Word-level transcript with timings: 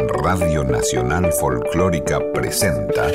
Radio 0.00 0.64
Nacional 0.64 1.32
Folclórica 1.32 2.20
presenta 2.32 3.08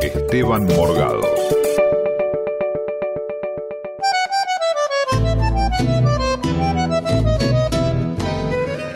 Esteban 0.00 0.64
Morgado. 0.66 1.22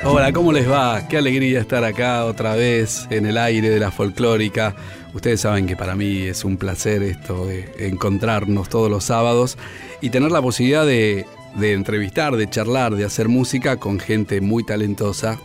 Hola, 0.05 0.33
¿cómo 0.33 0.53
les 0.53 0.71
va? 0.71 1.07
Qué 1.09 1.19
alegría 1.19 1.61
estar 1.61 1.85
acá 1.85 2.25
otra 2.25 2.55
vez 2.55 3.07
en 3.11 3.27
el 3.27 3.37
aire 3.39 3.71
de 3.71 3.79
la 3.79 3.91
folclórica. 3.91 4.75
Ustedes 5.15 5.43
saben 5.43 5.67
que 5.67 5.77
para 5.77 5.95
mí 5.95 6.23
es 6.23 6.45
un 6.45 6.57
placer 6.57 7.03
esto 7.03 7.47
de 7.47 7.71
encontrarnos 7.79 8.69
todos 8.69 8.91
los 8.91 9.05
sábados 9.05 9.59
y 10.01 10.11
tener 10.11 10.33
la 10.33 10.43
posibilidad 10.43 10.87
de, 10.87 11.27
de 11.57 11.73
entrevistar, 11.73 12.37
de 12.37 12.49
charlar, 12.49 12.95
de 12.95 13.05
hacer 13.05 13.29
música 13.29 13.77
con 13.77 14.01
gente 14.01 14.41
muy 14.41 14.65
talentosa. 14.65 15.39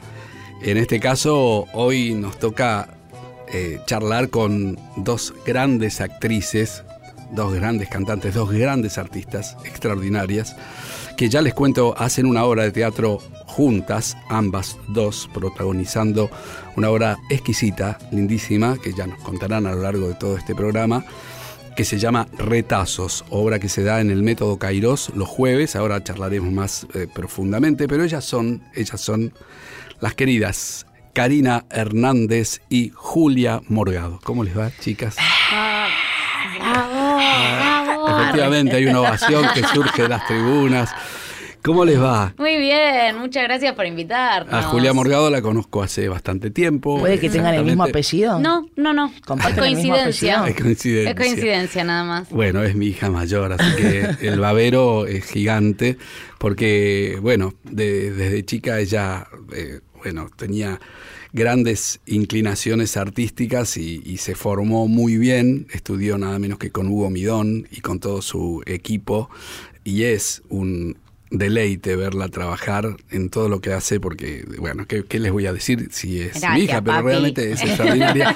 En 0.66 0.78
este 0.78 1.02
caso, 1.02 1.68
hoy 1.74 2.14
nos 2.14 2.40
toca 2.40 2.88
eh, 3.52 3.82
charlar 3.86 4.30
con 4.30 4.80
dos 4.96 5.34
grandes 5.46 6.00
actrices, 6.00 6.84
dos 7.32 7.54
grandes 7.54 7.90
cantantes, 7.90 8.34
dos 8.34 8.50
grandes 8.50 8.98
artistas 8.98 9.58
extraordinarias, 9.66 10.56
que 11.18 11.28
ya 11.28 11.42
les 11.42 11.54
cuento, 11.54 11.94
hacen 11.98 12.26
una 12.26 12.46
obra 12.46 12.64
de 12.64 12.72
teatro 12.72 13.20
juntas, 13.46 14.16
ambas 14.30 14.78
dos, 14.88 15.30
protagonizando 15.34 16.30
una 16.78 16.92
obra 16.92 17.18
exquisita, 17.30 18.00
lindísima, 18.12 18.78
que 18.82 18.94
ya 18.94 19.06
nos 19.06 19.20
contarán 19.20 19.68
a 19.68 19.76
lo 19.76 19.82
largo 19.82 20.08
de 20.08 20.14
todo 20.14 20.38
este 20.38 20.56
programa, 20.56 21.04
que 21.76 21.84
se 21.84 22.00
llama 22.00 22.26
Retazos, 22.38 23.26
obra 23.30 23.60
que 23.60 23.68
se 23.68 23.84
da 23.84 24.00
en 24.00 24.12
el 24.12 24.24
método 24.24 24.58
Kairos 24.58 25.12
los 25.14 25.28
jueves, 25.28 25.76
ahora 25.76 26.02
charlaremos 26.02 26.54
más 26.54 26.88
eh, 26.94 27.06
profundamente, 27.14 27.90
pero 27.90 28.06
ellas 28.06 28.24
son, 28.24 28.64
ellas 28.74 29.02
son 29.02 29.34
las 30.04 30.16
queridas 30.16 30.86
Karina 31.14 31.64
Hernández 31.70 32.60
y 32.68 32.92
Julia 32.94 33.62
Morgado. 33.70 34.20
¿Cómo 34.26 34.44
les 34.44 34.58
va, 34.58 34.70
chicas? 34.82 35.16
Efectivamente, 38.10 38.76
hay 38.76 38.86
una 38.86 39.00
ovación 39.00 39.46
que 39.54 39.64
surge 39.64 40.02
de 40.04 40.10
las 40.10 40.28
tribunas. 40.28 40.90
¿Cómo 41.64 41.86
les 41.86 41.98
va? 42.02 42.34
Muy 42.38 42.58
bien, 42.58 43.18
muchas 43.18 43.44
gracias 43.44 43.74
por 43.74 43.86
invitarnos. 43.86 44.54
A 44.54 44.64
Julia 44.64 44.92
Morgado 44.92 45.30
la 45.30 45.42
conozco 45.42 45.82
hace 45.82 46.10
bastante 46.10 46.52
tiempo. 46.52 47.00
¿Puede 47.00 47.18
que 47.20 47.30
tengan 47.30 47.54
el 47.54 47.64
mismo 47.64 47.86
apellido? 47.86 48.38
No, 48.42 48.68
no, 48.76 48.92
no. 48.92 49.06
Es 49.16 49.22
¿Comparten 49.22 49.64
el 49.64 49.76
mismo 49.78 49.94
coincidencia. 49.94 50.46
Es 50.50 50.56
coincidencia. 50.62 51.12
Es 51.12 51.16
coincidencia 51.16 51.84
nada 51.86 52.04
más. 52.04 52.30
Bueno, 52.32 52.62
es 52.64 52.76
mi 52.76 52.88
hija 52.88 53.10
mayor, 53.10 53.54
así 53.54 53.76
que 53.78 54.10
el 54.28 54.42
babero 54.42 55.08
es 55.08 55.24
gigante, 55.24 55.98
porque, 56.38 57.18
bueno, 57.22 57.54
de- 57.64 58.12
desde 58.12 58.44
chica 58.44 58.80
ella, 58.82 59.28
eh, 59.56 59.80
bueno, 60.04 60.30
tenía 60.36 60.82
grandes 61.32 62.02
inclinaciones 62.06 62.98
artísticas 62.98 63.78
y, 63.78 64.18
se 64.18 64.36
formó 64.36 64.88
muy 64.88 65.18
bien, 65.18 65.68
estudió 65.74 66.18
nada 66.18 66.38
menos 66.40 66.60
que 66.60 66.72
con 66.72 66.88
Hugo 66.88 67.10
Midón 67.10 67.68
y 67.72 67.80
con 67.82 68.00
todo 68.00 68.22
su 68.22 68.62
equipo, 68.66 69.30
y 69.86 70.04
es 70.04 70.44
un 70.50 70.98
deleite 71.36 71.96
verla 71.96 72.30
trabajar 72.30 72.96
en 73.10 73.30
todo 73.30 73.50
lo 73.50 73.60
que 73.60 73.74
hace, 73.74 74.00
porque, 74.00 74.46
bueno, 74.60 74.86
¿qué, 74.88 75.04
qué 75.04 75.20
les 75.20 75.32
voy 75.32 75.48
a 75.48 75.52
decir 75.54 75.90
si 75.92 76.22
es 76.22 76.42
mi 76.54 76.62
hija? 76.62 76.80
Pero 76.82 76.98
papi. 76.98 77.08
realmente 77.08 77.52
es 77.52 77.62
extraordinaria. 77.64 78.36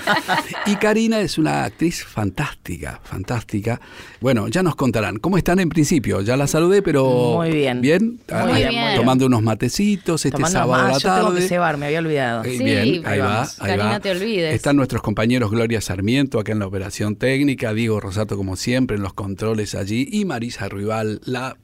Y 0.66 0.76
Karina 0.78 1.20
es 1.22 1.38
una 1.38 1.64
actriz 1.66 2.04
fantástica, 2.04 3.00
fantástica. 3.04 3.80
Bueno, 4.20 4.48
ya 4.48 4.64
nos 4.64 4.76
contarán. 4.76 5.20
¿Cómo 5.20 5.38
están 5.38 5.60
en 5.60 5.70
principio? 5.70 6.22
Ya 6.22 6.36
la 6.36 6.48
saludé, 6.48 6.82
pero... 6.82 7.36
Muy 7.38 7.52
bien. 7.52 7.82
¿Bien? 7.82 8.06
Muy 8.08 8.20
Ah, 8.30 8.46
bien. 8.70 8.96
Tomando 8.96 9.28
unos 9.28 9.44
matecitos 9.44 10.26
este 10.26 10.32
Tomando 10.38 10.58
sábado 10.60 10.84
a 10.84 10.88
la 10.88 10.94
yo 10.94 11.00
tengo 11.00 11.28
tarde. 11.28 11.40
que 11.42 11.48
cebar, 11.48 11.78
me 11.78 11.86
había 11.86 12.00
olvidado. 12.00 12.44
Eh, 12.44 12.58
Sí, 12.58 12.64
bien, 12.64 13.06
ahí 13.06 13.20
va, 13.20 13.44
ahí 13.44 13.48
Karina, 13.60 13.86
va. 13.90 14.00
te 14.00 14.10
olvides. 14.12 14.56
Están 14.56 14.76
nuestros 14.76 15.04
compañeros 15.04 15.52
Gloria 15.52 15.82
Sarmiento 15.82 16.40
acá 16.40 16.52
en 16.54 16.60
la 16.60 16.66
operación 16.68 17.16
técnica, 17.16 17.74
Diego 17.74 18.00
Rosato 18.00 18.36
como 18.36 18.56
siempre 18.56 18.98
en 18.98 19.04
los 19.04 19.14
controles 19.14 19.76
allí 19.76 20.08
y 20.12 20.26
Marisa 20.26 20.68
Rival, 20.68 21.22
la 21.26 21.58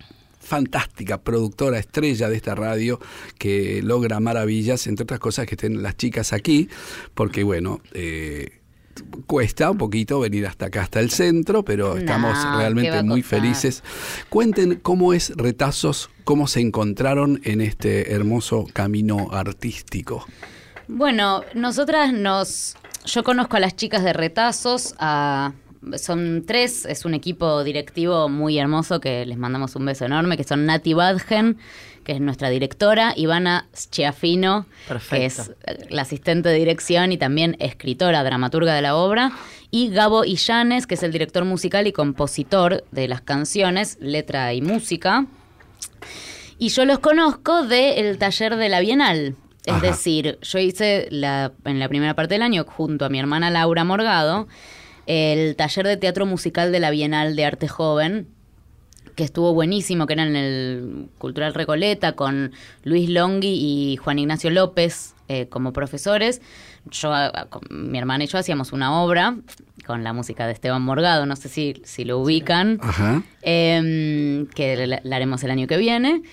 fantástica 0.44 1.22
productora 1.22 1.80
estrella 1.80 2.30
de 2.30 2.36
esta 2.36 2.54
radio 2.56 3.00
que 3.38 3.82
logra 3.84 4.20
maravillas, 4.20 4.88
entre 4.88 5.04
otras 5.04 5.20
cosas 5.20 5.46
que 5.48 5.56
estén 5.56 5.82
las 5.82 5.96
chicas 5.98 6.34
aquí, 6.34 6.70
porque 7.16 7.44
bueno, 7.44 7.82
eh, 7.94 8.60
cuesta 9.26 9.72
un 9.72 9.78
poquito 9.78 10.20
venir 10.20 10.46
hasta 10.46 10.68
acá, 10.68 10.82
hasta 10.84 11.00
el 11.00 11.10
centro, 11.10 11.64
pero 11.66 11.94
No, 11.94 11.98
estamos 11.98 12.38
¿qué 12.38 12.46
va 12.46 12.58
realmente 12.58 13.02
muy 13.04 13.24
felices. 13.24 13.84
Cuenten 14.30 14.76
cómo 14.82 15.14
es 15.14 15.32
Retazos, 15.36 16.10
cómo 16.24 16.48
se 16.48 16.60
encontraron 16.60 17.42
en 17.44 17.62
este 17.62 18.14
hermoso 18.14 18.68
camino 18.72 19.30
artístico. 19.32 20.26
Bueno, 20.88 21.44
nosotras 21.56 22.14
nos. 22.14 22.76
Yo 23.06 23.24
conozco 23.24 23.58
a 23.58 23.60
las 23.60 23.76
chicas 23.76 24.04
de 24.04 24.14
retazos, 24.14 24.96
a- 25.00 25.54
son 25.98 26.44
tres, 26.46 26.86
es 26.86 27.06
un 27.06 27.14
equipo 27.14 27.64
directivo 27.64 28.30
muy 28.30 28.58
hermoso 28.58 29.00
que 29.00 29.26
les 29.26 29.38
mandamos 29.38 29.76
un 29.76 29.86
beso 29.86 30.06
enorme, 30.06 30.38
que 30.38 30.44
son 30.44 30.66
Nati 30.66 30.94
Badgen, 30.94 31.58
que 32.04 32.14
es 32.14 32.22
nuestra 32.22 32.50
directora, 32.50 33.14
Ivana 33.16 33.68
Schiafino, 33.76 34.66
que 35.10 35.26
es 35.26 35.52
la 35.90 36.04
asistente 36.04 36.50
de 36.50 36.56
dirección 36.56 37.12
y 37.12 37.18
también 37.18 37.56
escritora, 37.60 38.24
dramaturga 38.24 38.76
de 38.76 38.82
la 38.82 38.96
obra, 38.96 39.32
y 39.72 39.90
Gabo 39.90 40.24
Illanes, 40.26 40.86
que 40.86 40.96
es 40.96 41.04
el 41.04 41.12
director 41.12 41.46
musical 41.46 41.88
y 41.88 41.94
compositor 41.94 42.84
de 42.92 43.08
las 43.08 43.22
canciones, 43.22 43.98
letra 44.00 44.54
y 44.54 44.62
música. 44.62 45.26
Y 46.60 46.70
yo 46.70 46.86
los 46.86 47.00
conozco 47.00 47.64
del 47.64 48.18
taller 48.18 48.56
de 48.56 48.70
la 48.70 48.80
Bienal. 48.80 49.36
Es 49.66 49.74
Ajá. 49.74 49.88
decir, 49.88 50.38
yo 50.42 50.60
hice 50.60 51.08
la, 51.10 51.54
en 51.66 51.80
la 51.80 51.88
primera 51.88 52.14
parte 52.14 52.36
del 52.36 52.42
año, 52.42 52.66
junto 52.66 53.06
a 53.06 53.10
mi 53.10 53.18
hermana 53.18 53.50
Laura 53.50 53.84
Morgado, 53.86 54.48
el 55.06 55.56
taller 55.56 55.88
de 55.88 55.98
teatro 55.98 56.26
musical 56.26 56.72
de 56.72 56.80
la 56.80 56.92
Bienal 56.92 57.36
de 57.36 57.46
Arte 57.46 57.68
Joven, 57.68 58.28
que 59.16 59.24
estuvo 59.24 59.54
buenísimo, 59.54 60.08
que 60.08 60.14
era 60.14 60.24
en 60.24 60.36
el 60.36 61.10
Cultural 61.18 61.54
Recoleta, 61.54 62.14
con 62.14 62.52
Luis 62.84 63.10
Longhi 63.10 63.48
y 63.48 63.98
Juan 63.98 64.20
Ignacio 64.20 64.50
López 64.50 65.14
eh, 65.28 65.48
como 65.50 65.74
profesores. 65.74 66.42
Yo, 66.90 67.12
con 67.50 67.92
mi 67.92 67.98
hermana 67.98 68.24
y 68.24 68.28
yo 68.28 68.38
hacíamos 68.38 68.74
una 68.74 69.02
obra 69.02 69.38
con 69.86 70.04
la 70.04 70.14
música 70.14 70.48
de 70.48 70.54
Esteban 70.54 70.82
Morgado, 70.82 71.26
no 71.26 71.36
sé 71.36 71.50
si, 71.50 71.82
si 71.86 72.06
lo 72.06 72.20
ubican 72.20 72.80
Ajá. 72.82 73.22
em, 73.42 74.48
que 74.48 74.88
la, 74.88 75.00
la 75.04 75.16
haremos 75.16 75.44
el 75.44 75.52
año 75.52 75.68
que 75.68 75.78
viene. 75.78 76.24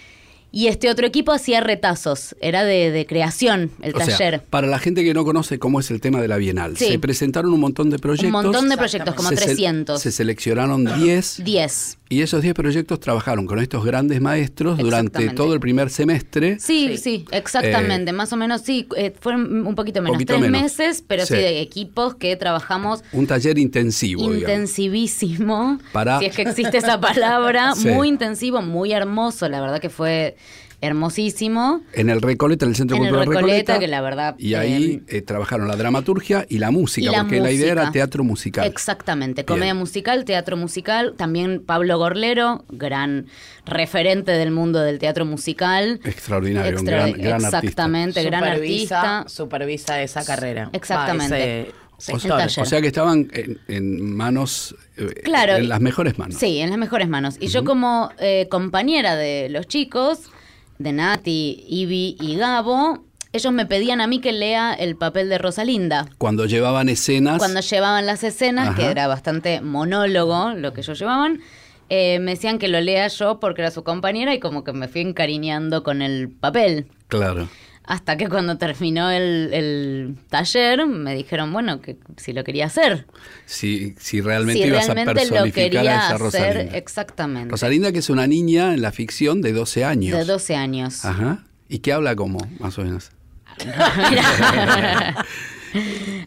Y 0.53 0.67
este 0.67 0.91
otro 0.91 1.07
equipo 1.07 1.33
hacía 1.33 1.61
retazos, 1.61 2.35
era 2.41 2.65
de, 2.65 2.91
de 2.91 3.07
creación 3.07 3.71
el 3.83 3.95
O 3.95 3.99
sea, 3.99 4.17
taller. 4.17 4.43
para 4.51 4.67
la 4.67 4.79
gente 4.81 5.05
que 5.05 5.15
no 5.15 5.25
conoce 5.25 5.59
cómo 5.61 5.79
es 5.79 5.91
el 5.93 6.01
tema 6.01 6.21
de 6.21 6.27
la 6.29 6.37
Bienal, 6.39 6.77
Sí. 6.77 6.89
se 6.89 6.99
presentaron 6.99 7.53
un 7.53 7.61
montón 7.61 7.89
de 7.91 7.99
proyectos. 8.01 8.27
Un 8.27 8.33
montón 8.33 8.69
de 8.69 8.77
proyectos, 8.77 9.15
como 9.15 9.29
se 9.29 9.37
se- 9.37 9.45
300. 9.45 10.01
Se 10.03 10.11
seleccionaron 10.11 10.85
10 11.01 11.43
10. 11.45 11.99
Y 12.13 12.23
esos 12.23 12.43
10 12.43 12.55
proyectos 12.55 12.99
trabajaron 13.01 13.47
con 13.47 13.61
estos 13.61 13.85
grandes 13.85 14.21
maestros 14.21 14.77
durante 14.79 15.31
todo 15.31 15.55
el 15.55 15.61
primer 15.61 15.89
semestre. 15.91 16.59
Sí, 16.59 16.97
sí, 16.99 17.25
exactamente. 17.31 18.13
más 18.13 18.33
o 18.33 18.37
menos, 18.37 18.63
sí. 18.63 18.87
eh, 18.97 19.15
fueron 19.21 19.65
un 19.67 19.75
poquito 19.77 20.03
menos, 20.03 20.17
Poquito 20.17 20.35
tres 20.35 20.51
menos. 20.51 20.61
meses, 20.63 21.05
pero 21.07 21.25
sí. 21.25 21.35
Sí. 21.35 21.41
de 21.41 21.61
equipos 21.61 22.17
que 22.17 22.35
trabajamos 22.37 23.05
Un 23.13 23.27
taller 23.29 23.57
intensivo, 23.59 24.23
digamos. 24.23 24.41
intensivísimo. 24.41 25.79
Para- 25.93 26.19
Si 26.19 26.27
es 26.27 26.35
que 26.37 26.43
existe 26.43 26.79
esa 26.79 27.01
palabra. 27.01 27.75
Sí. 27.75 27.89
Muy 27.89 28.09
intensivo, 28.09 28.61
muy 28.61 28.93
hermoso. 28.93 29.49
La 29.49 29.61
verdad 29.61 29.81
que 29.81 29.89
fue 29.91 30.37
hermosísimo. 30.81 31.83
En 31.93 32.11
el 32.11 32.21
Recoleta, 32.23 32.65
en 32.65 32.71
el 32.71 32.77
Centro 32.77 32.97
En 32.97 33.05
el 33.05 33.11
Recoleta, 33.11 33.41
Recoleta. 33.41 33.79
que 33.79 33.89
la 33.89 34.01
verdad, 34.01 34.35
Y 34.39 34.55
ahí 34.55 35.03
eh, 35.09 35.23
trabajaron 35.23 35.69
la 35.69 35.77
dramaturgia 35.77 36.47
y 36.49 36.59
la 36.59 36.71
música, 36.71 37.09
Y 37.09 37.13
la 37.13 37.23
porque 37.23 37.41
la 37.41 37.51
idea 37.51 37.73
era 37.73 37.93
teatro 37.93 38.25
musical. 38.25 38.67
Exactamente, 38.67 39.45
comedia 39.45 39.73
Bien. 39.73 39.77
musical, 39.79 40.25
teatro 40.25 40.57
musical, 40.57 41.15
también 41.17 41.63
Pablo 41.65 41.99
Gorlero, 41.99 42.65
gran 42.69 43.27
referente 43.67 44.33
del 44.33 44.51
mundo 44.51 44.81
del 44.81 44.99
teatro 44.99 45.25
musical. 45.25 46.01
Extraordinario, 46.05 46.79
un 46.79 46.85
gran, 46.85 47.13
gran 47.13 47.45
artista. 47.45 47.59
exactamente, 47.59 48.23
gran 48.25 48.45
artista. 48.45 49.25
Supervisa 49.29 50.03
esa 50.03 50.25
carrera. 50.25 50.71
Exactamente. 50.73 51.73
Va, 51.73 51.91
ese 51.99 52.63
O, 52.63 52.65
sea 52.65 52.81
que 52.81 52.87
estaban 52.87 53.29
en, 53.35 53.59
en 53.69 54.17
manos, 54.17 54.75
eh, 54.97 55.07
Claro, 55.23 55.57
en 55.57 55.69
las 55.69 55.81
mejores 55.81 56.19
manos. 56.19 56.37
Sí, 56.37 56.59
en 56.59 56.71
las 56.71 56.79
mejores 56.79 57.09
manos. 57.09 57.37
Y 57.39 57.49
yo 57.49 57.65
como 57.65 58.11
eh, 58.19 58.49
compañera 58.51 59.17
de 59.17 59.49
los 59.51 59.67
chicos, 59.67 60.31
de 60.81 60.93
Nati, 60.93 61.63
Ivy 61.69 62.17
y 62.21 62.37
Gabo, 62.37 63.05
ellos 63.33 63.53
me 63.53 63.67
pedían 63.67 64.01
a 64.01 64.07
mí 64.07 64.19
que 64.19 64.33
lea 64.33 64.73
el 64.73 64.97
papel 64.97 65.29
de 65.29 65.37
Rosalinda. 65.37 66.09
Cuando 66.17 66.47
llevaban 66.47 66.89
escenas. 66.89 67.39
Cuando 67.39 67.61
llevaban 67.61 68.07
las 68.07 68.25
escenas, 68.25 68.75
que 68.75 68.87
era 68.87 69.07
bastante 69.07 69.61
monólogo 69.61 70.55
lo 70.55 70.73
que 70.73 70.81
ellos 70.81 70.99
llevaban, 70.99 71.41
eh, 71.91 72.19
me 72.19 72.33
decían 72.33 72.59
que 72.59 72.69
lo 72.69 72.81
lea 72.81 73.07
yo 73.09 73.39
porque 73.41 73.61
era 73.61 73.71
su 73.71 73.85
compañera 73.85 74.35
y 74.35 74.41
como 74.41 74.65
que 74.65 74.73
me 74.73 74.89
fui 74.89 75.03
encariñando 75.03 75.83
con 75.83 76.01
el 76.01 76.31
papel. 76.31 76.87
Claro. 77.09 77.49
Hasta 77.91 78.17
que 78.17 78.29
cuando 78.29 78.57
terminó 78.57 79.11
el, 79.11 79.51
el 79.53 80.17
taller 80.29 80.87
me 80.87 81.13
dijeron, 81.13 81.53
bueno, 81.53 81.81
que 81.81 81.97
si 82.19 82.33
lo 82.33 82.45
quería 82.45 82.67
hacer. 82.67 83.05
Si, 83.47 83.97
si 83.99 84.21
realmente 84.21 84.63
si 84.63 84.69
ibas 84.69 84.89
a 84.89 84.95
lo 84.95 85.13
personificar 85.13 85.89
a 85.89 85.97
esa 85.97 86.07
hacer, 86.07 86.21
Rosalinda. 86.21 86.79
exactamente. 86.79 87.51
Rosalinda, 87.51 87.91
que 87.91 87.99
es 87.99 88.09
una 88.09 88.29
niña 88.29 88.75
en 88.75 88.83
la 88.83 88.93
ficción 88.93 89.43
de 89.43 89.53
12 89.53 89.85
años. 89.85 90.17
De 90.17 90.25
12 90.25 90.55
años. 90.55 91.05
Ajá. 91.05 91.43
¿Y 91.69 91.81
qué 91.81 91.93
habla 91.93 92.15
como, 92.15 92.39
más 92.61 92.79
o 92.79 92.85
menos? 92.85 93.11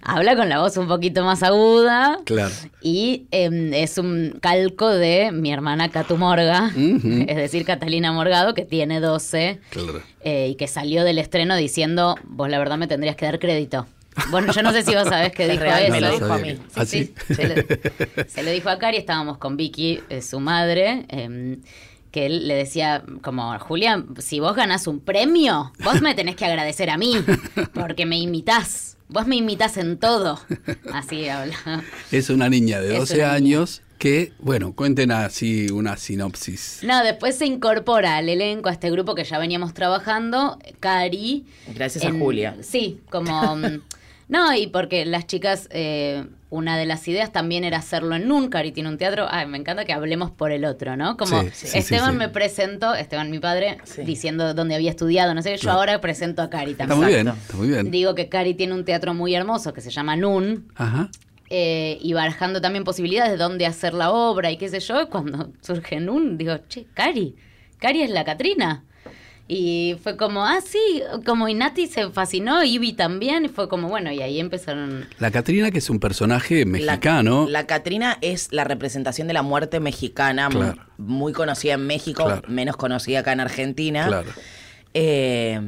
Habla 0.01 0.35
con 0.35 0.49
la 0.49 0.59
voz 0.59 0.77
un 0.77 0.87
poquito 0.87 1.23
más 1.23 1.43
aguda. 1.43 2.19
Claro. 2.25 2.53
Y 2.81 3.25
em, 3.31 3.73
es 3.73 3.97
un 3.97 4.37
calco 4.41 4.87
de 4.89 5.31
mi 5.31 5.51
hermana 5.51 5.89
Catu 5.89 6.17
Morga, 6.17 6.71
es 6.75 7.35
decir, 7.35 7.65
Catalina 7.65 8.11
Morgado, 8.11 8.53
que 8.53 8.65
tiene 8.65 8.99
12 8.99 9.59
Claro. 9.69 10.01
eh, 10.21 10.47
y 10.51 10.55
que 10.55 10.67
salió 10.67 11.03
del 11.03 11.17
estreno 11.19 11.55
diciendo, 11.55 12.15
vos 12.23 12.49
la 12.49 12.59
verdad 12.59 12.77
me 12.77 12.87
tendrías 12.87 13.15
que 13.15 13.25
dar 13.25 13.39
crédito. 13.39 13.85
Bueno, 14.29 14.53
yo 14.53 14.61
no 14.61 14.71
sé 14.71 14.83
si 14.83 14.93
vos 14.93 15.07
sabés 15.07 15.31
qué 15.31 15.45
Es 15.45 15.51
dijo 15.59 15.63
eso. 15.65 15.91
me 15.91 16.01
lo 16.01 16.11
dijo 16.11 16.25
a 16.33 16.37
mí. 16.37 16.53
que- 16.53 16.59
¿Ah, 16.75 16.85
sí? 16.85 17.13
Se, 17.33 17.47
lo, 17.47 18.25
se 18.27 18.43
lo 18.43 18.51
dijo 18.51 18.69
a 18.69 18.77
Cari, 18.77 18.97
estábamos 18.97 19.37
con 19.39 19.57
Vicky, 19.57 20.01
eh, 20.09 20.21
su 20.21 20.39
madre, 20.39 21.05
em, 21.09 21.61
que 22.13 22.27
él 22.27 22.47
le 22.47 22.53
decía 22.53 23.03
como, 23.23 23.57
Julián, 23.57 24.05
si 24.19 24.39
vos 24.39 24.55
ganás 24.55 24.85
un 24.85 24.99
premio, 24.99 25.73
vos 25.83 25.99
me 26.03 26.13
tenés 26.13 26.35
que 26.35 26.45
agradecer 26.45 26.91
a 26.91 26.97
mí, 26.97 27.17
porque 27.73 28.05
me 28.05 28.19
imitás. 28.19 28.97
Vos 29.09 29.25
me 29.25 29.35
imitás 29.35 29.77
en 29.77 29.97
todo. 29.97 30.39
Así 30.93 31.27
habla. 31.27 31.83
Es 32.11 32.29
una 32.29 32.49
niña 32.49 32.79
de 32.81 32.93
Es 32.93 32.99
12 32.99 33.15
una 33.15 33.23
niña. 33.23 33.35
años 33.35 33.81
que, 33.97 34.31
bueno, 34.39 34.73
cuenten 34.73 35.11
así 35.11 35.71
una 35.71 35.97
sinopsis. 35.97 36.81
No, 36.83 37.03
después 37.03 37.35
se 37.35 37.47
incorpora 37.47 38.17
al 38.17 38.29
elenco, 38.29 38.69
a 38.69 38.73
este 38.73 38.91
grupo 38.91 39.15
que 39.15 39.23
ya 39.23 39.39
veníamos 39.39 39.73
trabajando, 39.73 40.59
Cari. 40.79 41.45
Gracias 41.73 42.05
a 42.05 42.11
Julia. 42.11 42.57
Sí, 42.61 43.01
como... 43.09 43.55
mm, 43.55 43.81
no, 44.27 44.55
y 44.55 44.67
porque 44.67 45.05
las 45.05 45.25
chicas, 45.25 45.67
eh, 45.71 46.25
una 46.53 46.77
de 46.77 46.85
las 46.85 47.07
ideas 47.07 47.31
también 47.31 47.63
era 47.63 47.77
hacerlo 47.79 48.15
en 48.15 48.27
NUN, 48.27 48.49
Cari 48.49 48.71
tiene 48.71 48.89
un 48.89 48.97
teatro, 48.99 49.25
ay, 49.29 49.47
me 49.47 49.57
encanta 49.57 49.85
que 49.85 49.93
hablemos 49.93 50.29
por 50.29 50.51
el 50.51 50.65
otro, 50.65 50.95
¿no? 50.95 51.17
Como 51.17 51.41
Sí, 51.41 51.49
sí, 51.53 51.67
sí, 51.67 51.77
Esteban 51.79 52.11
sí. 52.11 52.17
me 52.17 52.29
presentó, 52.29 52.93
Esteban 52.93 53.31
mi 53.31 53.39
padre, 53.39 53.79
Sí. 53.85 54.03
diciendo 54.03 54.53
dónde 54.53 54.75
había 54.75 54.91
estudiado, 54.91 55.33
no 55.33 55.41
sé, 55.41 55.55
yo 55.57 55.61
Claro. 55.61 55.79
ahora 55.79 55.99
presento 56.01 56.41
a 56.43 56.49
Cari 56.51 56.71
Está 56.71 56.85
también. 56.87 56.99
muy 57.05 57.13
bien, 57.13 57.27
está 57.29 57.57
muy 57.57 57.67
bien. 57.69 57.89
Digo 57.91 58.13
que 58.13 58.29
Cari 58.29 58.53
tiene 58.53 58.73
un 58.73 58.85
teatro 58.85 59.13
muy 59.15 59.33
hermoso 59.33 59.73
que 59.73 59.81
se 59.81 59.89
llama 59.89 60.15
NUN, 60.15 60.67
Ajá. 60.75 61.09
eh, 61.49 61.97
y 62.01 62.13
barajando 62.13 62.61
también 62.61 62.83
posibilidades 62.83 63.31
de 63.31 63.37
dónde 63.37 63.65
hacer 63.65 63.93
la 63.95 64.11
obra 64.11 64.51
y 64.51 64.57
qué 64.57 64.69
sé 64.69 64.79
yo, 64.79 65.01
y 65.01 65.07
cuando 65.07 65.51
surge 65.61 65.99
NUN, 65.99 66.37
digo, 66.37 66.57
che, 66.69 66.85
Cari, 66.93 67.35
Cari 67.79 68.03
es 68.03 68.09
la 68.11 68.23
Catrina. 68.23 68.83
Y 69.47 69.97
fue 70.01 70.15
como, 70.15 70.45
ah, 70.45 70.59
sí, 70.65 71.03
como 71.25 71.49
Inati 71.49 71.87
se 71.87 72.09
fascinó, 72.11 72.63
Ivy 72.63 72.93
también, 72.93 73.43
y 73.45 73.49
fue 73.49 73.67
como, 73.67 73.89
bueno, 73.89 74.09
y 74.11 74.21
ahí 74.21 74.39
empezaron... 74.39 75.05
La 75.19 75.31
Catrina, 75.31 75.69
que 75.69 75.79
es 75.79 75.89
un 75.89 75.99
personaje 75.99 76.65
mexicano. 76.65 77.45
La, 77.49 77.67
Catrina 77.67 78.17
es 78.21 78.47
la 78.53 78.63
representación 78.63 79.27
de 79.27 79.33
la 79.33 79.41
muerte 79.41 79.81
mexicana, 79.81 80.47
Claro. 80.49 80.81
muy 80.97 81.33
conocida 81.33 81.73
en 81.73 81.85
México, 81.85 82.23
Claro. 82.23 82.41
menos 82.47 82.77
conocida 82.77 83.19
acá 83.19 83.33
en 83.33 83.41
Argentina. 83.41 84.07
Claro. 84.07 84.31
Eh, 84.93 85.59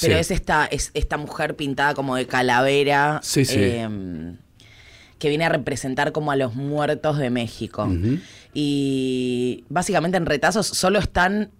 pero 0.00 0.14
Sí. 0.14 0.20
es 0.20 0.30
esta, 0.30 0.66
es 0.66 0.90
esta 0.94 1.16
mujer 1.16 1.56
pintada 1.56 1.94
como 1.94 2.14
de 2.16 2.26
calavera. 2.26 3.20
Sí, 3.22 3.44
sí. 3.44 3.56
eh, 3.58 3.88
que 5.18 5.28
viene 5.28 5.44
a 5.44 5.48
representar 5.48 6.12
como 6.12 6.30
a 6.32 6.36
los 6.36 6.54
muertos 6.54 7.18
de 7.18 7.30
México. 7.30 7.88
Y 8.52 9.64
básicamente 9.68 10.16
en 10.16 10.26
retazos 10.26 10.66
solo 10.66 10.98
están 10.98 11.50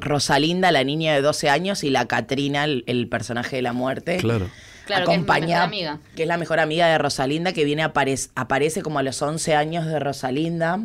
Rosalinda, 0.00 0.70
la 0.72 0.84
niña 0.84 1.14
de 1.14 1.22
12 1.22 1.48
años, 1.50 1.84
y 1.84 1.90
la 1.90 2.06
Catrina, 2.06 2.64
el, 2.64 2.84
el 2.86 3.08
personaje 3.08 3.56
de 3.56 3.62
la 3.62 3.72
muerte. 3.72 4.16
Claro. 4.18 4.48
Claro, 4.86 5.04
que 5.04 5.12
es 5.12 5.16
acompañada- 5.18 5.64
amiga. 5.64 5.98
que 6.16 6.22
es 6.22 6.28
la 6.28 6.38
mejor 6.38 6.60
amiga 6.60 6.86
de 6.86 6.96
Rosalinda, 6.96 7.52
que 7.52 7.64
viene 7.64 7.82
a 7.82 7.92
aparec- 7.92 8.30
aparece 8.34 8.80
como 8.82 8.98
a 8.98 9.02
los 9.02 9.20
11 9.20 9.54
años 9.54 9.84
de 9.86 9.98
Rosalinda 9.98 10.80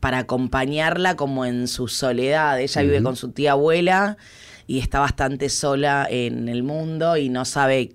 para 0.00 0.18
acompañarla 0.18 1.14
como 1.16 1.44
en 1.44 1.68
su 1.68 1.88
soledad. 1.88 2.58
Ella 2.60 2.82
vive 2.82 3.02
con 3.02 3.16
su 3.16 3.30
tía 3.32 3.52
abuela 3.52 4.16
y 4.66 4.78
está 4.78 5.00
bastante 5.00 5.48
sola 5.50 6.06
en 6.08 6.48
el 6.48 6.62
mundo 6.62 7.16
y 7.18 7.28
no 7.28 7.44
sabe 7.44 7.92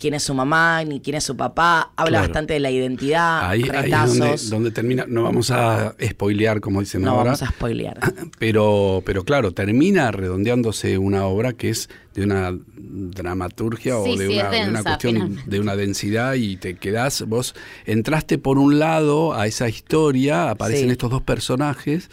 quién 0.00 0.14
es 0.14 0.22
su 0.24 0.34
mamá 0.34 0.82
ni 0.84 0.98
quién 1.00 1.16
es 1.16 1.24
su 1.24 1.36
papá. 1.36 1.92
Habla 1.96 2.10
Claro. 2.18 2.26
bastante 2.28 2.54
de 2.54 2.60
la 2.60 2.70
identidad, 2.72 3.48
Ahí, 3.48 3.62
ahí 3.72 3.92
es 3.92 4.18
donde, 4.18 4.36
donde 4.48 4.70
termina. 4.72 5.04
No 5.06 5.22
vamos 5.22 5.50
a 5.52 5.94
spoilear, 6.04 6.60
como 6.60 6.80
dicen 6.80 7.02
no 7.02 7.10
ahora. 7.10 7.24
vamos 7.24 7.42
a 7.42 7.46
spoilear. 7.48 8.00
Pero, 8.40 9.02
pero 9.04 9.24
claro, 9.24 9.52
termina 9.52 10.10
redondeándose 10.10 10.96
una 10.98 11.26
obra 11.26 11.52
que 11.52 11.68
es 11.70 11.88
de 12.14 12.22
una 12.24 12.52
dramaturgia 12.74 13.98
o 13.98 14.04
de, 14.04 14.26
sí, 14.26 14.38
una, 14.38 14.50
de 14.50 14.82
cuestión 14.82 15.12
finalmente. 15.14 15.50
de 15.50 15.60
una 15.60 15.76
densidad 15.76 16.34
y 16.34 16.56
te 16.56 16.74
quedás, 16.76 17.22
vos 17.26 17.54
entraste 17.86 18.38
por 18.38 18.58
un 18.58 18.78
lado 18.78 19.34
a 19.34 19.46
esa 19.46 19.68
historia, 19.68 20.50
aparecen 20.50 20.86
Sí. 20.86 20.92
estos 20.92 21.10
dos 21.10 21.22
personajes 21.22 22.08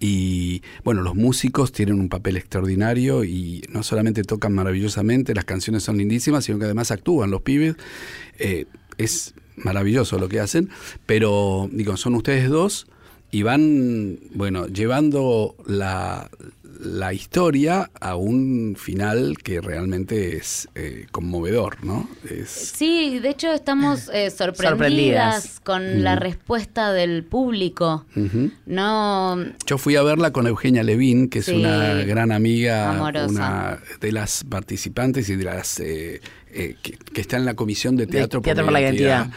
y 0.00 0.62
bueno, 0.84 1.02
los 1.02 1.14
músicos 1.14 1.72
tienen 1.72 2.00
un 2.00 2.08
papel 2.08 2.36
extraordinario 2.36 3.24
y 3.24 3.62
no 3.70 3.82
solamente 3.82 4.22
tocan 4.22 4.52
maravillosamente, 4.52 5.34
las 5.34 5.44
canciones 5.44 5.82
son 5.82 5.98
lindísimas, 5.98 6.44
sino 6.44 6.58
que 6.58 6.64
además 6.64 6.90
actúan 6.90 7.30
los 7.30 7.42
pibes. 7.42 7.76
Eh, 8.38 8.66
es 8.98 9.34
maravilloso 9.56 10.18
lo 10.18 10.28
que 10.28 10.40
hacen, 10.40 10.70
pero 11.06 11.68
digo, 11.72 11.96
son 11.96 12.14
ustedes 12.14 12.48
dos 12.48 12.86
y 13.30 13.42
van, 13.42 14.18
bueno, 14.34 14.66
llevando 14.66 15.56
la, 15.66 16.30
la 16.84 17.12
historia 17.12 17.90
a 18.00 18.14
un 18.16 18.76
final 18.78 19.36
que 19.42 19.60
realmente 19.60 20.36
es 20.36 20.68
eh, 20.74 21.06
conmovedor, 21.10 21.82
¿no? 21.84 22.08
Es, 22.30 22.50
Sí, 22.50 23.18
de 23.20 23.30
hecho 23.30 23.52
estamos 23.52 24.08
eh, 24.12 24.30
sorprendidas, 24.36 24.70
Sorprendidas. 25.44 25.60
con 25.64 26.04
la 26.04 26.16
respuesta 26.16 26.92
del 26.92 27.24
público. 27.24 28.04
No, 28.66 29.36
Yo 29.66 29.78
fui 29.78 29.96
a 29.96 30.02
verla 30.02 30.32
con 30.32 30.46
Eugenia 30.46 30.82
Levin, 30.82 31.28
que 31.28 31.40
es 31.40 31.46
Sí. 31.46 31.54
una 31.56 31.94
gran 32.04 32.32
amiga, 32.32 32.90
Amorosa. 32.90 33.28
una 33.28 33.78
de 34.00 34.12
las 34.12 34.44
participantes 34.44 35.28
y 35.28 35.36
de 35.36 35.44
las 35.44 35.80
eh, 35.80 36.20
eh, 36.52 36.76
que, 36.82 36.92
que 36.92 37.20
está 37.20 37.36
en 37.36 37.44
la 37.44 37.54
comisión 37.54 37.96
de 37.96 38.06
De 38.06 38.12
teatro, 38.12 38.40
Teatro 38.40 38.64
por 38.64 38.72
la 38.72 38.80
Identidad. 38.80 39.30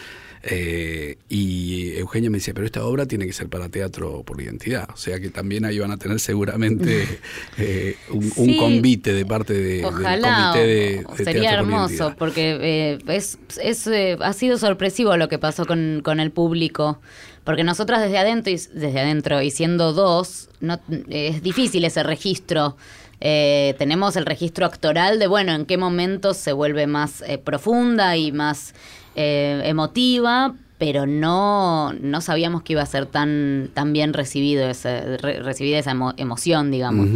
Eh, 0.44 1.18
y 1.30 1.94
Eugenia 1.98 2.30
me 2.30 2.38
decía, 2.38 2.54
pero 2.54 2.66
esta 2.66 2.86
obra 2.86 3.06
tiene 3.06 3.26
que 3.26 3.34
ser 3.34 3.50
para 3.50 3.70
teatro 3.70 4.24
por 4.24 4.42
identidad. 4.42 4.88
O 4.94 4.98
sea 4.98 5.20
que 5.20 5.30
también 5.30 5.66
ahí 5.66 5.80
van 5.80 5.92
a 5.92 5.98
tener 5.98 6.20
seguramente 6.20 7.20
eh, 7.58 7.96
un, 8.10 8.58
convite 8.58 9.14
de 9.14 9.26
parte 9.26 9.54
de, 9.54 9.86
Ojalá, 9.86 10.54
del 10.54 11.04
comité 11.04 11.16
de, 11.16 11.24
sería 11.24 11.42
Teatro 11.42 11.60
hermoso, 11.60 12.16
porque 12.18 12.58
eh, 12.62 12.98
es, 13.08 13.38
es, 13.62 13.88
ha 13.88 14.34
sido 14.34 14.58
sorpresivo 14.58 15.18
lo 15.18 15.30
que 15.30 15.40
pasó 15.40 15.66
con, 15.66 16.02
con 16.04 16.20
el 16.20 16.32
público. 16.32 17.00
Porque 17.44 17.64
nosotras 17.64 18.02
desde 18.02 18.18
adentro, 18.18 18.52
y, 18.52 18.56
desde 18.56 19.00
adentro 19.00 19.42
y 19.42 19.52
siendo 19.52 19.94
dos, 19.94 20.50
no, 20.60 20.82
es 21.08 21.42
difícil 21.42 21.86
ese 21.86 22.04
registro. 22.04 22.76
Eh, 23.20 23.74
tenemos 23.78 24.16
el 24.16 24.26
registro 24.26 24.66
actoral 24.66 25.18
de, 25.18 25.28
bueno, 25.28 25.54
en 25.54 25.66
qué 25.66 25.78
momentos 25.78 26.38
se 26.38 26.52
vuelve 26.52 26.86
más 26.86 27.24
eh, 27.26 27.38
profunda 27.38 28.16
y 28.16 28.32
más 28.32 28.76
eh, 29.18 29.62
emotiva, 29.66 30.54
pero 30.78 31.06
no, 31.08 31.92
no 31.94 32.22
sabíamos 32.22 32.62
que 32.62 32.74
iba 32.74 32.84
a 32.84 32.86
ser 32.86 33.08
tan, 33.08 33.70
tan 33.74 33.92
bien 33.94 34.14
recibido 34.14 34.70
ese, 34.70 35.18
re- 35.18 35.40
recibida 35.42 35.80
esa 35.80 35.92
emo- 35.92 36.14
emoción, 36.18 36.70
digamos. 36.72 37.08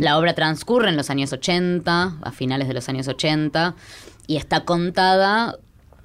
La 0.00 0.16
obra 0.18 0.34
transcurre 0.34 0.88
en 0.88 0.96
los 0.96 1.10
años 1.10 1.32
80, 1.32 2.16
a 2.22 2.30
finales 2.32 2.68
de 2.68 2.74
los 2.74 2.88
años 2.88 3.08
80, 3.08 3.74
y 4.28 4.36
está 4.36 4.64
contada 4.64 5.56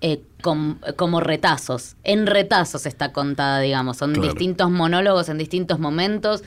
eh, 0.01 0.21
com- 0.43 0.77
como 0.95 1.19
retazos. 1.21 1.95
En 2.03 2.27
retazos 2.27 2.85
está 2.85 3.11
contada, 3.11 3.59
digamos. 3.61 3.97
Son 3.97 4.13
Claro. 4.13 4.29
distintos 4.29 4.69
monólogos 4.69 5.27
en 5.29 5.37
distintos 5.39 5.79
momentos 5.79 6.43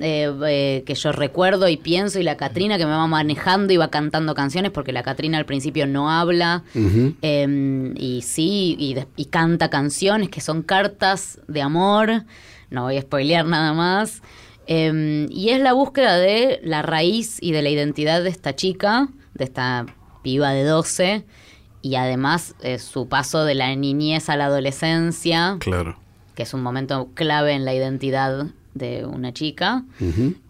eh, 0.00 0.32
eh, 0.48 0.82
que 0.86 0.94
yo 0.94 1.12
recuerdo 1.12 1.68
y 1.68 1.76
pienso, 1.76 2.18
y 2.18 2.22
la 2.22 2.36
Catrina 2.36 2.78
que 2.78 2.86
me 2.86 2.92
va 2.92 3.06
manejando 3.06 3.72
y 3.72 3.76
va 3.76 3.90
cantando 3.90 4.34
canciones, 4.34 4.70
porque 4.72 4.92
la 4.92 5.02
Catrina 5.02 5.38
al 5.38 5.44
principio 5.44 5.86
no 5.86 6.10
habla. 6.10 6.64
Eh, 6.74 7.92
y 7.96 8.22
sí, 8.22 8.76
y, 9.16 9.24
canta 9.26 9.70
canciones 9.70 10.30
que 10.30 10.40
son 10.40 10.62
cartas 10.62 11.40
de 11.46 11.62
amor. 11.62 12.24
No 12.70 12.84
voy 12.84 12.96
a 12.96 13.02
spoilear 13.02 13.44
nada 13.46 13.72
más. 13.72 14.22
Eh, 14.66 15.26
y 15.30 15.50
es 15.50 15.60
la 15.60 15.74
búsqueda 15.74 16.16
de 16.16 16.60
la 16.64 16.80
raíz 16.82 17.36
y 17.40 17.52
de 17.52 17.60
la 17.62 17.68
identidad 17.68 18.22
de 18.22 18.30
esta 18.30 18.56
chica, 18.56 19.08
de 19.34 19.44
esta 19.44 19.84
piba 20.22 20.52
de 20.52 20.64
12. 20.64 21.24
Y 21.84 21.96
además 21.96 22.54
eh, 22.62 22.78
su 22.78 23.08
paso 23.08 23.44
de 23.44 23.54
la 23.54 23.74
niñez 23.76 24.30
a 24.30 24.36
la 24.38 24.46
adolescencia, 24.46 25.58
Claro. 25.60 25.98
que 26.34 26.42
es 26.44 26.54
un 26.54 26.62
momento 26.62 27.10
clave 27.12 27.52
en 27.52 27.66
la 27.66 27.74
identidad 27.74 28.46
de 28.72 29.04
una 29.04 29.34
chica. 29.34 29.84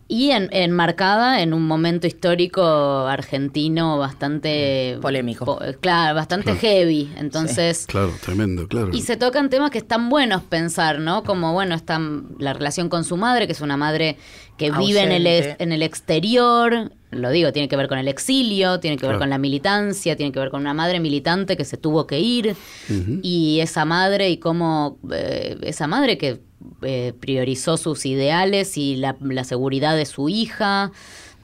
Y 0.06 0.30
en- 0.32 0.48
enmarcada 0.52 1.40
en 1.40 1.54
un 1.54 1.66
momento 1.66 2.06
histórico 2.06 2.62
argentino 3.06 3.96
bastante... 3.98 4.98
Polémico. 5.00 5.44
po- 5.46 5.60
claro, 5.80 6.14
bastante 6.14 6.44
Claro. 6.52 6.60
heavy. 6.60 7.10
Entonces... 7.16 7.86
Claro, 7.86 8.12
tremendo, 8.22 8.68
claro. 8.68 8.90
Y 8.92 9.00
se 9.00 9.16
tocan 9.16 9.48
temas 9.48 9.70
que 9.70 9.78
están 9.78 10.10
buenos 10.10 10.42
pensar, 10.42 10.98
¿no? 10.98 11.22
Como, 11.24 11.52
bueno, 11.54 11.74
está 11.74 11.98
la 12.38 12.52
relación 12.52 12.88
con 12.90 13.04
su 13.04 13.16
madre, 13.16 13.46
que 13.46 13.52
es 13.52 13.60
una 13.62 13.76
madre 13.78 14.18
que 14.58 14.70
vive 14.70 15.00
en 15.00 15.10
el, 15.12 15.26
en 15.58 15.72
el 15.72 15.82
exterior. 15.82 16.92
Lo 17.10 17.30
digo, 17.30 17.52
tiene 17.52 17.68
que 17.68 17.76
ver 17.76 17.88
con 17.88 17.98
el 17.98 18.08
exilio, 18.08 18.80
tiene 18.80 18.96
que 18.96 19.02
ver 19.06 19.12
Claro. 19.12 19.20
con 19.20 19.30
la 19.30 19.38
militancia, 19.38 20.16
tiene 20.16 20.32
que 20.32 20.38
ver 20.40 20.50
con 20.50 20.60
una 20.60 20.74
madre 20.74 21.00
militante 21.00 21.56
que 21.56 21.64
se 21.64 21.76
tuvo 21.76 22.06
que 22.06 22.20
ir. 22.20 22.54
Y 23.22 23.60
esa 23.60 23.84
madre 23.84 24.30
y 24.30 24.36
cómo 24.36 24.98
eh, 25.12 25.56
esa 25.62 25.86
madre 25.86 26.18
que 26.18 26.40
eh, 26.82 27.12
priorizó 27.18 27.76
sus 27.76 28.06
ideales 28.06 28.76
y 28.76 28.96
la, 28.96 29.16
la 29.20 29.44
seguridad 29.44 29.96
de 29.96 30.06
su 30.06 30.28
hija. 30.28 30.92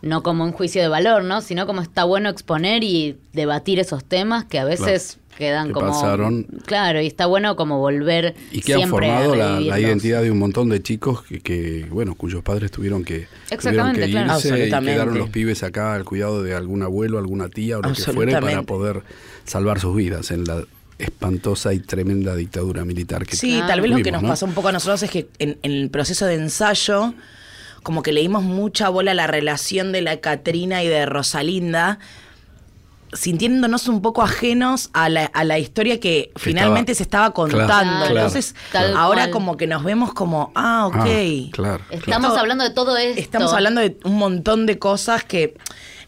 no 0.02 0.22
como 0.22 0.44
un 0.44 0.52
juicio 0.52 0.80
de 0.80 0.88
valor, 0.88 1.24
¿no? 1.24 1.42
Sino 1.42 1.66
como 1.66 1.82
está 1.82 2.04
bueno 2.04 2.28
exponer 2.30 2.82
y 2.84 3.18
debatir 3.32 3.78
esos 3.78 4.04
temas 4.04 4.44
que 4.44 4.58
a 4.58 4.64
veces 4.64 5.18
quedan 5.36 5.68
Que 5.68 5.72
como 5.72 5.88
pasaron. 5.88 6.46
claro 6.66 7.00
y 7.00 7.06
está 7.06 7.24
bueno 7.26 7.56
como 7.56 7.78
volver 7.78 8.34
Y 8.50 8.60
que 8.60 8.74
han 8.74 8.88
formado 8.88 9.34
la, 9.34 9.80
identidad 9.80 10.22
de 10.22 10.30
un 10.30 10.38
montón 10.38 10.68
de 10.68 10.82
chicos 10.82 11.22
que, 11.22 11.40
que, 11.40 11.86
bueno, 11.90 12.14
cuyos 12.14 12.42
padres 12.42 12.70
tuvieron 12.70 13.04
que, 13.04 13.26
tuvieron 13.26 13.50
Exactamente, 13.50 14.06
que 14.06 14.10
claro. 14.10 14.36
irse 14.36 14.66
y 14.66 14.70
quedaron 14.70 15.18
los 15.18 15.30
pibes 15.30 15.62
acá 15.62 15.94
al 15.94 16.04
cuidado 16.04 16.42
de 16.42 16.54
algún 16.54 16.82
abuelo, 16.82 17.18
alguna 17.18 17.48
tía 17.48 17.78
o 17.78 17.82
lo 17.82 17.92
que 17.92 18.02
fuere 18.02 18.32
para 18.40 18.62
poder 18.62 19.02
salvar 19.44 19.80
sus 19.80 19.96
vidas 19.96 20.30
en 20.30 20.44
la 20.44 20.64
espantosa 21.00 21.72
y 21.74 21.80
tremenda 21.80 22.34
dictadura 22.36 22.84
militar 22.84 23.26
que 23.26 23.36
Sí, 23.36 23.60
tal 23.66 23.80
vez 23.80 23.90
lo 23.90 23.98
que 24.02 24.12
nos 24.12 24.22
¿no? 24.22 24.28
pasó 24.28 24.46
un 24.46 24.52
poco 24.52 24.68
a 24.68 24.72
nosotros 24.72 25.02
es 25.02 25.10
que 25.10 25.28
en, 25.38 25.58
en 25.62 25.72
el 25.72 25.90
proceso 25.90 26.26
de 26.26 26.34
ensayo, 26.34 27.14
como 27.82 28.02
que 28.02 28.12
le 28.12 28.20
dimos 28.20 28.42
mucha 28.42 28.88
bola 28.88 29.12
a 29.12 29.14
la 29.14 29.26
relación 29.26 29.92
de 29.92 30.02
la 30.02 30.18
Catrina 30.20 30.82
y 30.82 30.88
de 30.88 31.06
Rosalinda, 31.06 31.98
sintiéndonos 33.12 33.88
un 33.88 34.02
poco 34.02 34.22
ajenos 34.22 34.90
a 34.92 35.08
la, 35.08 35.24
a 35.24 35.42
la 35.42 35.58
historia 35.58 35.98
que 35.98 36.30
finalmente 36.36 36.94
se 36.94 37.02
estaba 37.02 37.32
contando. 37.32 37.66
Claro, 37.66 38.06
Entonces, 38.14 38.54
ahora 38.96 39.22
cual. 39.22 39.30
como 39.30 39.56
que 39.56 39.66
nos 39.66 39.82
vemos 39.82 40.14
como, 40.14 40.52
ah, 40.54 40.86
ok. 40.86 40.94
Ah, 40.96 41.48
claro. 41.50 41.84
Estamos 41.90 42.28
Esto- 42.28 42.38
hablando 42.40 42.62
de 42.62 42.70
todo 42.70 42.96
esto. 42.96 43.20
Estamos 43.20 43.52
hablando 43.52 43.80
de 43.80 43.98
un 44.04 44.16
montón 44.16 44.64
de 44.66 44.78
cosas 44.78 45.24
que 45.24 45.56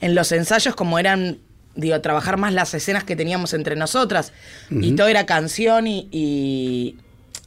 en 0.00 0.14
los 0.14 0.30
ensayos, 0.30 0.76
como 0.76 0.98
eran, 1.00 1.38
digo, 1.74 2.00
trabajar 2.00 2.36
más 2.36 2.52
las 2.52 2.74
escenas 2.74 3.04
que 3.04 3.16
teníamos 3.16 3.54
entre 3.54 3.76
nosotras, 3.76 4.32
y 4.70 4.92
todo 4.92 5.08
era 5.08 5.26
canción 5.26 5.86
y, 5.86 6.08
y, 6.10 6.96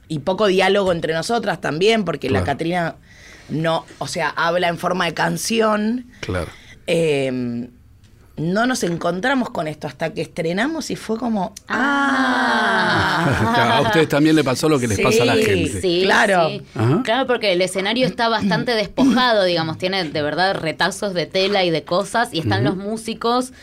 y 0.07 0.19
poco 0.19 0.47
diálogo 0.47 0.91
entre 0.91 1.13
nosotras 1.13 1.61
también, 1.61 2.05
porque 2.05 2.29
la. 2.29 2.43
Catrina 2.43 2.95
no, 3.49 3.85
o 3.99 4.07
sea, 4.07 4.29
habla 4.29 4.67
en 4.69 4.77
forma 4.77 5.05
de 5.05 5.13
canción. 5.13 6.07
Claro. 6.21 6.47
Eh, 6.87 7.69
no 8.37 8.65
nos 8.65 8.83
encontramos 8.83 9.49
con 9.49 9.67
esto 9.67 9.87
hasta 9.87 10.13
que 10.13 10.21
estrenamos 10.21 10.91
y 10.91 10.95
fue 10.97 11.17
como, 11.17 11.53
ah, 11.69 13.51
Claro, 13.53 13.73
a 13.73 13.81
ustedes 13.81 14.09
también 14.09 14.35
le 14.35 14.43
pasó 14.43 14.67
lo 14.67 14.79
que 14.79 14.87
les 14.87 14.99
pasa 14.99 15.23
a 15.23 15.25
la 15.25 15.35
gente. 15.35 15.81
Sí, 15.81 16.01
Claro. 16.03 16.49
sí. 16.49 16.61
Claro, 17.03 17.27
porque 17.27 17.53
el 17.53 17.61
escenario 17.61 18.05
está 18.05 18.27
bastante 18.29 18.71
despojado, 18.73 19.43
digamos, 19.45 19.77
tiene 19.77 20.03
de 20.03 20.21
verdad 20.21 20.55
retazos 20.55 21.13
de 21.13 21.25
tela 21.25 21.63
y 21.63 21.69
de 21.69 21.83
cosas, 21.83 22.33
y 22.33 22.39
están 22.39 22.63
los 22.63 22.75
músicos, 22.75 23.53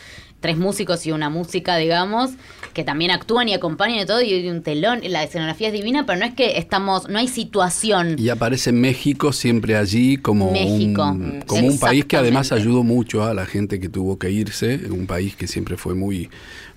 tres 0.43 0.57
músicos 0.57 1.07
y 1.07 1.13
una 1.13 1.29
música, 1.29 1.77
digamos, 1.77 2.31
que 2.73 2.83
también 2.83 3.11
actúan 3.11 3.47
y 3.47 3.53
acompañan 3.53 3.99
y 3.99 4.05
todo, 4.05 4.21
y 4.21 4.33
hay 4.33 4.49
un 4.49 4.61
telón, 4.61 4.99
y 5.01 5.07
la 5.07 5.23
escenografía 5.23 5.69
es 5.69 5.73
divina, 5.73 6.05
pero 6.05 6.19
no 6.19 6.25
es 6.25 6.33
que 6.33 6.57
estamos, 6.57 7.07
no 7.07 7.17
hay 7.17 7.29
situación. 7.29 8.17
Y 8.19 8.27
aparece 8.27 8.73
México 8.73 9.31
siempre 9.31 9.77
allí 9.77 10.17
como, 10.17 10.51
México. 10.51 11.05
un, 11.05 11.43
como 11.47 11.65
un 11.65 11.79
país 11.79 12.03
que 12.03 12.17
además 12.17 12.51
ayudó 12.51 12.83
mucho 12.83 13.23
a 13.23 13.33
la 13.33 13.45
gente 13.45 13.79
que 13.79 13.87
tuvo 13.87 14.19
que 14.19 14.31
irse, 14.31 14.81
un 14.89 15.07
país 15.07 15.33
que 15.37 15.47
siempre 15.47 15.77
fue 15.77 15.95
muy, 15.95 16.29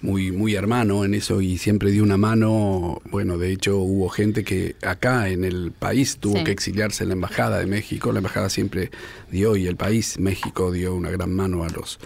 muy, 0.07 0.31
muy 0.31 0.55
hermano 0.55 1.05
en 1.05 1.15
eso 1.15 1.41
y 1.41 1.59
siempre 1.59 1.91
dio 1.91 2.05
una 2.05 2.17
mano. 2.17 3.03
Bueno, 3.11 3.39
de 3.39 3.51
hecho 3.51 3.79
hubo 3.79 4.09
gente 4.09 4.45
que 4.45 4.77
acá 4.83 5.29
en 5.29 5.45
el 5.45 5.73
país 5.77 6.19
tuvo 6.19 6.39
Sí. 6.39 6.45
que 6.45 6.53
exiliarse 6.53 7.03
en 7.03 7.09
la 7.09 7.15
embajada 7.15 7.59
de 7.59 7.67
México. 7.67 8.13
La 8.13 8.19
embajada 8.19 8.49
siempre 8.49 8.93
dio 9.33 9.57
y 9.57 9.67
el 9.67 9.75
país 9.75 10.19
México 10.21 10.71
dio 10.71 10.95
una 10.95 11.11
gran 11.11 11.33
mano 11.33 11.65
a 11.65 11.69
los 11.69 11.99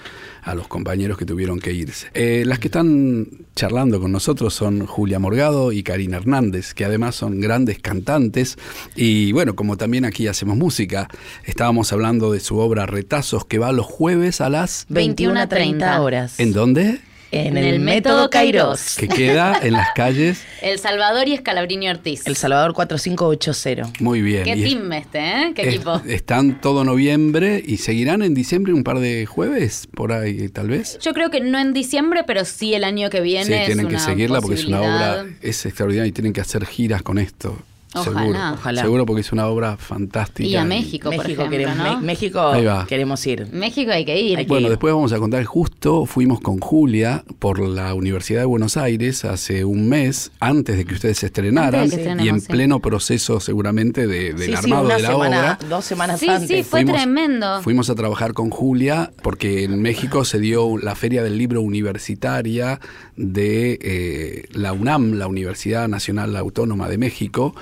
a 0.42 0.54
los 0.54 0.68
compañeros 0.68 1.18
que 1.18 1.26
tuvieron 1.26 1.60
que 1.60 1.74
irse. 1.74 2.06
Eh, 2.14 2.44
las 2.46 2.58
que 2.58 2.68
están 2.68 3.28
charlando 3.54 4.00
con 4.00 4.10
nosotros 4.10 4.54
son 4.54 4.86
Julia 4.86 5.18
Morgado 5.18 5.70
y 5.70 5.82
Karina 5.82 6.16
Hernández, 6.16 6.72
que 6.72 6.86
además 6.86 7.14
son 7.16 7.40
grandes 7.40 7.78
cantantes. 7.78 8.56
Y 8.96 9.32
bueno, 9.32 9.54
como 9.54 9.76
también 9.76 10.06
aquí 10.06 10.26
hacemos 10.28 10.56
música, 10.56 11.08
estábamos 11.44 11.92
hablando 11.92 12.32
de 12.32 12.40
su 12.40 12.56
obra 12.56 12.86
Retazos, 12.86 13.44
que 13.44 13.58
va 13.58 13.70
los 13.72 13.84
jueves 13.84 14.40
a 14.40 14.48
las... 14.48 14.86
21 14.88 15.38
a 15.38 15.46
30 15.46 16.00
horas. 16.00 16.40
¿En 16.40 16.54
dónde? 16.54 17.00
En 17.32 17.56
el 17.56 17.78
método 17.80 18.28
Kairos. 18.28 18.96
Que 18.96 19.06
queda 19.06 19.58
en 19.62 19.74
las 19.74 19.88
calles. 19.94 20.42
El 20.62 20.78
Salvador 20.80 21.28
y 21.28 21.34
Escalabrini 21.34 21.88
Ortiz. 21.88 22.26
El 22.26 22.34
Salvador 22.36 22.72
4580. 22.74 23.92
Muy 24.00 24.20
bien. 24.20 24.44
Qué 24.44 24.56
Y 24.56 24.62
es- 24.64 24.68
team 24.68 24.92
este, 24.92 25.18
¿eh? 25.18 25.52
Qué 25.54 25.62
es- 25.62 25.68
equipo. 25.74 26.02
están 26.08 26.60
todo 26.60 26.84
noviembre 26.84 27.62
y 27.64 27.76
seguirán 27.78 28.22
en 28.22 28.34
diciembre 28.34 28.72
un 28.72 28.82
par 28.84 28.98
de 28.98 29.26
jueves, 29.26 29.88
por 29.94 30.12
ahí 30.12 30.48
tal 30.48 30.68
vez. 30.68 30.98
Yo 31.00 31.12
creo 31.14 31.30
que 31.30 31.40
no 31.40 31.58
en 31.58 31.72
diciembre, 31.72 32.22
pero 32.26 32.44
sí 32.44 32.74
el 32.74 32.84
año 32.84 33.10
que 33.10 33.20
viene. 33.20 33.44
Sí, 33.46 33.52
es 33.52 33.66
tienen 33.66 33.86
que 33.86 33.94
una 33.94 34.04
seguirla 34.04 34.40
porque 34.40 34.56
es 34.56 34.64
una 34.66 34.80
obra, 34.80 35.24
es 35.40 35.64
extraordinaria 35.66 36.08
y 36.08 36.12
tienen 36.12 36.32
que 36.32 36.40
hacer 36.40 36.66
giras 36.66 37.02
con 37.02 37.18
esto. 37.18 37.56
Ojalá. 37.94 38.20
seguro. 38.20 38.38
Ojalá. 38.54 38.82
Seguro 38.82 39.06
porque 39.06 39.20
es 39.22 39.32
una 39.32 39.46
obra 39.46 39.76
fantástica. 39.76 40.48
Y 40.48 40.54
a 40.56 40.64
México, 40.64 41.10
por 41.10 41.18
México, 41.18 41.42
ejemplo, 41.42 41.50
queremos, 41.50 41.76
¿no? 41.76 42.00
Me- 42.00 42.06
México 42.06 42.40
Ahí 42.40 42.64
va. 42.64 42.86
queremos 42.86 43.26
ir. 43.26 43.48
México 43.52 43.90
hay 43.90 44.04
que 44.04 44.20
ir. 44.20 44.38
Hay 44.38 44.44
que 44.44 44.48
Bueno, 44.48 44.66
ir. 44.66 44.70
después 44.70 44.94
vamos 44.94 45.12
a 45.12 45.18
contar, 45.18 45.44
justo 45.44 46.06
fuimos 46.06 46.40
con 46.40 46.58
Julia 46.60 47.24
por 47.38 47.58
la 47.58 47.94
Universidad 47.94 48.40
de 48.40 48.46
Buenos 48.46 48.76
Aires 48.76 49.24
hace 49.24 49.64
un 49.64 49.88
mes, 49.88 50.30
antes 50.40 50.76
de 50.76 50.84
que 50.84 50.94
ustedes 50.94 51.18
se 51.18 51.26
estrenaran, 51.26 51.88
y 52.22 52.28
en 52.28 52.40
sí. 52.40 52.46
pleno 52.48 52.80
proceso 52.80 53.40
seguramente 53.40 54.06
de- 54.06 54.34
del 54.34 54.38
Sí, 54.38 54.44
sí, 54.46 54.52
armado 54.54 54.84
una 54.86 54.96
de 54.96 55.02
la 55.02 55.08
semana, 55.10 55.38
obra. 55.40 55.58
dos 55.68 55.84
semanas 55.84 56.20
Sí, 56.20 56.28
antes. 56.28 56.48
sí, 56.48 56.62
fue 56.62 56.82
Fuimos- 56.82 56.96
tremendo. 56.96 57.62
Fuimos 57.62 57.90
a 57.90 57.94
trabajar 57.94 58.32
con 58.34 58.50
Julia 58.50 59.10
porque 59.22 59.64
en 59.64 59.82
México 59.82 60.24
se 60.24 60.38
dio 60.38 60.78
la 60.78 60.94
Feria 60.94 61.22
del 61.22 61.36
Libro 61.38 61.60
Universitaria 61.60 62.78
de 63.16 63.78
eh, 63.82 64.44
la 64.52 64.72
UNAM, 64.72 65.14
la 65.14 65.26
Universidad 65.26 65.88
Nacional 65.88 66.36
Autónoma 66.36 66.88
de 66.88 66.98
México, 66.98 67.54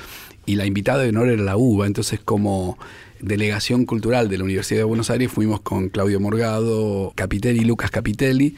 y 0.49 0.57
la 0.57 0.64
invitada 0.64 1.02
de 1.02 1.11
honor 1.11 1.28
era 1.28 1.43
la 1.43 1.59
UBA. 1.59 1.87
Entonces, 1.87 2.21
como 2.25 2.78
delegación 3.21 3.85
cultural 3.85 4.31
de 4.31 4.38
la 4.38 4.45
Universidad 4.45 4.81
de 4.81 4.85
Buenos 4.85 5.11
Aires, 5.11 5.31
fuimos 5.31 5.61
con 5.61 5.90
Claudio 5.90 6.21
Morgado, 6.21 7.12
Capitelli, 7.14 7.64
Lucas 7.64 7.90
Capitelli. 7.90 8.57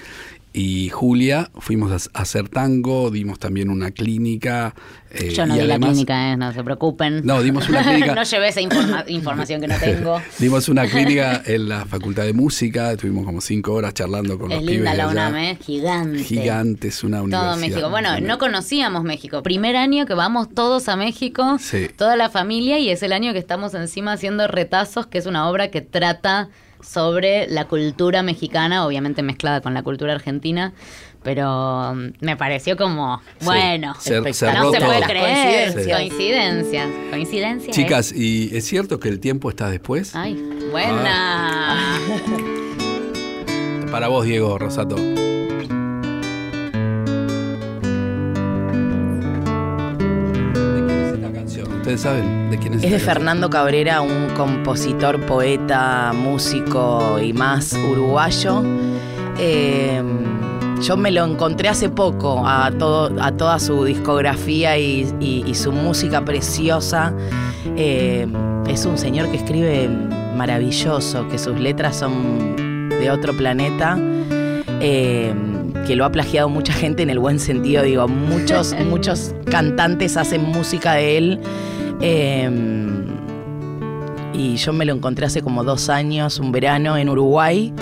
Y 0.52 0.88
Julia, 0.88 1.48
fuimos 1.58 2.10
a, 2.12 2.20
hacer 2.20 2.48
tango, 2.48 3.10
dimos 3.12 3.38
también 3.38 3.70
una 3.70 3.92
clínica. 3.92 4.74
eh, 5.12 5.32
Yo 5.32 5.46
no 5.46 5.54
di 5.54 5.60
la 5.62 5.78
clínica, 5.78 6.32
¿eh? 6.32 6.36
no 6.36 6.52
se 6.52 6.64
preocupen. 6.64 7.20
No, 7.24 7.40
dimos 7.40 7.68
una 7.68 7.84
clínica. 7.84 8.14
no 8.16 8.24
llevé 8.24 8.48
esa 8.48 8.60
informa- 8.60 9.04
información 9.06 9.60
que 9.60 9.68
no 9.68 9.76
tengo. 9.78 10.20
Dimos 10.40 10.68
una 10.68 10.86
clínica 10.88 11.40
en 11.46 11.68
la 11.68 11.84
Facultad 11.86 12.24
de 12.24 12.32
Música, 12.32 12.90
estuvimos 12.90 13.24
como 13.24 13.40
cinco 13.40 13.74
horas 13.74 13.94
charlando 13.94 14.40
con 14.40 14.50
es 14.50 14.56
los 14.56 14.66
linda 14.66 14.90
pibes 14.90 14.96
la 14.96 15.04
allá. 15.04 15.12
UNAM, 15.28 15.36
¿eh? 15.36 15.58
Gigante. 15.60 16.24
Gigante, 16.24 16.88
es 16.88 17.04
una 17.04 17.22
universidad. 17.22 17.52
Todo 17.52 17.60
México. 17.60 17.90
Bueno, 17.90 18.20
no 18.20 18.38
conocíamos 18.38 19.04
México. 19.04 19.44
Primer 19.44 19.76
año 19.76 20.04
que 20.04 20.14
vamos 20.14 20.48
todos 20.52 20.88
a 20.88 20.96
México, 20.96 21.58
Sí. 21.60 21.86
toda 21.96 22.16
la 22.16 22.28
familia, 22.28 22.80
y 22.80 22.90
es 22.90 23.04
el 23.04 23.12
año 23.12 23.32
que 23.32 23.38
estamos 23.38 23.72
encima 23.74 24.14
haciendo 24.14 24.48
Retazos, 24.48 25.06
que 25.06 25.18
es 25.18 25.26
una 25.26 25.48
obra 25.48 25.70
que 25.70 25.80
trata 25.80 26.48
sobre 26.82 27.46
la 27.48 27.66
cultura 27.66 28.22
mexicana, 28.22 28.86
obviamente 28.86 29.22
mezclada 29.22 29.60
con 29.60 29.74
la 29.74 29.82
cultura 29.82 30.14
argentina, 30.14 30.72
pero 31.22 31.94
mm, 31.94 32.12
me 32.24 32.36
pareció 32.36 32.76
como, 32.76 33.20
Sí. 33.38 33.44
bueno, 33.46 33.94
Se- 33.98 34.20
no 34.20 34.32
se 34.32 34.46
todo. 34.78 34.86
puede 34.86 35.02
creer. 35.02 35.72
coincidencias. 35.94 36.88
Coincidencias. 37.10 37.76
¿eh? 37.76 37.80
Chicas, 37.82 38.12
¿y 38.12 38.50
es 38.56 38.64
cierto 38.66 38.98
que 39.00 39.08
el 39.08 39.20
tiempo 39.20 39.50
está 39.50 39.68
después? 39.70 40.14
Ay, 40.16 40.34
buena. 40.70 41.76
Para 43.90 44.08
vos, 44.08 44.24
Diego 44.24 44.56
Rosato. 44.58 44.96
¿Ustedes 51.80 52.02
saben 52.02 52.50
de 52.50 52.58
quién 52.58 52.74
es 52.74 52.84
Es 52.84 52.90
de? 52.90 52.98
Fernando 52.98 53.48
Cabrera, 53.50 54.00
un 54.02 54.28
compositor, 54.36 55.18
poeta, 55.26 56.12
músico 56.14 57.18
y 57.18 57.32
más 57.32 57.72
uruguayo. 57.90 58.62
Eh, 59.38 60.02
yo 60.82 60.96
me 60.96 61.10
lo 61.10 61.24
encontré 61.24 61.68
hace 61.68 61.88
poco 61.88 62.46
a, 62.46 62.70
todo, 62.70 63.10
a 63.22 63.32
toda 63.32 63.58
su 63.58 63.84
discografía 63.84 64.76
y, 64.78 65.06
y- 65.20 65.44
y 65.46 65.54
su 65.54 65.72
música 65.72 66.24
preciosa. 66.24 67.14
Eh, 67.76 68.26
es 68.68 68.84
un 68.86 68.98
señor 68.98 69.30
que 69.30 69.36
escribe 69.38 69.88
maravilloso, 70.36 71.28
que 71.28 71.38
sus 71.38 71.58
letras 71.58 71.96
son 71.96 72.88
de 72.88 73.10
otro 73.10 73.32
planeta. 73.34 73.98
eh, 74.82 75.34
que 75.86 75.96
lo 75.96 76.04
ha 76.04 76.10
plagiado 76.12 76.48
mucha 76.48 76.72
gente 76.72 77.02
en 77.02 77.10
el 77.10 77.18
buen 77.18 77.38
sentido, 77.38 77.82
digo, 77.82 78.08
muchos, 78.08 78.74
muchos 78.88 79.34
cantantes 79.50 80.16
hacen 80.16 80.42
música 80.44 80.94
de 80.94 81.18
él. 81.18 81.40
eh, 82.00 82.50
y 84.32 84.56
yo 84.56 84.72
me 84.72 84.84
lo 84.86 84.94
encontré 84.94 85.26
hace 85.26 85.42
como 85.42 85.64
dos 85.64 85.90
años, 85.90 86.38
un 86.38 86.50
verano 86.52 86.96
en 86.96 87.08
Uruguay, 87.10 87.74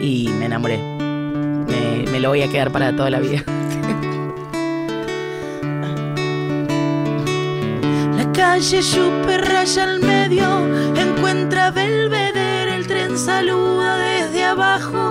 y 0.00 0.28
me 0.38 0.46
enamoré. 0.46 0.78
Me, 0.78 2.10
me 2.10 2.20
lo 2.20 2.30
voy 2.30 2.42
a 2.42 2.48
quedar 2.48 2.70
para 2.70 2.94
toda 2.94 3.10
la 3.10 3.18
vida. 3.18 3.42
La 8.16 8.32
calle 8.32 8.80
Chupe 8.80 9.38
raya 9.38 9.84
al 9.84 10.00
medio, 10.00 10.46
encuentra 10.96 11.70
Belvedere, 11.70 12.76
el 12.76 12.86
tren 12.86 13.18
saluda 13.18 13.98
desde 13.98 14.44
abajo, 14.44 15.10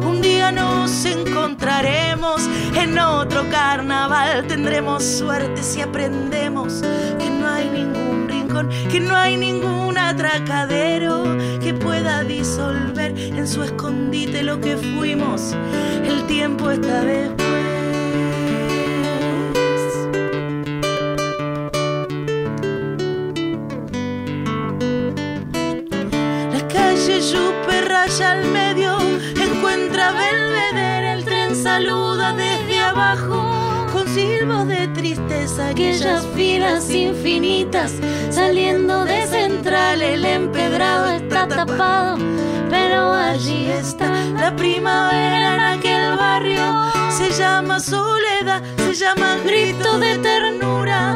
un 0.11 0.21
día 0.21 0.51
nos 0.51 1.05
encontraremos 1.05 2.41
en 2.75 2.99
otro 2.99 3.49
carnaval. 3.49 4.45
Tendremos 4.47 5.03
suerte 5.03 5.63
si 5.63 5.81
aprendemos 5.81 6.81
que 7.19 7.29
no 7.29 7.47
hay 7.47 7.69
ningún 7.69 8.27
rincón, 8.27 8.69
que 8.91 8.99
no 8.99 9.15
hay 9.15 9.37
ningún 9.37 9.97
atracadero 9.97 11.23
que 11.61 11.73
pueda 11.73 12.23
disolver 12.23 13.17
en 13.17 13.47
su 13.47 13.63
escondite 13.63 14.43
lo 14.43 14.59
que 14.59 14.75
fuimos. 14.75 15.55
El 16.03 16.25
tiempo 16.27 16.69
está 16.69 17.01
después. 17.01 17.50
Saluda 31.75 32.33
desde 32.33 32.79
abajo 32.79 33.87
con 33.93 34.05
silbos 34.05 34.67
de 34.67 34.89
tristeza, 34.89 35.69
aquellas 35.69 36.25
filas 36.35 36.89
infinitas 36.89 37.93
saliendo 38.29 39.05
de 39.05 39.25
central, 39.25 40.01
el 40.01 40.25
empedrado 40.25 41.11
está 41.11 41.47
tapado, 41.47 42.17
pero 42.69 43.13
allí 43.13 43.67
está 43.69 44.07
la 44.33 44.53
primavera 44.53 45.55
en 45.55 45.59
aquel 45.77 46.17
barrio, 46.17 46.65
se 47.09 47.29
llama 47.39 47.79
soledad, 47.79 48.61
se 48.75 48.93
llama 48.93 49.37
grito 49.45 49.97
de 49.97 50.17
ternura, 50.17 51.15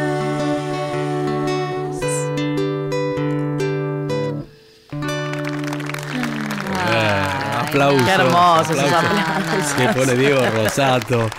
Eh, 6.93 7.23
aplausos. 7.67 8.03
Qué 8.03 8.11
hermosos 8.11 8.77
esos 8.77 8.93
aplausos. 8.93 9.73
Que 9.77 9.87
pone 9.89 10.15
Diego 10.17 10.41
Rosato. 10.51 11.29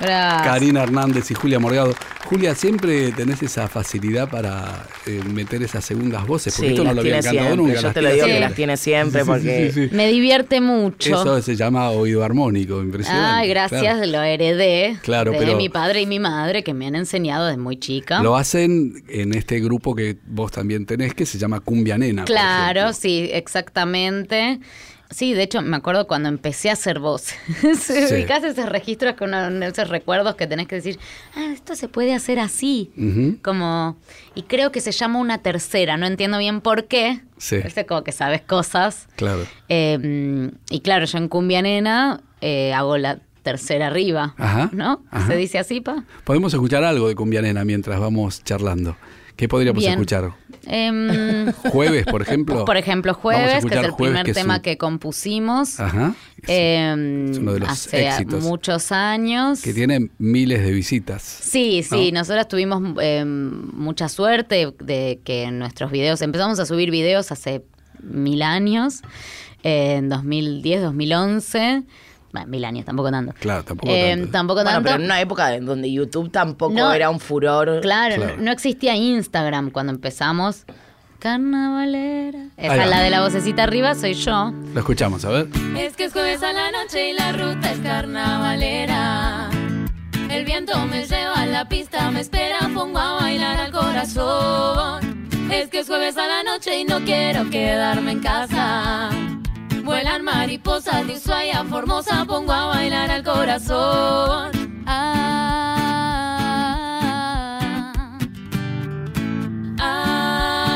Karina 0.00 0.82
Hernández 0.82 1.30
y 1.30 1.34
Julia 1.34 1.58
Morgado. 1.58 1.94
Julia, 2.30 2.54
siempre 2.54 3.10
tenés 3.10 3.42
esa 3.42 3.66
facilidad 3.68 4.28
para 4.30 4.86
eh, 5.04 5.20
meter 5.34 5.64
esas 5.64 5.84
segundas 5.84 6.24
voces, 6.26 6.54
porque 6.54 6.68
Sí, 6.68 6.74
esto 6.74 6.84
no 6.84 6.94
lo 6.94 7.02
tiene 7.02 7.20
cantado 7.20 7.56
nunca. 7.56 7.74
Yo 7.74 7.82
las 7.82 7.94
te 7.94 8.02
lo 8.02 8.08
tiene 8.10 8.14
digo 8.14 8.26
que 8.26 8.30
siempre. 8.30 8.40
las 8.40 8.54
tiene 8.54 8.76
siempre 8.76 9.20
Sí, 9.22 9.26
porque 9.26 9.72
sí, 9.74 9.88
sí. 9.88 9.94
Me 9.96 10.06
divierte 10.08 10.60
mucho. 10.60 11.10
Eso 11.20 11.42
se 11.42 11.56
llama 11.56 11.90
oído 11.90 12.22
armónico, 12.22 12.80
impresionante. 12.82 13.40
Ay, 13.42 13.48
gracias, 13.48 13.82
claro. 13.82 14.06
lo 14.12 14.22
heredé 14.22 14.96
Claro, 15.02 15.32
de 15.32 15.38
pero- 15.38 15.56
mi 15.56 15.68
padre 15.68 16.02
y 16.02 16.06
mi 16.06 16.20
madre 16.20 16.62
que 16.62 16.72
me 16.72 16.86
han 16.86 16.94
enseñado 16.94 17.46
desde 17.46 17.58
muy 17.60 17.78
chica. 17.78 18.22
Lo 18.22 18.36
hacen 18.36 19.02
en 19.08 19.34
este 19.34 19.58
grupo 19.58 19.96
que 19.96 20.16
vos 20.26 20.52
también 20.52 20.86
tenés, 20.86 21.14
que 21.14 21.26
se 21.26 21.36
llama 21.36 21.58
Cumbia 21.58 21.98
Nena. 21.98 22.26
Claro, 22.26 22.92
sí, 22.92 23.28
exactamente. 23.32 24.60
Sí, 25.10 25.34
de 25.34 25.42
hecho, 25.42 25.60
me 25.60 25.76
acuerdo 25.76 26.06
cuando 26.06 26.28
empecé 26.28 26.70
a 26.70 26.74
hacer 26.74 27.00
voz. 27.00 27.30
Sí. 27.76 27.92
Ubicás 28.14 28.44
esos 28.44 28.66
registros, 28.66 29.14
con 29.14 29.34
esos 29.62 29.88
recuerdos 29.88 30.36
que 30.36 30.46
tenés 30.46 30.68
que 30.68 30.76
decir, 30.76 30.98
ah, 31.34 31.50
esto 31.52 31.74
se 31.74 31.88
puede 31.88 32.14
hacer 32.14 32.38
así. 32.38 32.90
Como, 33.42 33.96
y 34.34 34.42
creo 34.42 34.70
que 34.70 34.80
se 34.80 34.92
llama 34.92 35.18
una 35.18 35.38
tercera, 35.38 35.96
no 35.96 36.06
entiendo 36.06 36.38
bien 36.38 36.60
por 36.60 36.86
qué. 36.86 37.20
Sí. 37.38 37.56
Viste, 37.58 37.86
como 37.86 38.04
que 38.04 38.12
sabes 38.12 38.42
cosas. 38.42 39.08
Claro. 39.16 39.46
Eh, 39.68 40.50
y 40.70 40.80
claro, 40.80 41.06
yo 41.06 41.18
en 41.18 41.28
Cumbia 41.28 41.62
Nena 41.62 42.22
eh, 42.40 42.72
hago 42.72 42.96
la 42.96 43.18
tercera 43.42 43.88
arriba. 43.88 44.34
Ajá, 44.38 44.70
¿No? 44.72 45.02
ajá. 45.10 45.26
¿Se 45.26 45.36
dice 45.36 45.58
así, 45.58 45.80
pa? 45.80 46.04
Podemos 46.24 46.52
escuchar 46.54 46.84
algo 46.84 47.08
de 47.08 47.14
Cumbia 47.14 47.42
Nena 47.42 47.64
mientras 47.64 47.98
vamos 47.98 48.44
charlando. 48.44 48.96
¿Qué 49.40 49.48
podríamos 49.48 49.80
Bien. 49.80 49.92
escuchar? 49.94 50.32
Em, 50.66 51.50
Jueves, 51.72 52.04
por 52.04 52.20
ejemplo. 52.20 52.66
por 52.66 52.76
ejemplo, 52.76 53.14
Jueves, 53.14 53.64
que 53.64 53.74
es 53.74 53.84
el 53.84 53.94
primer 53.94 54.26
que 54.26 54.34
tema 54.34 54.60
que 54.60 54.76
compusimos. 54.76 55.80
Ajá. 55.80 56.14
Es- 56.42 56.48
Em, 56.50 57.30
es 57.30 57.38
uno 57.38 57.54
de 57.54 57.60
los 57.60 57.70
hace 57.70 58.06
éxitos. 58.06 58.44
muchos 58.44 58.92
años. 58.92 59.62
que 59.62 59.72
tiene 59.72 60.10
miles 60.18 60.62
de 60.62 60.72
visitas. 60.72 61.22
Sí, 61.22 61.82
sí, 61.82 62.12
¿no? 62.12 62.18
nosotros 62.20 62.48
tuvimos 62.48 62.82
em, 63.00 63.50
mucha 63.72 64.10
suerte 64.10 64.74
de 64.78 65.20
que 65.24 65.50
nuestros 65.50 65.90
videos, 65.90 66.20
empezamos 66.20 66.58
a 66.60 66.66
subir 66.66 66.90
videos 66.90 67.32
hace 67.32 67.64
mil 68.02 68.42
años, 68.42 69.00
en 69.62 70.10
2010, 70.10 70.82
2011, 70.82 71.84
bueno, 72.32 72.46
mil 72.48 72.64
años, 72.64 72.84
tampoco 72.84 73.10
tanto. 73.10 73.34
Claro, 73.40 73.64
tampoco 73.64 73.92
Em, 73.92 74.18
tanto. 74.20 74.32
tampoco 74.32 74.62
bueno, 74.62 74.70
tanto. 74.76 74.84
pero 74.88 74.96
en 74.96 75.04
una 75.04 75.20
época 75.20 75.54
en 75.54 75.66
donde 75.66 75.90
YouTube 75.92 76.30
tampoco 76.30 76.74
No. 76.74 76.92
era 76.92 77.10
un 77.10 77.20
furor. 77.20 77.80
Claro, 77.80 78.14
Claro. 78.16 78.36
No, 78.36 78.42
no 78.44 78.52
existía 78.52 78.94
Instagram 78.96 79.70
cuando 79.70 79.92
empezamos. 79.92 80.64
Carnavalera. 81.18 82.38
Esa 82.56 82.86
la 82.86 83.00
de 83.00 83.10
la 83.10 83.20
vocecita 83.20 83.62
arriba, 83.64 83.94
soy 83.94 84.14
yo. 84.14 84.52
Lo 84.72 84.80
escuchamos, 84.80 85.24
a 85.24 85.28
ver. 85.30 85.48
Es 85.76 85.94
que 85.94 86.04
es 86.04 86.12
jueves 86.12 86.42
a 86.42 86.52
la 86.52 86.70
noche 86.72 87.10
y 87.10 87.12
la 87.12 87.32
ruta 87.32 87.72
es 87.72 87.78
carnavalera. 87.80 89.50
El 90.30 90.44
viento 90.44 90.78
me 90.86 91.04
lleva 91.06 91.34
a 91.34 91.46
la 91.46 91.68
pista, 91.68 92.10
me 92.10 92.20
espera, 92.20 92.70
pongo 92.72 92.98
a 92.98 93.20
bailar 93.20 93.60
al 93.60 93.70
corazón. 93.72 95.28
Es 95.52 95.68
que 95.68 95.80
es 95.80 95.86
jueves 95.88 96.16
a 96.16 96.26
la 96.26 96.42
noche 96.44 96.78
y 96.80 96.84
no 96.84 97.00
quiero 97.04 97.50
quedarme 97.50 98.12
en 98.12 98.20
casa. 98.20 99.10
Vuelan 99.84 100.22
mariposas 100.24 101.06
de 101.06 101.14
Ushuaia, 101.14 101.64
Formosa, 101.64 102.24
pongo 102.26 102.52
a 102.52 102.66
bailar 102.66 103.10
al 103.10 103.24
corazón. 103.24 104.50
Ah, 104.86 105.38
ah. 109.78 110.68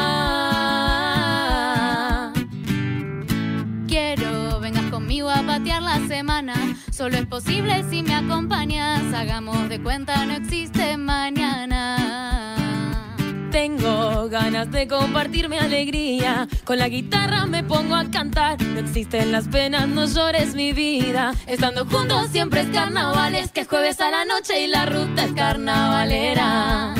Quiero 3.86 4.60
vengas 4.60 4.90
conmigo 4.90 5.28
a 5.30 5.42
patear 5.42 5.82
la 5.82 6.06
semana. 6.08 6.54
Solo 6.90 7.16
es 7.16 7.26
posible 7.26 7.84
si 7.90 8.02
me 8.02 8.14
acompañas. 8.14 9.02
Hagamos 9.12 9.68
de 9.68 9.82
cuenta, 9.82 10.24
no 10.26 10.34
existe 10.34 10.96
mañana. 10.96 12.53
Tengo 13.54 14.28
ganas 14.28 14.70
de 14.72 14.88
compartir 14.88 15.48
mi 15.48 15.56
alegría. 15.58 16.48
Con 16.64 16.76
la 16.76 16.88
guitarra 16.88 17.46
me 17.46 17.62
pongo 17.62 17.94
a 17.94 18.10
cantar. 18.10 18.60
No 18.60 18.80
existen 18.80 19.30
las 19.30 19.46
penas, 19.46 19.86
no 19.86 20.06
llores 20.06 20.56
mi 20.56 20.72
vida. 20.72 21.32
Estando 21.46 21.86
juntos 21.86 22.30
siempre 22.32 22.62
es 22.62 22.68
carnaval. 22.70 23.36
Es 23.36 23.52
que 23.52 23.60
es 23.60 23.68
jueves 23.68 24.00
a 24.00 24.10
la 24.10 24.24
noche 24.24 24.60
y 24.64 24.66
la 24.66 24.86
ruta 24.86 25.26
es 25.26 25.32
carnavalera. 25.34 26.94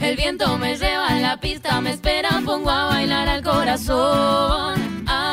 El 0.00 0.16
viento 0.16 0.58
me 0.58 0.76
lleva 0.76 1.06
a 1.08 1.18
la 1.18 1.38
pista, 1.38 1.80
me 1.80 1.92
espera, 1.92 2.42
pongo 2.44 2.68
a 2.70 2.84
bailar 2.84 3.26
al 3.26 3.42
corazón. 3.42 5.04
Ah, 5.06 5.32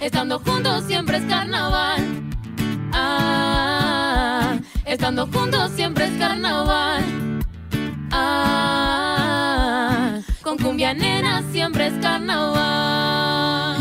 estando 0.00 0.38
juntos 0.38 0.84
siempre 0.86 1.18
es 1.18 1.24
carnaval. 1.24 2.32
Ah, 2.94 4.56
estando 4.86 5.26
juntos 5.26 5.70
siempre 5.72 6.06
es 6.06 6.12
carnaval. 6.18 7.11
Cumbia 10.82 10.94
nena 10.94 11.44
siempre 11.52 11.86
es 11.86 11.92
carnaval. 12.02 13.21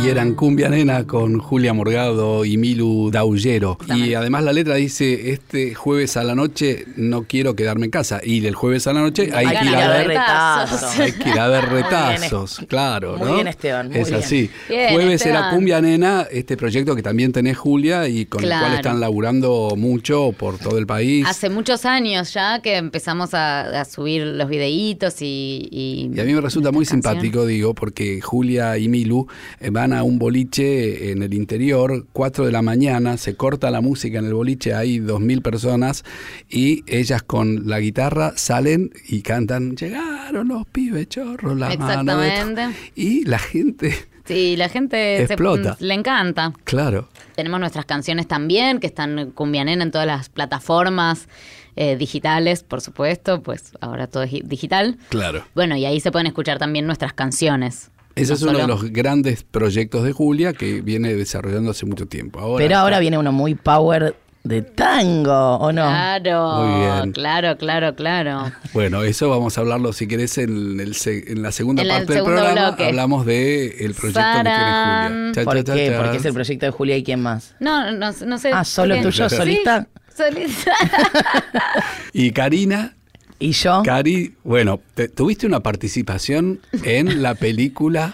Y 0.03 0.09
eran 0.09 0.33
Cumbia 0.33 0.67
Nena 0.67 1.05
con 1.05 1.37
Julia 1.37 1.73
Morgado 1.73 2.43
y 2.43 2.57
Milu 2.57 3.11
Daullero. 3.11 3.77
Y 3.95 4.15
además 4.15 4.43
la 4.43 4.51
letra 4.51 4.75
dice, 4.75 5.29
este 5.31 5.75
jueves 5.75 6.17
a 6.17 6.23
la 6.23 6.33
noche 6.33 6.85
no 6.95 7.25
quiero 7.25 7.55
quedarme 7.55 7.85
en 7.85 7.91
casa. 7.91 8.19
Y 8.23 8.43
el 8.47 8.55
jueves 8.55 8.87
a 8.87 8.93
la 8.93 9.01
noche 9.01 9.29
hay, 9.31 9.45
Hay 9.45 9.57
que 9.57 9.65
ir 9.69 9.75
a 9.75 9.89
ver 9.89 10.07
retazos. 10.07 10.99
hay 10.99 11.11
que 11.11 11.29
ir 11.29 11.39
a 11.39 11.47
ver 11.49 11.61
Muy 11.69 11.73
bien, 11.81 11.83
retazos, 11.83 12.61
claro, 12.67 13.17
muy 13.17 13.27
¿no? 13.27 13.33
bien, 13.35 13.47
Esteban, 13.47 13.89
muy 13.89 13.97
es 13.99 14.09
bien. 14.09 14.19
así. 14.19 14.49
Bien, 14.67 14.93
Jueves 14.93 15.23
era 15.23 15.35
Esteban. 15.35 15.55
Cumbia 15.55 15.81
Nena, 15.81 16.27
este 16.31 16.57
proyecto 16.57 16.95
que 16.95 17.03
también 17.03 17.31
tenés 17.31 17.57
Julia 17.57 18.07
y 18.07 18.25
con 18.25 18.43
el 18.43 18.49
cual 18.49 18.73
están 18.73 18.99
laburando 18.99 19.75
mucho 19.77 20.31
por 20.31 20.57
todo 20.57 20.79
el 20.79 20.87
país. 20.87 21.27
Hace 21.27 21.49
muchos 21.51 21.85
años 21.85 22.33
ya 22.33 22.59
que 22.63 22.77
empezamos 22.77 23.35
a, 23.35 23.81
a 23.81 23.85
subir 23.85 24.23
los 24.25 24.49
videitos 24.49 25.21
y... 25.21 25.67
Y, 25.69 26.09
Y 26.15 26.19
a 26.19 26.23
mí 26.23 26.33
me 26.33 26.41
resulta 26.41 26.71
muy 26.71 26.85
simpático, 26.85 27.45
digo, 27.45 27.75
porque 27.75 28.19
Julia 28.19 28.79
y 28.79 28.89
Milu 28.89 29.27
eh, 29.59 29.69
van 29.91 29.99
a 29.99 30.03
un 30.03 30.19
boliche 30.19 31.11
en 31.11 31.21
el 31.23 31.33
interior, 31.33 32.05
4 32.13 32.45
de 32.45 32.51
la 32.51 32.61
mañana, 32.61 33.17
se 33.17 33.35
corta 33.35 33.69
la 33.71 33.81
música 33.81 34.19
en 34.19 34.25
el 34.25 34.33
boliche, 34.33 34.73
hay 34.73 34.99
2.000 34.99 35.41
personas 35.41 36.03
y 36.49 36.83
ellas 36.87 37.23
con 37.23 37.67
la 37.67 37.79
guitarra 37.79 38.33
salen 38.37 38.91
y 39.07 39.21
cantan, 39.21 39.75
llegaron 39.75 40.47
los 40.47 40.65
pibes 40.67 41.09
chorros, 41.09 41.57
la 41.57 41.75
mano 41.75 42.17
de-". 42.19 42.27
Exactamente. 42.27 42.77
Y 42.95 43.25
la 43.25 43.39
gente, 43.39 43.93
Sí, 44.25 44.55
la 44.55 44.69
gente 44.69 44.95
se- 45.17 45.23
Explota. 45.23 45.75
le 45.79 45.93
encanta. 45.93 46.53
claro, 46.63 47.09
Tenemos 47.35 47.59
nuestras 47.59 47.85
canciones 47.85 48.27
también, 48.27 48.79
que 48.79 48.87
están 48.87 49.17
en 49.19 49.31
Cumbia 49.31 49.63
Nena 49.65 49.83
en 49.83 49.91
todas 49.91 50.07
las 50.07 50.29
plataformas 50.29 51.27
eh, 51.75 51.95
digitales, 51.97 52.63
por 52.63 52.81
supuesto, 52.81 53.41
pues 53.41 53.71
ahora 53.81 54.07
todo 54.07 54.23
es 54.23 54.29
gi- 54.31 54.43
digital. 54.45 54.97
claro. 55.09 55.43
Bueno, 55.55 55.75
y 55.75 55.85
ahí 55.85 55.99
se 56.01 56.11
pueden 56.11 56.27
escuchar 56.27 56.59
también 56.59 56.85
nuestras 56.85 57.13
canciones. 57.13 57.89
Ese 58.23 58.31
No 58.33 58.35
es 58.35 58.41
uno 58.43 58.57
de 58.59 58.67
los 58.67 58.83
grandes 58.91 59.43
proyectos 59.43 60.03
de 60.03 60.11
Julia 60.11 60.53
que 60.53 60.81
viene 60.81 61.13
desarrollando 61.15 61.71
hace 61.71 61.85
mucho 61.85 62.05
tiempo. 62.07 62.39
Ahora 62.39 62.63
Pero 62.63 62.77
ahora 62.77 62.95
está- 62.95 62.99
viene 63.01 63.17
uno 63.17 63.31
muy 63.31 63.55
power 63.55 64.15
de 64.43 64.63
tango, 64.63 65.57
¿o 65.57 65.71
no? 65.71 65.83
Claro, 65.83 66.63
Muy 66.63 66.79
bien. 66.79 67.11
claro, 67.11 67.57
claro, 67.57 67.93
claro. 67.95 68.51
Bueno, 68.73 69.03
eso 69.03 69.29
vamos 69.29 69.55
a 69.57 69.61
hablarlo 69.61 69.93
si 69.93 70.07
querés 70.07 70.37
en, 70.39 70.79
el 70.79 70.95
se- 70.95 71.31
en 71.31 71.43
la 71.43 71.51
segunda 71.51 71.83
En 71.83 71.87
la- 71.89 71.97
el 71.97 71.99
parte 72.05 72.13
del 72.15 72.23
programa. 72.23 72.69
bloque. 72.69 72.85
Hablamos 72.85 73.25
del 73.27 73.93
proyecto 73.93 74.03
que 74.03 74.11
tiene 74.13 74.43
Sarán. 74.49 75.11
Julia. 75.13 75.31
Cha, 75.35 75.43
¿Por 75.43 75.63
cha, 75.63 75.73
qué? 75.75 75.89
cha. 75.91 75.97
Porque 76.01 76.17
es 76.17 76.25
el 76.25 76.33
proyecto 76.33 76.65
de 76.65 76.71
Julia 76.71 76.97
y 76.97 77.03
quién 77.03 77.21
más. 77.21 77.53
No, 77.59 77.91
no, 77.91 78.11
no 78.25 78.37
sé. 78.39 78.49
Ah, 78.51 78.63
¿solo 78.63 78.95
tuyo, 79.01 79.29
Sí, 79.29 79.35
solista? 79.35 79.87
solista. 80.17 80.71
Y 82.13 82.31
Karina, 82.31 82.95
¿Y 83.41 83.51
yo? 83.53 83.81
Cari, 83.83 84.35
bueno, 84.43 84.79
te- 84.93 85.07
tuviste 85.09 85.45
una 85.47 85.61
participación 85.61 86.61
en 86.83 87.21
la 87.23 87.35
película 87.35 88.13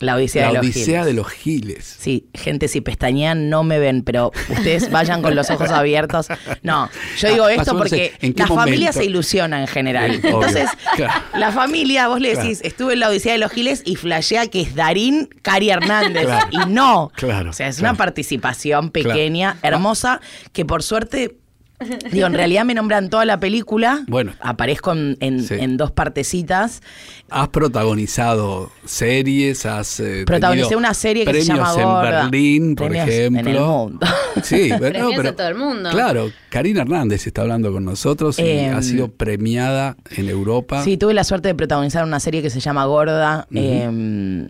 La 0.00 0.16
Odisea, 0.16 0.42
La 0.42 0.48
de, 0.48 0.54
los 0.54 0.64
Odisea 0.64 0.84
Giles. 1.02 1.06
de 1.06 1.12
los 1.12 1.28
Giles. 1.30 1.96
Sí, 2.00 2.26
gente, 2.34 2.66
si 2.68 2.80
pestañean 2.80 3.48
no 3.50 3.62
me 3.62 3.78
ven, 3.78 4.02
pero 4.02 4.32
ustedes 4.48 4.90
vayan 4.90 5.22
con 5.22 5.34
los 5.36 5.50
ojos 5.50 5.70
abiertos. 5.70 6.28
No, 6.62 6.88
yo 7.18 7.28
digo 7.30 7.44
Ah, 7.44 7.52
esto 7.54 7.76
porque 7.78 8.12
¿en 8.20 8.32
qué 8.34 8.40
la 8.42 8.46
familia 8.48 8.78
momento? 8.88 8.98
se 9.00 9.04
ilusiona 9.04 9.60
en 9.60 9.66
general. 9.68 10.20
Entonces, 10.22 10.68
Claro. 10.96 11.12
la 11.36 11.52
familia, 11.52 12.08
vos 12.08 12.20
le 12.20 12.34
decís, 12.34 12.60
estuve 12.64 12.94
en 12.94 13.00
la 13.00 13.08
Odisea 13.10 13.32
de 13.34 13.38
los 13.38 13.52
Giles 13.52 13.82
y 13.84 13.96
flashea 13.96 14.46
que 14.48 14.62
es 14.62 14.74
Darín 14.74 15.28
Cari 15.42 15.70
Hernández. 15.70 16.24
Claro. 16.24 16.48
Y 16.50 16.70
no. 16.70 17.12
Claro, 17.14 17.50
O 17.50 17.52
sea, 17.52 17.68
es 17.68 17.78
una 17.80 17.94
participación 17.94 18.90
pequeña, 18.90 19.58
hermosa, 19.62 20.20
que 20.52 20.64
por 20.64 20.82
suerte. 20.82 21.36
Digo, 22.12 22.26
en 22.26 22.34
realidad 22.34 22.64
me 22.64 22.74
nombran 22.74 23.10
toda 23.10 23.24
la 23.24 23.40
película. 23.40 24.04
Bueno. 24.06 24.32
Aparezco 24.40 24.92
en, 24.92 25.16
en- 25.20 25.42
Sí. 25.42 25.54
en 25.58 25.76
dos 25.76 25.90
partecitas. 25.90 26.82
Has 27.30 27.48
protagonizado 27.48 28.70
series, 28.84 29.66
has 29.66 29.98
eh, 30.00 30.24
Protagonicé 30.26 30.76
una 30.76 30.94
serie 30.94 31.24
que 31.24 31.32
se 31.42 31.46
premios 31.46 31.58
llama 31.76 31.82
en 31.82 31.88
Gorda. 31.88 32.22
Berlín, 32.28 32.74
por 32.76 32.88
Premios 32.88 33.08
ejemplo. 33.08 33.40
en 33.40 33.48
el 33.48 33.60
mundo. 33.60 34.06
Sí, 34.42 34.68
pero, 34.78 34.78
Premios 34.92 35.12
pero- 35.16 35.34
todo 35.34 35.48
el 35.48 35.54
mundo. 35.54 35.90
Claro, 35.90 36.30
Karina 36.50 36.82
Hernández 36.82 37.26
está 37.26 37.42
hablando 37.42 37.72
con 37.72 37.84
nosotros 37.84 38.38
y 38.38 38.42
Em, 38.42 38.74
ha 38.74 38.82
sido 38.82 39.08
premiada 39.12 39.96
en 40.16 40.28
Europa. 40.28 40.82
Sí, 40.84 40.96
tuve 40.96 41.14
la 41.14 41.24
suerte 41.24 41.48
de 41.48 41.54
protagonizar 41.54 42.04
una 42.04 42.20
serie 42.20 42.42
que 42.42 42.50
se 42.50 42.60
llama 42.60 42.84
Gorda, 42.84 43.46
eh, 43.54 44.48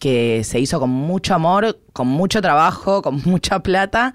que 0.00 0.42
se 0.44 0.60
hizo 0.60 0.78
con 0.78 0.90
mucho 0.90 1.34
amor, 1.34 1.78
con 1.92 2.06
mucho 2.08 2.42
trabajo, 2.42 3.00
con 3.02 3.22
mucha 3.24 3.60
plata. 3.60 4.12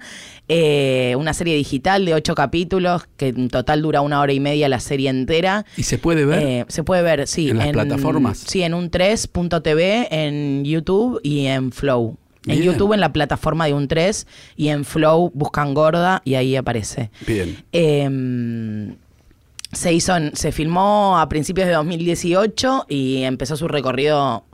Eh, 0.48 1.14
una 1.18 1.32
serie 1.34 1.56
digital 1.56 2.04
de 2.04 2.14
ocho 2.14 2.34
capítulos, 2.34 3.04
que 3.16 3.28
en 3.28 3.48
total 3.48 3.82
dura 3.82 4.00
una 4.00 4.20
hora 4.20 4.32
y 4.32 4.40
media 4.40 4.68
la 4.68 4.80
serie 4.80 5.08
entera. 5.10 5.64
¿Y 5.76 5.82
se 5.84 5.98
puede 5.98 6.24
ver? 6.24 6.42
Eh, 6.42 6.64
se 6.68 6.84
puede 6.84 7.02
ver, 7.02 7.26
sí. 7.26 7.48
¿En 7.50 7.58
las 7.58 7.68
plataformas? 7.70 8.38
Sí, 8.38 8.62
en 8.62 8.74
un 8.74 8.90
3.tv, 8.90 10.08
en 10.10 10.64
YouTube 10.64 11.20
y 11.22 11.46
en 11.46 11.72
Flow. 11.72 12.16
En 12.46 12.58
Bien. 12.58 12.62
YouTube 12.72 12.92
en 12.92 13.00
la 13.00 13.12
plataforma 13.12 13.66
de 13.66 13.72
un 13.74 13.86
3 13.86 14.26
y 14.56 14.68
en 14.68 14.84
Flow 14.84 15.30
buscan 15.32 15.74
Gorda 15.74 16.22
y 16.24 16.34
ahí 16.34 16.56
aparece. 16.56 17.10
Bien. 17.26 17.56
Eh, 17.72 18.94
se 19.72 19.92
hizo, 19.92 20.16
en- 20.16 20.34
se 20.36 20.52
filmó 20.52 21.18
a 21.18 21.28
principios 21.28 21.66
de 21.66 21.72
2018 21.74 22.86
y 22.88 23.22
empezó 23.22 23.56
su 23.56 23.68
recorrido 23.68 24.44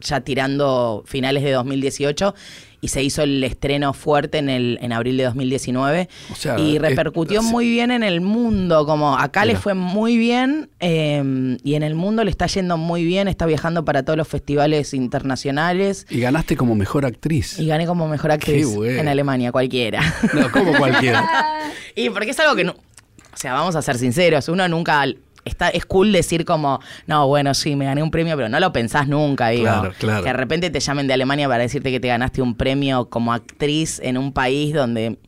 ya 0.00 0.20
tirando 0.20 1.02
finales 1.06 1.42
de 1.42 1.52
2018 1.52 2.34
y 2.82 2.88
se 2.88 3.02
hizo 3.02 3.22
el 3.22 3.42
estreno 3.42 3.94
fuerte 3.94 4.36
en 4.36 4.50
el 4.50 4.78
en 4.82 4.92
abril 4.92 5.16
de 5.16 5.24
2019 5.24 6.08
O 6.30 6.34
sea, 6.34 6.58
y 6.60 6.76
es- 6.76 6.82
repercutió 6.82 7.42
muy 7.42 7.68
bien 7.70 7.90
en 7.90 8.02
el 8.02 8.20
mundo 8.20 8.84
como 8.84 9.16
acá 9.16 9.46
le 9.46 9.56
fue 9.56 9.72
muy 9.72 10.18
bien 10.18 10.68
eh, 10.80 11.56
y 11.64 11.74
en 11.74 11.82
el 11.82 11.94
mundo 11.94 12.22
le 12.24 12.30
está 12.30 12.46
yendo 12.46 12.76
muy 12.76 13.04
bien 13.04 13.26
está 13.28 13.46
viajando 13.46 13.84
para 13.86 14.02
todos 14.04 14.18
los 14.18 14.28
festivales 14.28 14.92
internacionales 14.92 16.06
Y 16.10 16.20
ganaste 16.20 16.56
como 16.56 16.74
mejor 16.74 17.06
actriz. 17.06 17.58
y 17.58 17.66
gané 17.66 17.86
como 17.86 18.06
mejor 18.08 18.30
actriz 18.32 18.68
en 18.82 19.08
Alemania 19.08 19.50
cualquiera 19.52 20.00
No, 20.34 20.50
como 20.50 20.76
cualquiera. 20.76 21.26
y 21.94 22.10
porque 22.10 22.30
es 22.30 22.40
algo 22.40 22.54
que 22.54 22.64
no. 22.64 22.72
O 22.72 23.38
sea, 23.38 23.52
vamos 23.52 23.76
a 23.76 23.82
ser 23.82 23.98
sinceros, 23.98 24.48
uno 24.48 24.66
nunca. 24.68 25.04
Está, 25.46 25.68
es 25.70 25.86
cool 25.86 26.12
decir 26.12 26.44
como, 26.44 26.80
no, 27.06 27.26
bueno, 27.28 27.54
sí, 27.54 27.76
me 27.76 27.84
gané 27.86 28.02
un 28.02 28.10
premio, 28.10 28.36
pero 28.36 28.48
no 28.48 28.60
lo 28.60 28.72
pensás 28.72 29.06
nunca, 29.08 29.48
digo. 29.48 29.62
Claro, 29.64 29.92
claro. 29.98 30.22
Que 30.24 30.28
de 30.30 30.32
repente 30.34 30.70
te 30.70 30.80
llamen 30.80 31.06
de 31.06 31.14
Alemania 31.14 31.48
para 31.48 31.62
decirte 31.62 31.90
que 31.90 32.00
te 32.00 32.08
ganaste 32.08 32.42
un 32.42 32.54
premio 32.56 33.08
como 33.08 33.32
actriz 33.32 34.00
en 34.02 34.18
un 34.18 34.32
país 34.32 34.74
donde 34.74 35.18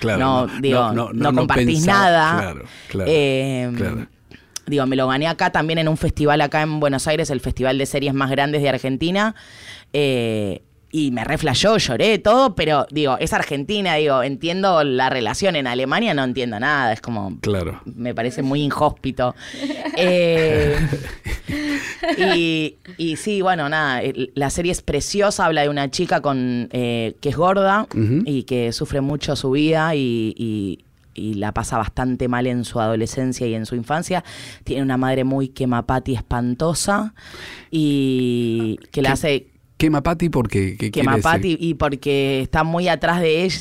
Claro, 0.00 0.18
no, 0.18 0.46
digo, 0.60 0.92
no, 0.92 1.32
compartís 1.32 1.66
pensaba- 1.78 2.00
nada. 2.10 2.40
Claro, 2.40 2.64
claro. 2.88 3.10
Eh, 3.12 3.72
claro. 3.76 4.06
Digo, 4.66 4.86
me 4.86 4.96
lo 4.96 5.06
gané 5.06 5.28
acá 5.28 5.50
también 5.50 5.78
en 5.78 5.88
un 5.88 5.96
festival 5.96 6.40
acá 6.40 6.62
en 6.62 6.80
Buenos 6.80 7.06
Aires, 7.06 7.30
el 7.30 7.40
festival 7.40 7.78
de 7.78 7.86
series 7.86 8.12
más 8.12 8.30
grandes 8.30 8.60
de 8.60 8.68
Argentina. 8.70 9.34
Eh, 9.92 10.62
y 10.96 11.10
me 11.10 11.24
reflejó, 11.24 11.76
lloré, 11.76 12.20
todo, 12.20 12.54
pero 12.54 12.86
digo, 12.88 13.16
es 13.18 13.32
Argentina, 13.32 13.96
digo, 13.96 14.22
entiendo 14.22 14.84
la 14.84 15.10
relación. 15.10 15.56
En 15.56 15.66
Alemania 15.66 16.14
no 16.14 16.22
entiendo 16.22 16.60
nada, 16.60 16.92
es 16.92 17.00
como. 17.00 17.36
Claro. 17.40 17.80
Me 17.84 18.14
parece 18.14 18.42
muy 18.42 18.62
inhóspito. 18.62 19.34
Eh, 19.96 20.76
y, 22.16 22.76
y 22.96 23.16
sí, 23.16 23.42
bueno, 23.42 23.68
nada, 23.68 24.02
la 24.34 24.50
serie 24.50 24.70
es 24.70 24.82
preciosa, 24.82 25.46
habla 25.46 25.62
de 25.62 25.68
una 25.68 25.90
chica 25.90 26.20
con 26.20 26.68
eh, 26.70 27.16
que 27.20 27.30
es 27.30 27.36
gorda 27.36 27.88
y 28.24 28.44
que 28.44 28.72
sufre 28.72 29.00
mucho 29.00 29.34
su 29.36 29.50
vida 29.50 29.94
y, 29.96 30.32
y- 30.36 30.84
y 31.16 31.34
la 31.34 31.52
pasa 31.52 31.78
bastante 31.78 32.26
mal 32.26 32.46
en 32.48 32.64
su 32.64 32.80
adolescencia 32.80 33.46
y 33.46 33.54
en 33.54 33.66
su 33.66 33.76
infancia. 33.76 34.24
Tiene 34.64 34.82
una 34.82 34.96
madre 34.96 35.22
muy 35.22 35.46
quemapati 35.48 36.14
espantosa 36.14 37.14
y 37.70 38.78
que 38.90 39.00
la 39.02 39.10
¿Qué- 39.10 39.12
hace 39.12 39.46
Quema 39.76 40.02
Pati 40.02 40.28
porque 40.28 40.76
¿qué 40.76 40.90
quemapati 40.90 41.50
decir? 41.52 41.58
y 41.60 41.74
porque 41.74 42.40
está 42.42 42.62
muy 42.62 42.88
atrás 42.88 43.20
de 43.20 43.44
ella. 43.44 43.58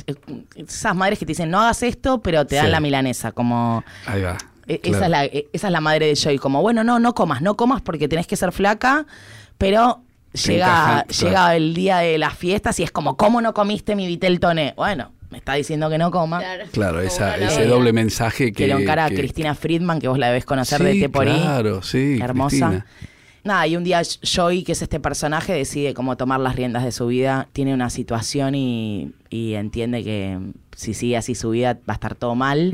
Esas 0.56 0.95
madres 0.95 1.17
que 1.19 1.26
te 1.26 1.32
dicen 1.32 1.49
no 1.49 1.60
hagas 1.60 1.82
esto, 1.84 2.21
pero 2.21 2.45
te 2.45 2.56
dan 2.56 2.65
Sí. 2.67 2.71
la 2.71 2.80
milanesa, 2.80 3.32
como... 3.32 3.84
Ahí 4.06 4.21
va. 4.21 4.38
E- 4.67 4.80
claro. 4.80 4.97
Esa, 4.97 5.06
es 5.06 5.12
la, 5.12 5.26
e- 5.26 5.47
esa 5.52 5.67
es 5.67 5.73
la 5.73 5.82
madre 5.82 6.06
de 6.08 6.15
Joy, 6.15 6.38
como, 6.38 6.62
bueno, 6.62 6.84
no, 6.84 6.99
no 6.99 7.13
comas, 7.15 7.41
no 7.41 7.56
comas 7.58 7.82
porque 7.82 8.08
tenés 8.08 8.28
que 8.28 8.36
ser 8.36 8.52
flaca, 8.52 9.06
pero 9.58 10.02
llega, 10.34 10.65
encaja, 10.65 11.06
llega 11.08 11.32
claro. 11.32 11.58
el 11.58 11.73
día 11.73 11.97
de 11.97 12.17
las 12.17 12.38
fiestas 12.38 12.80
y 12.80 12.84
es 12.84 12.91
como, 12.91 13.17
¿cómo 13.17 13.41
no 13.41 13.54
comiste 13.54 13.95
mi 13.95 14.06
vitel 14.08 14.39
toné? 14.39 14.73
Bueno, 14.78 15.12
me 15.32 15.39
está 15.39 15.56
diciendo 15.56 15.89
que 15.89 15.97
no 15.97 16.12
coma. 16.12 16.41
Claro, 16.71 17.02
esa- 17.02 17.36
ese 17.38 17.65
doble 17.65 17.91
mensaje 17.91 18.45
que. 18.54 18.65
Que 18.65 18.67
lo 18.67 18.78
encara 18.80 19.10
que- 19.10 19.15
Cristina 19.15 19.56
Friedman, 19.56 19.99
que 19.99 20.08
vos 20.08 20.19
la 20.19 20.28
debes 20.28 20.45
conocer 20.45 20.82
de 20.84 20.93
Sí, 20.93 20.99
Teporí. 21.02 21.32
Claro, 21.41 21.82
sí. 21.82 22.19
Hermosa. 22.21 22.67
Cristina. 22.69 22.86
Nada, 23.43 23.67
y 23.67 23.75
un 23.75 23.84
día 23.84 24.01
Joy, 24.03 24.63
que 24.63 24.71
es 24.71 24.82
este 24.82 24.99
personaje, 25.01 25.51
decide 25.51 25.93
cómo 25.93 26.15
tomar 26.15 26.39
las 26.39 26.56
riendas 26.56 26.84
de 26.84 26.93
su 26.93 27.08
vida. 27.08 27.49
Tiene 27.51 27.73
una 27.73 27.89
situación 27.89 28.56
y, 28.56 29.12
y 29.29 29.56
entiende 29.56 30.03
que 30.03 30.39
si 30.75 30.93
sigue 30.93 31.17
así 31.17 31.36
su 31.36 31.49
vida 31.49 31.73
va 31.88 31.93
a 31.93 31.93
estar 31.93 32.15
todo 32.15 32.36
mal. 32.36 32.71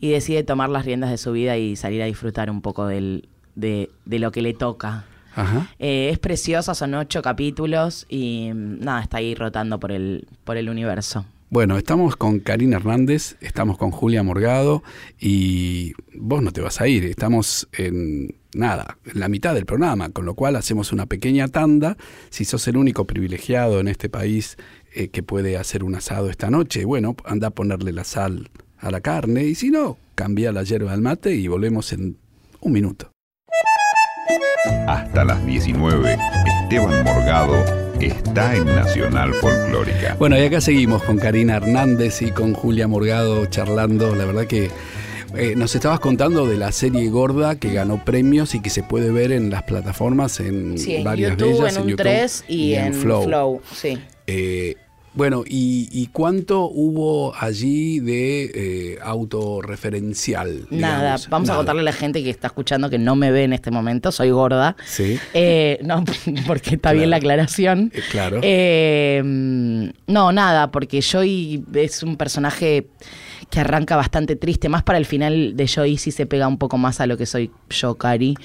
Y 0.00 0.10
decide 0.10 0.42
tomar 0.42 0.68
las 0.68 0.84
riendas 0.84 1.10
de 1.10 1.16
su 1.16 1.32
vida 1.32 1.56
y 1.56 1.76
salir 1.76 2.02
a 2.02 2.06
disfrutar 2.06 2.50
un 2.50 2.60
poco 2.60 2.86
del, 2.86 3.28
de, 3.54 3.90
de 4.04 4.18
lo 4.18 4.32
que 4.32 4.42
le 4.42 4.52
toca. 4.52 5.06
Ajá. 5.34 5.70
Eh, 5.78 6.10
es 6.12 6.18
preciosa, 6.18 6.74
son 6.74 6.92
ocho 6.94 7.22
capítulos 7.22 8.04
y 8.10 8.50
mm, 8.52 8.80
nada, 8.80 9.00
está 9.00 9.16
ahí 9.16 9.34
rotando 9.34 9.80
por 9.80 9.92
el, 9.92 10.28
por 10.44 10.58
el 10.58 10.68
universo. 10.68 11.24
Bueno, 11.52 11.76
estamos 11.76 12.16
con 12.16 12.40
Karina 12.40 12.78
Hernández, 12.78 13.36
estamos 13.42 13.76
con 13.76 13.90
Julia 13.90 14.22
Morgado 14.22 14.82
y 15.20 15.92
vos 16.14 16.42
no 16.42 16.50
te 16.50 16.62
vas 16.62 16.80
a 16.80 16.88
ir, 16.88 17.04
estamos 17.04 17.68
en 17.76 18.36
nada, 18.54 18.96
en 19.04 19.20
la 19.20 19.28
mitad 19.28 19.52
del 19.52 19.66
programa, 19.66 20.08
con 20.08 20.24
lo 20.24 20.32
cual 20.32 20.56
hacemos 20.56 20.92
una 20.92 21.04
pequeña 21.04 21.48
tanda. 21.48 21.98
Si 22.30 22.46
sos 22.46 22.66
el 22.68 22.78
único 22.78 23.06
privilegiado 23.06 23.80
en 23.80 23.88
este 23.88 24.08
país 24.08 24.56
eh, 24.94 25.08
que 25.08 25.22
puede 25.22 25.58
hacer 25.58 25.84
un 25.84 25.94
asado 25.94 26.30
esta 26.30 26.48
noche, 26.48 26.86
bueno, 26.86 27.16
anda 27.22 27.48
a 27.48 27.50
ponerle 27.50 27.92
la 27.92 28.04
sal 28.04 28.48
a 28.78 28.90
la 28.90 29.02
carne 29.02 29.44
y 29.44 29.54
si 29.54 29.68
no, 29.68 29.98
cambia 30.14 30.52
la 30.52 30.62
hierba 30.62 30.94
al 30.94 31.02
mate 31.02 31.34
y 31.34 31.48
volvemos 31.48 31.92
en 31.92 32.16
un 32.62 32.72
minuto. 32.72 33.10
Hasta 34.86 35.22
las 35.22 35.44
19, 35.44 36.16
Esteban 36.62 37.04
Morgado 37.04 37.91
está 38.06 38.56
en 38.56 38.66
Nacional 38.66 39.34
Folclórica. 39.34 40.16
Bueno, 40.18 40.38
y 40.38 40.42
acá 40.42 40.60
seguimos 40.60 41.02
con 41.02 41.18
Karina 41.18 41.56
Hernández 41.56 42.22
y 42.22 42.30
con 42.30 42.54
Julia 42.54 42.88
Morgado 42.88 43.46
charlando. 43.46 44.14
La 44.14 44.24
verdad 44.24 44.46
que 44.46 44.70
eh, 45.36 45.54
nos 45.56 45.74
estabas 45.74 46.00
contando 46.00 46.46
de 46.46 46.56
la 46.56 46.72
serie 46.72 47.08
Gorda 47.08 47.56
que 47.56 47.72
ganó 47.72 48.04
premios 48.04 48.54
y 48.54 48.60
que 48.60 48.70
se 48.70 48.82
puede 48.82 49.10
ver 49.10 49.32
en 49.32 49.50
las 49.50 49.62
plataformas 49.62 50.40
en 50.40 50.76
Sí, 50.78 50.96
en 50.96 51.04
varias 51.04 51.32
YouTube, 51.32 51.52
de 51.52 51.58
ellas, 51.58 51.76
en 51.76 51.82
un 51.82 51.96
3 51.96 52.44
y, 52.48 52.74
en 52.74 52.94
Flow. 52.94 53.60
sí. 53.72 53.98
Eh, 54.26 54.76
bueno, 55.14 55.44
y, 55.46 55.88
y 55.92 56.06
cuánto 56.06 56.64
hubo 56.64 57.34
allí 57.36 58.00
de 58.00 58.44
eh, 58.54 58.98
autorreferencial? 59.02 60.66
Nada, 60.70 61.00
digamos? 61.00 61.28
vamos 61.28 61.50
a 61.50 61.56
contarle 61.56 61.82
a 61.82 61.84
la 61.84 61.92
gente 61.92 62.22
que 62.22 62.30
está 62.30 62.46
escuchando 62.46 62.88
que 62.88 62.98
no 62.98 63.14
me 63.14 63.30
ve 63.30 63.44
en 63.44 63.52
este 63.52 63.70
momento, 63.70 64.10
soy 64.10 64.30
gorda. 64.30 64.74
Sí. 64.86 65.18
Eh, 65.34 65.78
no, 65.82 66.04
porque 66.46 66.76
está 66.76 66.92
bien 66.92 67.10
la 67.10 67.16
aclaración. 67.16 67.92
Eh, 67.94 68.00
claro. 68.10 68.40
Eh, 68.42 69.20
mm, 69.22 69.88
no, 70.06 70.32
nada, 70.32 70.70
porque 70.70 71.02
Joy 71.02 71.64
es 71.74 72.02
un 72.02 72.16
personaje 72.16 72.88
que 73.50 73.60
arranca 73.60 73.96
bastante 73.96 74.36
triste, 74.36 74.68
más 74.68 74.82
para 74.82 74.98
el 74.98 75.06
final 75.06 75.56
de 75.56 75.66
Joy 75.66 75.96
sí 75.98 76.10
se 76.10 76.26
pega 76.26 76.48
un 76.48 76.58
poco 76.58 76.78
más 76.78 77.00
a 77.00 77.06
lo 77.06 77.16
que 77.16 77.26
soy 77.26 77.50
yo, 77.70 77.94
Cari. 77.96 78.36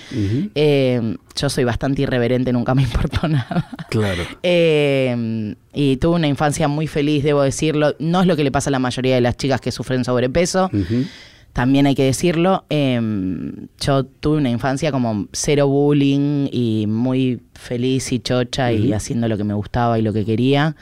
Eh, 0.56 1.16
yo 1.36 1.50
soy 1.50 1.64
bastante 1.64 2.02
irreverente, 2.02 2.52
nunca 2.54 2.76
me 2.76 2.82
importó 2.90 3.28
nada. 3.28 3.70
Claro. 3.90 4.24
Eh, 4.44 5.56
y 5.74 5.98
tuve 5.98 6.16
una 6.16 6.28
infancia 6.28 6.68
muy 6.68 6.88
feliz, 6.88 7.24
debo 7.24 7.42
decirlo. 7.44 7.96
No 8.00 8.22
es 8.22 8.28
lo 8.28 8.36
que 8.36 8.44
le 8.44 8.52
pasa 8.52 8.70
a 8.70 8.72
la 8.72 8.80
mayoría 8.80 9.16
de 9.16 9.22
las 9.22 9.38
chicas 9.38 9.62
que 9.62 9.72
sufren 9.72 10.04
sobrepeso. 10.04 10.70
También 11.54 11.88
hay 11.88 11.96
que 11.96 12.04
decirlo. 12.04 12.66
eh, 12.70 13.00
yo 13.80 14.06
tuve 14.06 14.38
una 14.38 14.50
infancia 14.50 14.92
como 14.92 15.28
cero 15.34 15.68
bullying 15.68 16.48
y 16.52 16.86
muy 16.88 17.42
feliz 17.54 18.12
y 18.12 18.20
chocha 18.20 18.72
y 18.72 18.94
haciendo 18.94 19.28
lo 19.28 19.38
que 19.38 19.44
me 19.44 19.54
gustaba 19.54 19.98
y 19.98 20.02
lo 20.02 20.14
que 20.14 20.24
quería. 20.26 20.76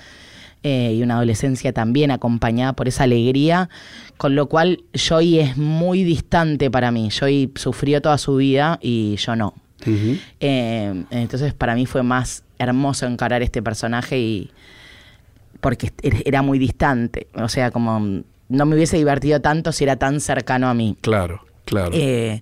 Eh, 0.68 0.94
y 0.98 1.04
una 1.04 1.16
adolescencia 1.18 1.72
también 1.74 2.10
acompañada 2.10 2.74
por 2.74 2.88
esa 2.88 3.04
alegría, 3.04 3.70
con 4.18 4.34
lo 4.34 4.48
cual 4.48 4.84
Joy 4.94 5.40
es 5.40 5.58
muy 5.58 6.04
distante 6.04 6.72
para 6.72 6.90
mí. 6.92 7.10
Joy 7.12 7.52
sufrió 7.56 8.02
toda 8.02 8.18
su 8.18 8.36
vida 8.38 8.80
y 8.82 9.16
yo 9.18 9.36
no. 9.36 9.54
Eh, 10.40 11.04
entonces 11.12 11.54
para 11.54 11.76
mí 11.76 11.86
fue 11.86 12.02
más 12.02 12.44
hermoso 12.58 13.06
encarar 13.06 13.44
este 13.44 13.62
personaje 13.62 14.18
y 14.18 14.50
porque 15.62 15.92
er- 16.02 16.24
era 16.26 16.42
muy 16.42 16.58
distante. 16.58 17.28
O 17.36 17.48
sea, 17.50 17.70
como 17.72 18.00
no 18.50 18.66
me 18.66 18.76
hubiese 18.76 18.98
divertido 18.98 19.42
tanto 19.42 19.72
si 19.72 19.84
era 19.84 19.96
tan 19.98 20.20
cercano 20.20 20.68
a 20.68 20.74
mí. 20.74 20.98
Claro, 21.02 21.42
claro. 21.66 21.92
Eh, 21.94 22.42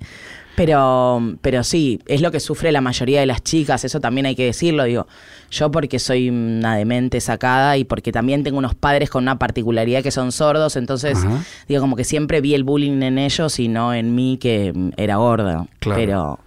pero, 0.55 1.35
pero 1.41 1.63
sí, 1.63 1.99
es 2.05 2.21
lo 2.21 2.31
que 2.31 2.39
sufre 2.39 2.71
la 2.71 2.81
mayoría 2.81 3.19
de 3.19 3.25
las 3.25 3.43
chicas, 3.43 3.83
eso 3.83 3.99
también 3.99 4.25
hay 4.25 4.35
que 4.35 4.45
decirlo, 4.45 4.83
digo, 4.83 5.07
yo 5.51 5.71
porque 5.71 5.99
soy 5.99 6.29
una 6.29 6.75
demente 6.75 7.19
sacada 7.21 7.77
y 7.77 7.83
porque 7.83 8.11
también 8.11 8.43
tengo 8.43 8.57
unos 8.57 8.75
padres 8.75 9.09
con 9.09 9.23
una 9.23 9.39
particularidad 9.39 10.03
que 10.03 10.11
son 10.11 10.31
sordos, 10.31 10.75
entonces 10.75 11.17
Ajá. 11.17 11.43
digo 11.67 11.81
como 11.81 11.95
que 11.95 12.03
siempre 12.03 12.41
vi 12.41 12.53
el 12.53 12.63
bullying 12.63 13.01
en 13.03 13.17
ellos 13.17 13.59
y 13.59 13.67
no 13.67 13.93
en 13.93 14.15
mí 14.15 14.37
que 14.39 14.73
era 14.97 15.15
gorda. 15.17 15.67
Claro. 15.79 15.99
Pero 15.99 16.39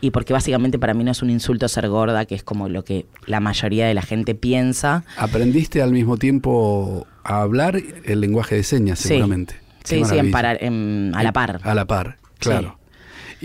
y 0.00 0.10
porque 0.10 0.34
básicamente 0.34 0.78
para 0.78 0.92
mí 0.92 1.02
no 1.02 1.10
es 1.12 1.22
un 1.22 1.30
insulto 1.30 1.66
ser 1.66 1.88
gorda, 1.88 2.26
que 2.26 2.34
es 2.34 2.42
como 2.42 2.68
lo 2.68 2.84
que 2.84 3.06
la 3.26 3.40
mayoría 3.40 3.86
de 3.86 3.94
la 3.94 4.02
gente 4.02 4.34
piensa. 4.34 5.04
¿Aprendiste 5.16 5.80
al 5.80 5.92
mismo 5.92 6.18
tiempo 6.18 7.06
a 7.22 7.40
hablar 7.40 7.80
el 8.04 8.20
lenguaje 8.20 8.56
de 8.56 8.62
señas, 8.64 8.98
Sí. 8.98 9.08
seguramente? 9.08 9.54
Qué 9.82 9.96
Sí, 9.98 10.04
sí, 10.04 10.18
en 10.18 10.30
parar- 10.30 10.58
en- 10.60 11.12
a 11.14 11.22
la 11.22 11.32
par. 11.32 11.60
A 11.62 11.74
la 11.74 11.86
par, 11.86 12.18
claro. 12.38 12.78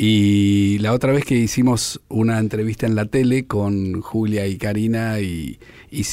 Y 0.01 0.77
la 0.79 0.93
otra 0.93 1.11
vez 1.11 1.25
que 1.25 1.35
hicimos 1.35 1.99
una 2.07 2.39
entrevista 2.39 2.87
en 2.87 2.95
la 2.95 3.03
tele 3.07 3.47
con 3.47 3.99
Julia 3.99 4.47
y 4.47 4.57
Karina 4.57 5.19
y, 5.19 5.59
y 5.91 6.05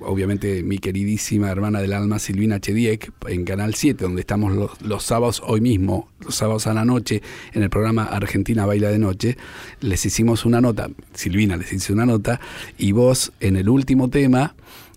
obviamente 0.00 0.62
mi 0.62 0.78
queridísima 0.78 1.50
hermana 1.50 1.82
del 1.82 1.92
alma 1.92 2.18
Silvina 2.18 2.58
Chediek 2.58 3.12
en 3.28 3.44
Canal 3.44 3.74
7, 3.74 4.02
donde 4.02 4.22
estamos 4.22 4.54
los, 4.54 4.80
los 4.80 5.02
sábados 5.02 5.42
hoy 5.46 5.60
mismo, 5.60 6.08
los 6.20 6.36
sábados 6.36 6.66
a 6.68 6.72
la 6.72 6.86
noche, 6.86 7.20
en 7.52 7.62
el 7.62 7.68
programa 7.68 8.04
Argentina 8.04 8.64
Baila 8.64 8.88
de 8.90 8.98
Noche, 8.98 9.36
les 9.82 10.06
hicimos 10.06 10.46
una 10.46 10.62
nota, 10.62 10.88
Silvina 11.12 11.58
les 11.58 11.70
hizo 11.70 11.92
una 11.92 12.06
nota, 12.06 12.40
y 12.78 12.92
vos 12.92 13.30
en 13.40 13.56
el 13.56 13.68
último 13.68 14.08
tema 14.08 14.54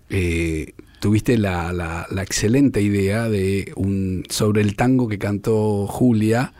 eh, 0.08 0.72
tuviste 1.00 1.36
la, 1.36 1.70
la- 1.74 2.06
la 2.10 2.22
excelente 2.22 2.80
idea 2.80 3.28
de 3.28 3.72
un 3.76 4.24
sobre 4.30 4.62
el 4.62 4.74
tango 4.74 5.06
que 5.06 5.18
cantó 5.18 5.86
Julia. 5.86 6.54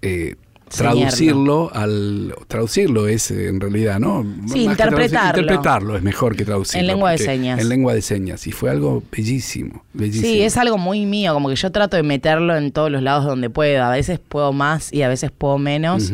eh. 0.00 0.36
Traducirlo 0.68 1.70
al 1.74 2.34
traducirlo 2.46 3.08
es 3.08 3.30
eh, 3.30 3.48
en 3.48 3.60
realidad 3.60 3.98
no 3.98 4.22
Más 4.22 4.52
que 4.52 4.58
interpretarlo. 4.60 5.40
interpretarlo 5.40 5.96
es 5.96 6.02
mejor 6.02 6.36
que 6.36 6.44
traducirlo 6.44 6.80
En 6.80 6.86
lengua 6.86 7.10
de 7.12 7.18
señas. 7.18 7.60
en 7.60 7.68
lengua 7.68 7.94
de 7.94 8.02
señas 8.02 8.46
y 8.46 8.52
fue 8.52 8.70
algo 8.70 9.02
bellísimo 9.10 9.84
bellísimo 9.92 10.26
Sí, 10.26 10.42
es 10.42 10.56
algo 10.56 10.78
muy 10.78 11.06
mío, 11.06 11.32
como 11.34 11.48
que 11.48 11.56
yo 11.56 11.70
trato 11.72 11.96
de 11.96 12.02
meterlo 12.02 12.56
en 12.56 12.72
todos 12.72 12.90
los 12.90 13.02
lados 13.02 13.24
donde 13.24 13.50
puedo. 13.50 13.82
A 13.84 13.90
veces 13.90 14.18
puedo 14.18 14.52
más 14.52 14.92
y 14.92 15.02
a 15.02 15.08
veces 15.08 15.30
puedo 15.30 15.58
menos. 15.58 16.12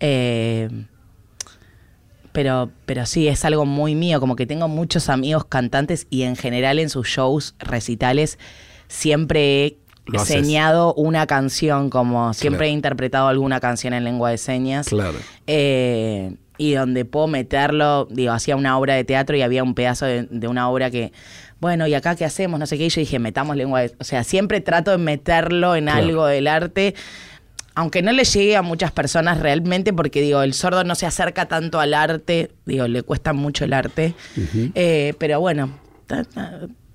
Eh, 0.00 0.68
pero, 2.32 2.70
pero 2.84 3.06
sí, 3.06 3.28
es 3.28 3.44
algo 3.46 3.64
muy 3.64 3.94
mío, 3.94 4.20
como 4.20 4.36
que 4.36 4.46
tengo 4.46 4.68
muchos 4.68 5.08
amigos 5.08 5.46
cantantes 5.46 6.06
y 6.10 6.22
en 6.22 6.36
general 6.36 6.78
en 6.78 6.90
sus 6.90 7.08
shows, 7.08 7.54
recitales, 7.58 8.38
siempre 8.88 9.64
he. 9.66 9.76
Señado 10.24 10.94
una 10.94 11.26
canción, 11.26 11.90
como 11.90 12.32
siempre 12.34 12.58
Claro. 12.58 12.70
he 12.70 12.72
interpretado 12.72 13.28
alguna 13.28 13.60
canción 13.60 13.92
en 13.94 14.04
lengua 14.04 14.30
de 14.30 14.38
señas. 14.38 14.88
claro 14.88 15.18
Eh, 15.46 16.34
y 16.58 16.72
donde 16.72 17.04
puedo 17.04 17.26
meterlo, 17.26 18.06
digo, 18.10 18.32
hacía 18.32 18.56
una 18.56 18.78
obra 18.78 18.94
de 18.94 19.04
teatro 19.04 19.36
y 19.36 19.42
había 19.42 19.62
un 19.62 19.74
pedazo 19.74 20.06
de, 20.06 20.22
de 20.30 20.48
una 20.48 20.70
obra 20.70 20.90
que, 20.90 21.12
bueno, 21.60 21.86
¿y 21.86 21.92
acá 21.94 22.16
qué 22.16 22.24
hacemos? 22.24 22.58
No 22.58 22.66
sé 22.66 22.78
qué. 22.78 22.86
Y 22.86 22.88
yo 22.88 23.00
dije, 23.00 23.18
metamos 23.18 23.56
lengua 23.56 23.80
de... 23.82 23.92
O 23.98 24.04
sea, 24.04 24.24
siempre 24.24 24.60
trato 24.62 24.90
de 24.90 24.96
meterlo 24.98 25.76
en 25.76 25.84
Claro. 25.84 25.98
algo 25.98 26.26
del 26.26 26.46
arte, 26.48 26.94
aunque 27.74 28.00
no 28.00 28.10
le 28.12 28.24
llegue 28.24 28.56
a 28.56 28.62
muchas 28.62 28.90
personas 28.90 29.38
realmente, 29.38 29.92
porque 29.92 30.22
digo, 30.22 30.40
el 30.40 30.54
sordo 30.54 30.82
no 30.82 30.94
se 30.94 31.04
acerca 31.04 31.46
tanto 31.46 31.78
al 31.78 31.92
arte, 31.92 32.50
digo, 32.64 32.88
le 32.88 33.02
cuesta 33.02 33.34
mucho 33.34 33.66
el 33.66 33.74
arte. 33.74 34.14
Eh, 34.74 35.12
pero 35.18 35.40
bueno, 35.40 35.78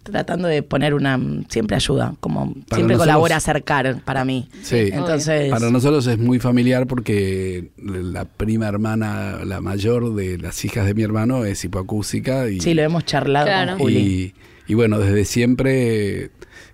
tratando 0.04 0.48
de 0.48 0.64
poner 0.64 0.94
una... 0.94 1.20
Siempre 1.50 1.76
ayuda, 1.76 2.16
como 2.20 2.54
Para 2.54 2.58
siempre 2.78 2.82
nosotros- 2.96 3.00
colabora 3.00 3.36
acercar 3.38 4.02
para 4.04 4.26
mí. 4.26 4.48
Sí. 4.64 4.90
Entonces... 4.92 5.50
Para 5.52 5.70
nosotros 5.70 6.06
es 6.08 6.18
muy 6.18 6.40
familiar 6.40 6.88
porque 6.88 7.70
la 7.78 8.26
prima 8.26 8.68
hermana, 8.68 9.46
la 9.46 9.62
mayor 9.62 10.16
de 10.16 10.38
las 10.38 10.64
hijas 10.66 10.86
de 10.86 10.94
mi 10.94 11.04
hermano 11.04 11.46
es 11.46 11.64
hipoacústica 11.64 12.50
y, 12.50 12.60
Sí, 12.60 12.74
lo 12.74 12.82
hemos 12.82 13.06
charlado 13.06 13.46
Claro. 13.46 13.72
con 13.74 13.80
Juli. 13.82 14.34
y, 14.68 14.72
y 14.72 14.74
bueno, 14.76 15.00
desde 15.00 15.26
siempre 15.26 16.32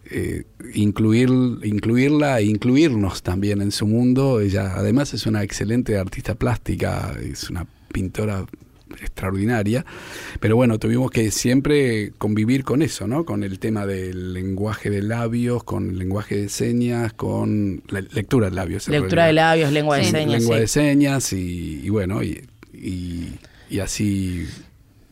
eh, 0.10 0.44
incluir, 0.74 1.30
incluirla 1.64 2.40
e 2.40 2.46
incluirnos 2.46 3.24
también 3.24 3.62
en 3.62 3.72
su 3.72 3.86
mundo. 3.88 4.40
Ella 4.40 4.74
además 4.76 5.14
es 5.14 5.26
una 5.26 5.44
excelente 5.44 5.98
artista 5.98 6.36
plástica, 6.36 7.14
es 7.22 7.50
una 7.50 7.66
pintora 7.92 8.46
extraordinaria, 9.02 9.86
pero 10.40 10.56
bueno, 10.56 10.80
tuvimos 10.80 11.12
que 11.12 11.32
siempre 11.32 12.12
convivir 12.18 12.64
con 12.64 12.82
eso, 12.82 13.08
¿no? 13.08 13.26
Con 13.26 13.44
el 13.44 13.60
tema 13.60 13.86
del 13.86 14.34
lenguaje 14.34 14.90
de 14.90 15.02
labios, 15.02 15.64
con 15.64 15.90
el 15.92 16.00
lenguaje 16.00 16.36
de 16.36 16.50
señas, 16.50 17.14
con 17.14 17.82
la 17.90 18.02
lectura 18.02 18.50
de 18.50 18.56
labios. 18.56 18.88
Lectura 18.88 19.26
de 19.28 19.34
labios, 19.34 19.72
lengua 19.72 19.98
de 19.98 20.04
señas. 20.06 20.40
lengua 20.42 20.56
sí. 20.56 20.62
de 20.62 20.68
señas 20.68 21.34
y, 21.34 21.82
y 21.84 21.90
bueno, 21.90 22.24
y, 22.24 22.44
y- 22.74 23.34
y 23.70 23.80
así 23.80 24.48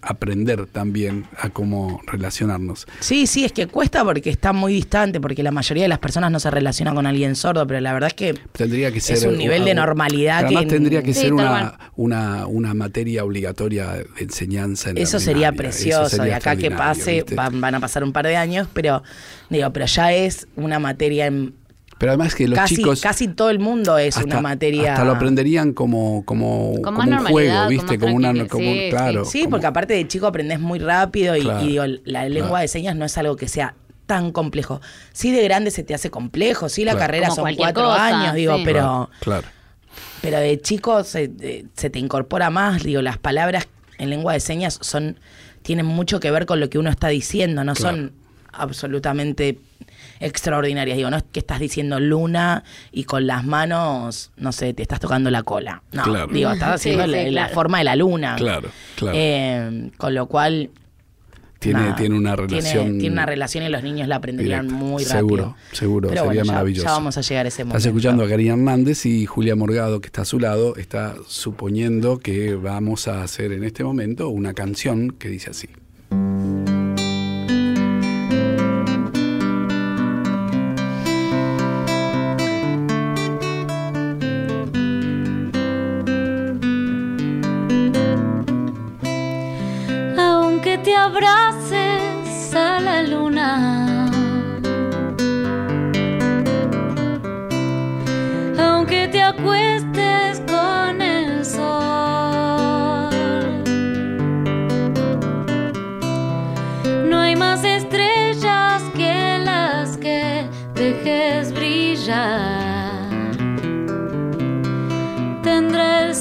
aprender 0.05 0.65
también 0.67 1.25
a 1.39 1.49
cómo 1.49 1.99
relacionarnos. 2.07 2.87
Sí, 2.99 3.27
sí, 3.27 3.43
es 3.45 3.51
que 3.51 3.67
cuesta 3.67 4.03
porque 4.03 4.29
está 4.29 4.53
muy 4.53 4.73
distante, 4.73 5.19
porque 5.19 5.43
la 5.43 5.51
mayoría 5.51 5.83
de 5.83 5.89
las 5.89 5.99
personas 5.99 6.31
no 6.31 6.39
se 6.39 6.51
relaciona 6.51 6.93
con 6.93 7.05
alguien 7.05 7.35
sordo, 7.35 7.65
pero 7.67 7.79
la 7.81 7.93
verdad 7.93 8.07
es 8.07 8.13
que 8.13 8.33
Tendría 8.53 8.91
que 8.91 8.99
ser 9.01 9.27
un 9.27 9.37
nivel 9.37 9.65
de 9.65 9.73
normalidad 9.73 10.45
Además 10.45 10.63
que- 10.63 10.69
tendría 10.69 11.01
que 11.03 11.13
Sí, 11.13 11.21
ser 11.21 11.33
una, 11.33 11.77
una, 11.95 12.45
una 12.47 12.73
materia 12.73 13.23
obligatoria 13.23 13.93
de 13.93 14.05
enseñanza 14.19 14.89
en 14.91 14.97
eso 14.97 15.19
sería. 15.19 15.49
Eso 15.49 15.57
precioso. 15.57 16.09
sería 16.09 16.33
y 16.33 16.35
acá 16.35 16.55
que 16.55 16.71
pase, 16.71 17.25
van 17.35 17.75
a 17.75 17.79
pasar 17.79 18.03
un 18.03 18.11
par 18.13 18.25
de 18.27 18.35
años, 18.35 18.67
pero 18.73 19.01
digo, 19.49 19.71
pero 19.73 19.85
ya 19.85 20.13
es 20.13 20.47
una 20.55 20.79
materia 20.79 21.25
en 21.27 21.53
Pero 21.97 22.11
además 22.11 22.35
que 22.35 22.47
los 22.47 22.59
casi, 22.59 22.75
chicos 22.75 22.99
casi 23.01 23.29
todo 23.29 23.49
el 23.49 23.59
mundo 23.59 23.97
es 23.97 24.17
hasta, 24.17 24.27
una 24.27 24.41
materia. 24.41 24.93
hasta 24.93 25.05
lo 25.05 25.13
aprenderían 25.13 25.71
como 25.73 26.25
como, 26.25 26.73
como 26.83 26.99
un 26.99 27.17
juego, 27.27 27.67
¿viste? 27.69 27.97
Como 27.97 28.15
una 28.15 28.33
como, 28.47 28.71
Sí, 28.73 28.87
claro, 28.89 29.23
Sí, 29.25 29.39
como- 29.39 29.51
porque 29.51 29.65
aparte 29.67 29.93
de 29.93 30.05
chico 30.07 30.27
aprendes 30.27 30.59
muy 30.59 30.79
rápido 30.79 31.37
y, 31.37 31.41
Claro, 31.41 31.63
y 31.63 31.67
digo, 31.69 31.83
la 32.03 32.27
lengua 32.27 32.49
claro. 32.49 32.61
de 32.63 32.67
señas 32.67 32.95
no 32.97 33.05
es 33.05 33.17
algo 33.17 33.37
que 33.37 33.47
sea 33.47 33.75
tan 34.07 34.31
complejo. 34.33 34.81
Sí, 35.13 35.31
de 35.31 35.41
grande 35.45 35.71
se 35.71 35.83
te 35.83 35.93
hace 35.95 36.09
complejo, 36.11 36.67
sí, 36.69 36.83
la 36.83 36.91
Claro. 36.91 37.05
carrera 37.07 37.27
Como 37.29 37.47
son 37.47 37.55
cuatro 37.55 37.85
cosa, 37.85 38.05
años, 38.07 38.35
digo, 38.35 38.57
sí. 38.57 38.61
pero, 38.65 39.09
Claro. 39.21 39.47
pero 40.21 40.39
de 40.39 40.59
chico 40.61 41.03
se, 41.05 41.29
de- 41.29 41.65
se 41.75 41.89
te 41.89 41.97
incorpora 41.99 42.49
más, 42.49 42.83
digo, 42.83 43.01
las 43.01 43.17
palabras 43.17 43.67
en 43.97 44.09
lengua 44.09 44.33
de 44.33 44.41
señas 44.41 44.77
son, 44.81 45.17
tienen 45.63 45.85
mucho 45.85 46.19
que 46.19 46.29
ver 46.29 46.45
con 46.45 46.59
lo 46.59 46.69
que 46.69 46.77
uno 46.77 46.89
está 46.89 47.07
diciendo, 47.07 47.63
no 47.63 47.73
Claro. 47.73 47.95
son 47.97 48.11
absolutamente 48.51 49.59
extraordinarias. 50.25 50.97
Digo, 50.97 51.09
no 51.09 51.17
es 51.17 51.23
que 51.31 51.39
estás 51.39 51.59
diciendo 51.59 51.99
luna 51.99 52.63
y 52.91 53.03
con 53.05 53.27
las 53.27 53.45
manos, 53.45 54.31
no 54.37 54.51
sé, 54.51 54.73
te 54.73 54.81
estás 54.81 54.99
tocando 54.99 55.29
la 55.31 55.43
cola. 55.43 55.83
No, 55.91 56.03
Claro. 56.03 56.27
digo, 56.33 56.51
estás 56.51 56.75
haciendo 56.75 57.05
sí, 57.05 57.11
la, 57.11 57.23
la 57.23 57.29
claro. 57.29 57.53
forma 57.53 57.77
de 57.79 57.83
la 57.83 57.95
luna. 57.95 58.35
Claro, 58.37 58.69
claro. 58.95 59.17
Eh, 59.17 59.91
con 59.97 60.13
lo 60.15 60.27
cual... 60.27 60.69
Tiene, 61.57 61.79
nada, 61.79 61.95
tiene 61.95 62.15
una 62.15 62.35
tiene- 62.35 62.47
relación. 62.47 62.99
Tiene, 62.99 63.13
una 63.13 63.25
relación 63.25 63.63
y 63.63 63.69
los 63.69 63.81
niños 63.81 64.07
la 64.07 64.17
aprenderían 64.17 64.67
directa. 64.67 64.83
muy 64.85 65.03
rápido. 65.03 65.17
Seguro, 65.17 65.55
seguro, 65.71 66.09
Pero 66.09 66.21
sería 66.21 66.25
bueno, 66.41 66.43
ya- 66.45 66.51
maravilloso. 66.51 66.85
Ya, 66.87 66.91
vamos 66.91 67.17
a 67.17 67.21
llegar 67.21 67.45
a 67.45 67.47
ese 67.49 67.63
momento. 67.63 67.77
Estás 67.77 67.87
escuchando 67.87 68.23
a 68.23 68.27
Karina 68.29 68.53
Hernández 68.53 69.05
y 69.07 69.25
Julia 69.25 69.55
Morgado, 69.55 69.99
que 69.99 70.07
está 70.07 70.21
a 70.21 70.25
su 70.25 70.39
lado, 70.39 70.75
está 70.75 71.15
suponiendo 71.27 72.19
que 72.19 72.53
vamos 72.55 73.07
a 73.07 73.23
hacer 73.23 73.51
en 73.51 73.63
este 73.63 73.83
momento 73.83 74.29
una 74.29 74.53
canción 74.53 75.09
que 75.11 75.29
dice 75.29 75.49
así. 75.51 75.67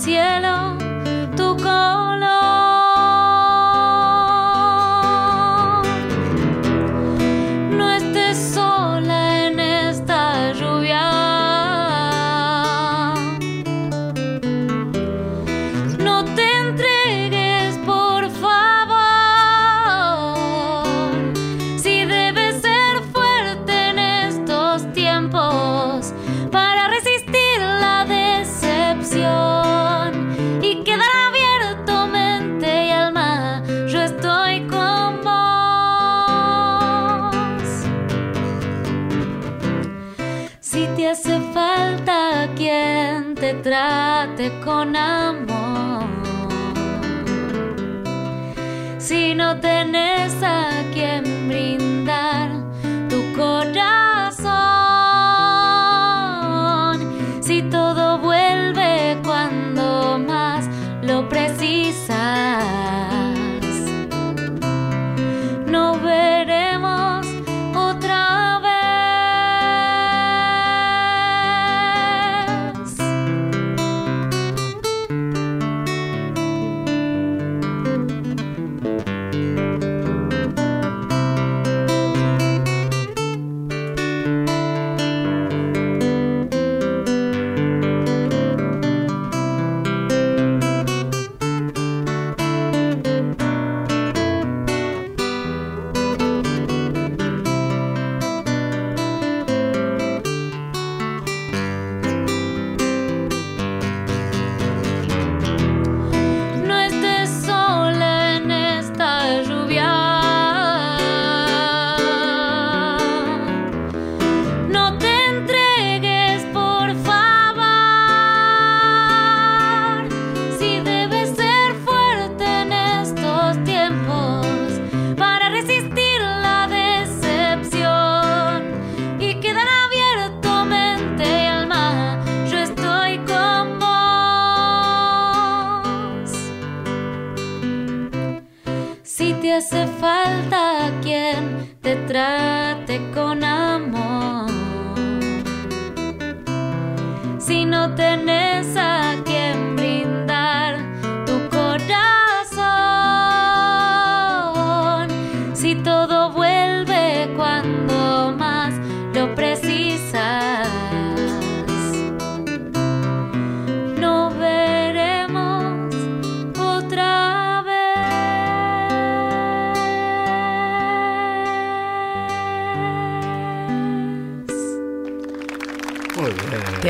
Cielo 0.05 0.84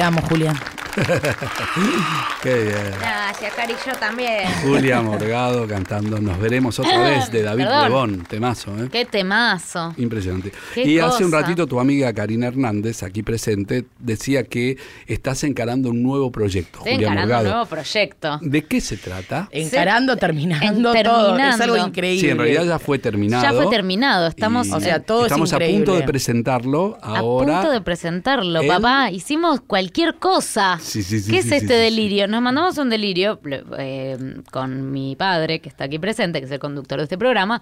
amo, 0.05 0.21
Julián. 0.23 0.57
Qué 2.43 2.55
bien. 2.63 2.93
Gracias, 3.01 3.53
Cari, 3.55 3.75
yo 3.85 3.93
también. 3.99 4.49
Julia 4.63 5.03
Morgado 5.03 5.67
cantando 5.67 6.21
Nos 6.21 6.39
veremos 6.39 6.79
otra 6.79 6.99
vez 7.01 7.31
de 7.33 7.43
David 7.43 7.65
Perdón. 7.65 7.83
Lebón. 7.83 8.27
Temazo, 8.29 8.79
¿eh? 8.79 8.89
Qué 8.93 9.05
temazo. 9.05 9.93
Impresionante. 9.97 10.53
Qué 10.73 10.85
y 10.85 10.99
hace 11.01 11.25
un 11.25 11.33
ratito 11.33 11.67
tu 11.67 11.81
amiga 11.81 12.13
Karina 12.13 12.47
Hernández, 12.47 13.03
aquí 13.03 13.23
presente, 13.23 13.87
decía 14.05 14.45
que 14.45 14.77
estás 15.07 15.43
encarando 15.45 15.91
un 15.91 16.03
nuevo 16.03 16.31
proyecto, 16.31 16.79
Estoy 16.79 16.95
Julia 16.95 17.09
encarando 17.13 17.39
un 17.39 17.45
nuevo 17.45 17.67
proyecto. 17.67 18.39
¿De 18.43 18.65
qué 18.65 18.81
se 18.81 18.97
trata? 18.97 19.49
Encarando, 19.51 20.17
terminando 20.17 20.95
en- 20.95 21.03
todo. 21.05 21.37
Es 21.39 21.43
algo 21.43 21.57
terminando. 21.57 21.89
increíble. 21.89 22.21
Sí, 22.21 22.29
en 22.31 22.39
realidad 22.39 22.65
ya 22.65 22.79
fue 22.79 22.99
terminado. 22.99 23.43
Ya 23.43 23.53
fue 23.53 23.67
terminado. 23.71 24.27
Estamos, 24.29 24.71
O 24.71 24.81
sea, 24.81 25.01
todo 25.01 25.21
es 25.21 25.33
estamos 25.33 25.53
a 25.53 25.57
increíble. 25.57 25.85
punto 25.87 25.97
de 26.01 26.03
presentarlo 26.07 26.99
a 27.03 27.19
ahora. 27.19 27.55
punto 27.61 27.71
de 27.73 27.81
presentarlo, 27.81 28.61
papá. 28.67 29.11
Hicimos 29.11 29.61
cualquier 29.61 30.15
cosa. 30.17 30.79
Sí, 30.81 31.03
sí, 31.03 31.21
sí, 31.21 31.31
¿Qué 31.33 31.43
sí, 31.43 31.49
es 31.49 31.55
sí, 31.61 31.65
este 31.65 31.75
delirio? 31.75 32.29
Nos 32.29 32.43
mandamos 32.43 32.79
un 32.79 32.91
delirio 32.91 33.41
eh, 33.79 34.17
con 34.53 34.93
mi 34.93 35.17
padre, 35.17 35.61
que 35.61 35.69
está 35.69 35.85
aquí 35.85 35.99
presente, 35.99 36.39
que 36.41 36.47
es 36.47 36.53
el 36.53 36.59
conductor 36.61 36.99
de 36.99 37.05
este 37.05 37.19
programa, 37.19 37.61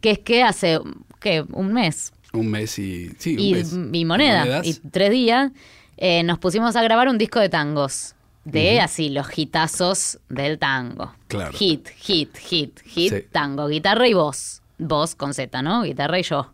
que 0.00 0.12
es 0.12 0.18
que 0.20 0.42
hace 0.42 0.78
¿qué? 1.20 1.44
un 1.52 1.72
mes 1.74 2.12
Un 2.34 2.48
mes 2.50 2.78
y. 2.78 3.10
Sí, 3.18 3.34
un 3.34 3.40
y, 3.40 3.52
mes. 3.54 3.72
y 3.92 4.04
moneda. 4.04 4.40
Monedas. 4.40 4.66
Y 4.66 4.74
tres 4.90 5.10
días 5.10 5.52
eh, 5.96 6.22
nos 6.24 6.38
pusimos 6.38 6.76
a 6.76 6.82
grabar 6.82 7.08
un 7.08 7.16
disco 7.18 7.40
de 7.40 7.48
tangos. 7.48 8.14
De 8.44 8.78
así, 8.80 9.08
los 9.08 9.26
hitazos 9.38 10.18
del 10.28 10.58
tango. 10.58 11.14
Claro. 11.28 11.52
Hit, 11.56 11.88
hit, 11.96 12.36
hit, 12.36 12.78
hit, 12.84 13.12
Sí. 13.14 13.24
tango. 13.32 13.68
Guitarra 13.68 14.06
y 14.06 14.12
voz. 14.12 14.60
Voz 14.76 15.14
con 15.14 15.32
Z, 15.32 15.62
¿no? 15.62 15.82
Guitarra 15.84 16.18
y 16.18 16.24
yo. 16.24 16.52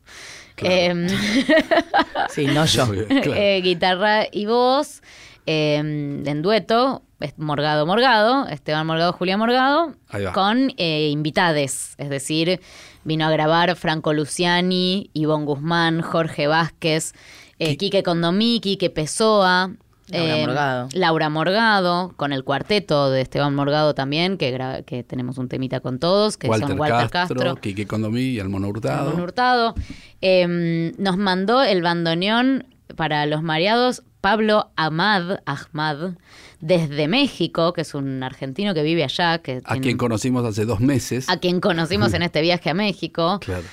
Claro. 0.55 0.75
Em, 0.77 1.09
Sí, 2.31 2.47
no 2.47 2.65
yo. 2.67 2.87
Claro. 3.09 3.35
eh, 3.35 3.61
guitarra 3.63 4.27
y 4.31 4.47
voz. 4.47 5.03
em, 5.47 6.25
en 6.29 6.43
dueto. 6.43 7.03
es 7.19 7.37
Morgado 7.39 7.87
Morgado, 7.87 8.47
Esteban 8.49 8.87
Morgado, 8.87 9.13
Julia 9.13 9.37
Morgado, 9.37 9.95
Ahí 10.11 10.25
va. 10.25 10.33
con 10.33 10.73
eh, 10.77 11.09
invitades, 11.11 11.95
es 11.99 12.09
decir, 12.09 12.61
vino 13.05 13.27
a 13.27 13.31
grabar 13.31 13.75
Franco 13.77 14.13
Luciani, 14.13 15.11
Ivonne 15.13 15.45
Guzmán, 15.47 16.01
Jorge 16.03 16.47
Vázquez, 16.47 17.13
eh, 17.59 17.73
Qui- 17.73 17.77
Quique 17.79 18.03
Condomí, 18.03 18.61
Quique 18.61 18.91
Pessoa, 18.91 19.73
Laura 20.09 20.37
eh, 20.37 20.47
Morgado. 20.47 20.89
Laura 20.93 21.29
Morgado, 21.29 22.13
con 22.17 22.33
el 22.33 22.43
cuarteto 22.45 23.11
de 23.11 23.21
Esteban 23.21 23.55
Morgado 23.55 23.95
también, 23.95 24.39
que, 24.39 24.83
que 24.87 25.05
tenemos 25.05 25.39
un 25.39 25.49
temita 25.49 25.81
con 25.81 25.99
todos, 25.99 26.37
que 26.37 26.49
Walter, 26.49 26.69
son 26.69 26.81
Walter 26.81 27.11
Castro, 27.11 27.37
Castro, 27.37 27.57
Quique 27.61 27.87
Condomí 27.87 28.23
y 28.23 28.41
Almono 28.41 28.69
Hurtado. 28.69 29.11
Ramón 29.11 29.23
Hurtado. 29.23 29.75
Eh, 30.21 30.93
nos 30.99 31.17
mandó 31.17 31.63
el 31.63 31.83
bandoneón 31.83 32.67
para 32.97 33.25
los 33.27 33.43
mareados 33.43 34.03
Pablo 34.21 34.71
Ahmad, 34.77 35.39
Ahmad, 35.47 36.13
desde 36.61 37.09
México, 37.09 37.73
que 37.73 37.81
es 37.83 37.95
un 37.95 38.23
argentino 38.23 38.75
que 38.75 38.83
vive 38.83 39.03
allá, 39.05 39.39
que 39.39 39.59
A 39.65 39.73
tiene- 39.73 39.81
quien 39.81 39.97
conocimos 39.97 40.45
hace 40.45 40.65
dos 40.67 40.81
meses. 40.81 41.29
a 41.29 41.39
quien 41.39 41.61
conocimos 41.61 42.13
en 42.15 42.23
este 42.23 42.41
viaje 42.43 42.71
a 42.71 42.75
México. 42.75 43.39
Claro. 43.41 43.65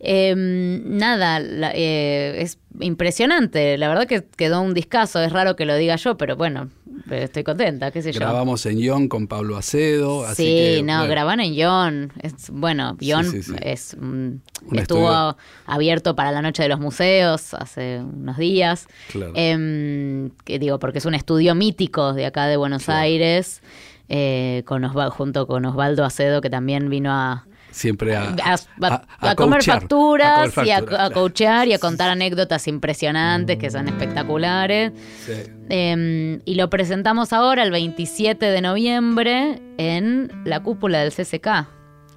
Eh, 0.00 0.34
nada, 0.36 1.40
la- 1.40 1.72
eh, 1.74 2.40
es 2.42 2.58
impresionante. 2.80 3.76
La 3.78 3.88
verdad 3.88 4.06
que 4.06 4.24
quedó 4.36 4.60
un 4.62 4.74
discazo. 4.74 5.20
Es 5.22 5.32
raro 5.32 5.56
que 5.56 5.64
lo 5.64 5.74
diga 5.76 5.96
yo, 5.96 6.16
pero 6.16 6.36
bueno, 6.36 6.68
estoy 7.10 7.42
contenta, 7.42 7.90
qué 7.90 8.02
sé 8.02 8.12
yo. 8.12 8.20
Grabamos 8.20 8.64
en 8.66 8.78
Yon 8.78 9.08
con 9.08 9.26
Pablo 9.26 9.56
Acedo. 9.56 10.24
Así 10.24 10.42
sí, 10.44 10.48
que, 10.76 10.82
no, 10.84 10.98
bueno, 10.98 11.10
graban 11.10 11.40
en 11.40 11.54
Yon. 11.54 12.12
Es, 12.22 12.50
bueno, 12.50 12.96
Sí, 13.00 13.06
Yon 13.06 13.24
sí, 13.30 13.42
sí. 13.42 13.52
es 13.60 13.96
mm, 13.98 14.28
estuvo 14.76 15.08
estudio. 15.10 15.36
abierto 15.66 16.14
para 16.14 16.30
la 16.32 16.42
noche 16.42 16.62
de 16.62 16.68
los 16.68 16.78
museos 16.80 17.54
hace 17.54 17.98
unos 18.00 18.36
días. 18.36 18.86
Claro. 19.10 19.32
Em, 19.34 20.30
que 20.44 20.58
digo, 20.60 20.78
porque 20.78 20.98
es 20.98 21.06
un 21.06 21.14
estudio 21.16 21.54
mítico 21.56 22.12
de 22.12 22.26
acá 22.26 22.46
de 22.46 22.56
Buenos 22.56 22.84
Claro. 22.84 23.00
Aires, 23.00 23.62
eh, 24.08 24.62
con 24.64 24.84
Osva- 24.84 25.10
junto 25.10 25.46
con 25.48 25.64
Osvaldo 25.64 26.04
Acedo, 26.04 26.40
que 26.40 26.50
también 26.50 26.88
vino 26.88 27.10
a, 27.12 27.46
Siempre 27.70 28.16
a, 28.16 28.34
a, 28.44 28.54
a- 28.54 29.02
a 29.20 29.30
a 29.30 29.34
comer 29.34 29.62
facturas 29.62 30.52
y 30.64 30.70
a, 30.70 30.80
claro. 30.82 31.14
coachear 31.14 31.68
y 31.68 31.74
a 31.74 31.78
contar 31.78 32.10
anécdotas 32.10 32.66
impresionantes 32.66 33.56
que 33.58 33.70
son 33.70 33.88
espectaculares. 33.88 34.92
Sí. 35.26 35.32
Eh, 35.70 36.40
y 36.44 36.54
lo 36.54 36.70
presentamos 36.70 37.32
ahora 37.32 37.62
el 37.62 37.70
27 37.70 38.46
de 38.46 38.60
noviembre 38.62 39.60
en 39.78 40.32
la 40.44 40.60
cúpula 40.62 41.00
del 41.00 41.12
CCK. 41.12 41.68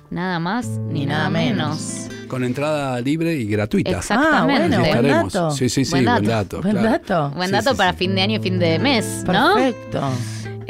Nada 0.09 0.39
más 0.39 0.67
ni, 0.67 1.01
Ni 1.01 1.05
nada 1.05 1.29
nada 1.29 1.29
menos. 1.29 2.07
Con 2.27 2.43
entrada 2.43 2.99
libre 3.01 3.33
y 3.35 3.45
gratuita. 3.45 3.91
Exactamente. 3.91 4.75
Ah, 4.75 4.79
bueno, 4.79 5.01
buen 5.01 5.07
dato. 5.07 5.51
Sí, 5.51 5.69
sí, 5.69 5.85
sí, 5.85 5.91
Buen 5.91 6.05
buen 6.05 6.25
dato. 6.25 6.61
Buen 6.61 6.73
claro. 6.77 6.89
dato. 6.89 7.29
Buen 7.35 7.47
Sí, 7.49 7.53
dato 7.53 7.71
sí, 7.71 7.77
para 7.77 7.91
sí. 7.91 7.97
fin 7.97 8.15
de 8.15 8.21
año 8.21 8.39
y 8.39 8.41
fin 8.41 8.59
de 8.59 8.79
mes, 8.79 9.23
¿no? 9.27 9.53
Perfecto. 9.55 10.11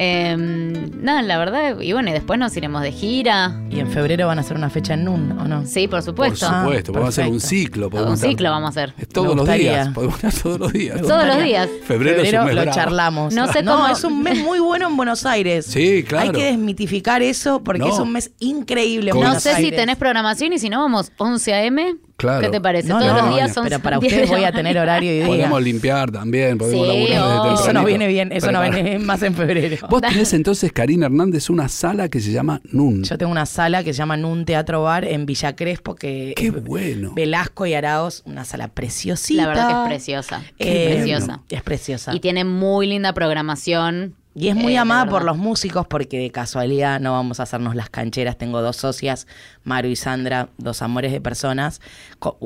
Eh, 0.03 0.35
nada, 0.35 1.21
la 1.21 1.37
verdad, 1.37 1.79
y 1.79 1.93
bueno, 1.93 2.09
y 2.09 2.13
después 2.13 2.39
nos 2.39 2.57
iremos 2.57 2.81
de 2.81 2.91
gira. 2.91 3.61
Y 3.69 3.79
en 3.79 3.87
febrero 3.91 4.25
van 4.25 4.39
a 4.39 4.41
hacer 4.41 4.57
una 4.57 4.71
fecha 4.71 4.95
en 4.95 5.03
NUN, 5.05 5.37
¿o 5.39 5.47
no? 5.47 5.63
Sí, 5.67 5.87
por 5.87 5.99
Por 5.99 6.03
supuesto. 6.03 6.47
supuesto, 6.47 6.91
Ah, 6.91 6.93
podemos 6.93 7.09
hacer 7.19 7.31
un 7.31 7.39
ciclo. 7.39 7.89
podemos 7.91 8.09
Un 8.09 8.15
estar- 8.15 8.29
ciclo 8.31 8.49
vamos 8.49 8.65
a 8.65 8.69
hacer. 8.81 8.93
Todos 9.13 9.35
los 9.35 9.47
días. 9.47 9.89
Podemos 9.89 10.15
estar 10.23 10.33
todos 10.41 10.59
los 10.59 10.73
días. 10.73 10.99
Todos 11.01 11.27
los 11.27 11.43
días. 11.43 11.69
Febrero, 11.85 12.23
es 12.23 12.33
un 12.33 12.45
mes 12.45 12.55
lo 12.55 12.61
bravo. 12.63 12.75
charlamos. 12.75 13.33
No 13.35 13.53
sé 13.53 13.61
no, 13.61 13.73
cómo- 13.77 13.87
es 13.89 14.03
un 14.03 14.23
mes 14.23 14.39
muy 14.43 14.57
bueno 14.59 14.87
en 14.87 14.97
Buenos 14.97 15.23
Aires. 15.27 15.67
Sí, 15.67 16.03
claro. 16.03 16.29
Hay 16.29 16.35
que 16.35 16.45
desmitificar 16.45 17.21
eso 17.21 17.63
porque 17.63 17.81
No. 17.81 17.93
es 17.93 17.99
un 17.99 18.11
mes 18.11 18.31
increíble 18.39 19.11
en 19.11 19.15
No 19.17 19.21
Buenos 19.21 19.43
sé 19.43 19.55
si 19.57 19.69
tenés 19.69 19.97
programación 19.97 20.51
y 20.53 20.57
si 20.57 20.69
no 20.69 20.79
vamos 20.79 21.11
11 21.17 21.53
a.m. 21.53 21.95
Claro. 22.21 22.41
¿Qué 22.41 22.49
te 22.49 22.61
parece? 22.61 22.87
No, 22.87 22.99
Todos 22.99 23.13
no, 23.13 23.25
los 23.25 23.35
días 23.35 23.47
no, 23.49 23.53
son 23.55 23.63
Pero 23.63 23.79
para 23.79 23.97
10 23.99 24.11
de 24.11 24.21
ustedes 24.21 24.29
voy 24.39 24.45
a 24.45 24.51
tener 24.51 24.77
horario 24.77 25.11
y 25.11 25.15
día. 25.17 25.25
Podemos 25.25 25.63
limpiar 25.63 26.11
también, 26.11 26.57
podemos 26.57 26.85
Sí, 26.87 26.87
laburar 26.93 27.07
desde 27.09 27.33
tempranito. 27.33 27.61
Eso 27.63 27.73
no 27.73 27.83
viene 27.85 28.07
bien, 28.07 28.31
eso 28.31 28.51
no 28.51 28.59
Preparar. 28.59 28.83
viene 28.83 28.99
más 28.99 29.23
en 29.23 29.33
febrero. 29.33 29.77
Vos 29.89 30.01
tenés 30.01 30.33
entonces, 30.33 30.71
Karina 30.71 31.07
Hernández, 31.07 31.49
una 31.49 31.67
sala 31.67 32.09
que 32.09 32.19
se 32.19 32.31
llama 32.31 32.61
NUN. 32.71 33.03
Yo 33.03 33.17
tengo 33.17 33.31
una 33.31 33.45
sala 33.47 33.83
que 33.83 33.91
se 33.93 33.97
llama 33.97 34.17
Nun 34.17 34.45
Teatro 34.45 34.83
Bar 34.83 35.05
en 35.05 35.25
Villa 35.25 35.55
Crespo, 35.55 35.95
que 35.95 36.33
Qué 36.35 36.47
es 36.47 36.63
bueno. 36.63 37.13
Velasco 37.15 37.65
y 37.65 37.73
Araos, 37.73 38.21
una 38.25 38.45
sala 38.45 38.67
preciosita. 38.67 39.41
La 39.41 39.47
verdad 39.47 39.67
que 39.67 39.73
es 39.73 39.87
preciosa. 39.87 40.41
Eh, 40.59 40.93
preciosa. 40.95 41.41
Es 41.49 41.63
preciosa. 41.63 42.13
Y 42.13 42.19
tiene 42.19 42.43
muy 42.43 42.85
linda 42.85 43.13
programación. 43.13 44.13
Y 44.33 44.47
es 44.47 44.55
muy 44.55 44.75
eh, 44.75 44.77
amada 44.77 45.07
por 45.07 45.23
los 45.25 45.35
músicos 45.37 45.85
porque 45.87 46.17
de 46.17 46.31
casualidad 46.31 47.01
no 47.01 47.11
vamos 47.11 47.41
a 47.41 47.43
hacernos 47.43 47.75
las 47.75 47.89
cancheras. 47.89 48.37
Tengo 48.37 48.61
dos 48.61 48.77
socias, 48.77 49.27
Maru 49.65 49.89
y 49.89 49.97
Sandra, 49.97 50.47
dos 50.57 50.81
amores 50.81 51.11
de 51.11 51.19
personas. 51.19 51.81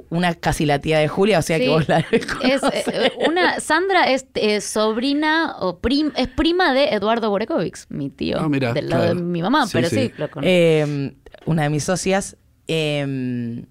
Una 0.10 0.34
casi 0.34 0.66
la 0.66 0.80
tía 0.80 0.98
de 0.98 1.08
Julia, 1.08 1.38
o 1.38 1.42
sea 1.44 1.58
que 1.60 1.66
Sí. 1.66 1.70
vos 1.70 1.88
la 1.88 2.00
Es, 2.44 2.64
eh, 2.88 3.12
una, 3.28 3.60
Sandra 3.60 4.06
es 4.12 4.26
eh, 4.34 4.62
sobrina 4.62 5.58
o 5.60 5.78
prim- 5.78 6.12
es 6.16 6.28
prima 6.28 6.74
de 6.74 6.86
Eduardo 6.90 7.30
Borekovic, 7.30 7.78
mi 7.90 8.10
tío, 8.10 8.40
Ah, 8.40 8.50
mira, 8.50 8.74
del 8.74 8.90
lado 8.90 9.04
claro. 9.04 9.20
de 9.20 9.22
mi 9.24 9.42
mamá, 9.44 9.68
Sí, 9.68 9.72
pero 9.74 9.90
sí, 9.90 9.96
sí. 9.96 10.14
lo 10.18 10.32
conozco. 10.32 10.50
Eh, 10.52 11.14
una 11.46 11.64
de 11.64 11.70
mis 11.70 11.84
socias. 11.84 12.36
eh, 12.68 13.64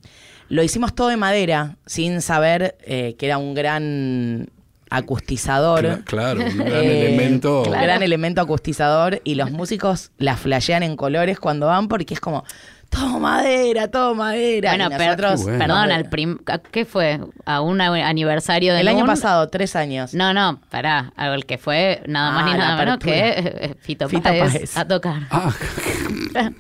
lo 0.51 0.63
hicimos 0.63 0.95
todo 0.95 1.09
de 1.09 1.17
madera, 1.17 1.79
sin 1.87 2.21
saber 2.21 2.77
eh, 2.83 3.17
que 3.19 3.27
era 3.27 3.39
un 3.39 3.55
gran 3.55 4.51
acustizador. 4.97 5.85
Cla- 5.85 6.05
Claro, 6.05 6.41
un 6.41 6.57
gran 6.59 6.73
Eh, 6.85 7.07
elemento. 7.09 7.63
Un 7.63 7.73
gran 7.73 8.03
elemento 8.03 8.41
acustizador. 8.41 9.21
Y 9.25 9.35
los 9.35 9.51
músicos 9.51 10.11
la 10.19 10.37
flashean 10.37 10.83
en 10.83 10.97
colores 10.97 11.39
cuando 11.41 11.67
van 11.67 11.89
porque 11.89 12.15
es 12.15 12.21
como. 12.21 12.45
Todo 12.91 13.19
madera, 13.19 13.89
todo 13.91 14.15
madera. 14.15 14.77
bueno, 14.77 14.89
nosotros, 14.97 15.43
bueno. 15.43 15.59
perdón, 15.59 15.91
al 15.91 16.09
prim- 16.09 16.39
¿a 16.47 16.59
¿qué 16.59 16.85
fue? 16.85 17.19
¿A 17.45 17.61
un 17.61 17.81
aniversario 17.81 18.73
de 18.73 18.83
El 18.83 18.89
año 18.89 19.05
pasado, 19.05 19.49
tres 19.49 19.75
años. 19.75 20.15
No, 20.15 20.33
no, 20.33 20.61
pará, 20.71 21.13
al 21.17 21.45
que 21.45 21.59
fue 21.59 22.03
nada 22.07 22.31
más 22.31 22.43
Ah, 22.45 22.47
ni 22.47 22.53
la 22.53 22.59
nada 22.59 22.77
menos 22.77 22.99
que 22.99 23.77
Fito, 23.81 24.09
Fito 24.09 24.23
Páez, 24.23 24.53
Páez. 24.53 24.77
a 24.77 24.87
tocar. 24.87 25.23
Ah, 25.31 25.51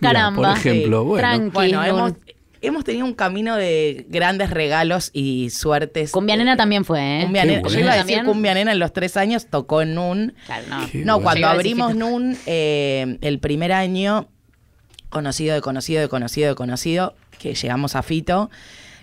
Caramba. 0.00 0.30
Mira, 0.30 0.32
por 0.34 0.58
ejemplo, 0.58 1.04
bueno. 1.04 1.28
Tranqui, 1.28 1.50
Bueno, 1.52 1.84
hemos, 1.84 2.12
hemos 2.66 2.84
tenido 2.84 3.04
un 3.06 3.14
camino 3.14 3.56
de 3.56 4.06
grandes 4.08 4.50
regalos 4.50 5.10
y 5.12 5.50
suertes. 5.50 6.10
Cumbia 6.10 6.36
Nena 6.36 6.56
también 6.56 6.84
fue, 6.84 7.20
¿eh? 7.20 7.22
Cumbia 7.24 7.44
Nena. 7.44 7.60
bueno. 7.60 7.74
Yo 7.74 7.80
iba 7.80 7.92
a 7.92 7.96
decir 7.96 8.16
También. 8.16 8.26
Cumbia 8.26 8.54
Nena 8.54 8.72
en 8.72 8.78
los 8.78 8.92
tres 8.92 9.16
años, 9.16 9.46
tocó 9.46 9.82
en 9.82 9.94
NUN. 9.94 10.34
Claro, 10.46 10.64
no. 10.68 10.90
Qué 10.90 10.98
No, 10.98 11.14
bueno. 11.14 11.22
cuando 11.24 11.46
abrimos. 11.48 11.94
NUN, 11.94 12.36
eh, 12.46 13.18
el 13.20 13.38
primer 13.38 13.72
año, 13.72 14.28
conocido 15.10 15.54
de 15.54 15.60
conocido 15.60 16.00
de 16.02 16.08
conocido 16.08 16.48
de 16.48 16.54
conocido, 16.54 17.14
que 17.38 17.54
llegamos 17.54 17.94
a 17.96 18.02
Fito 18.02 18.50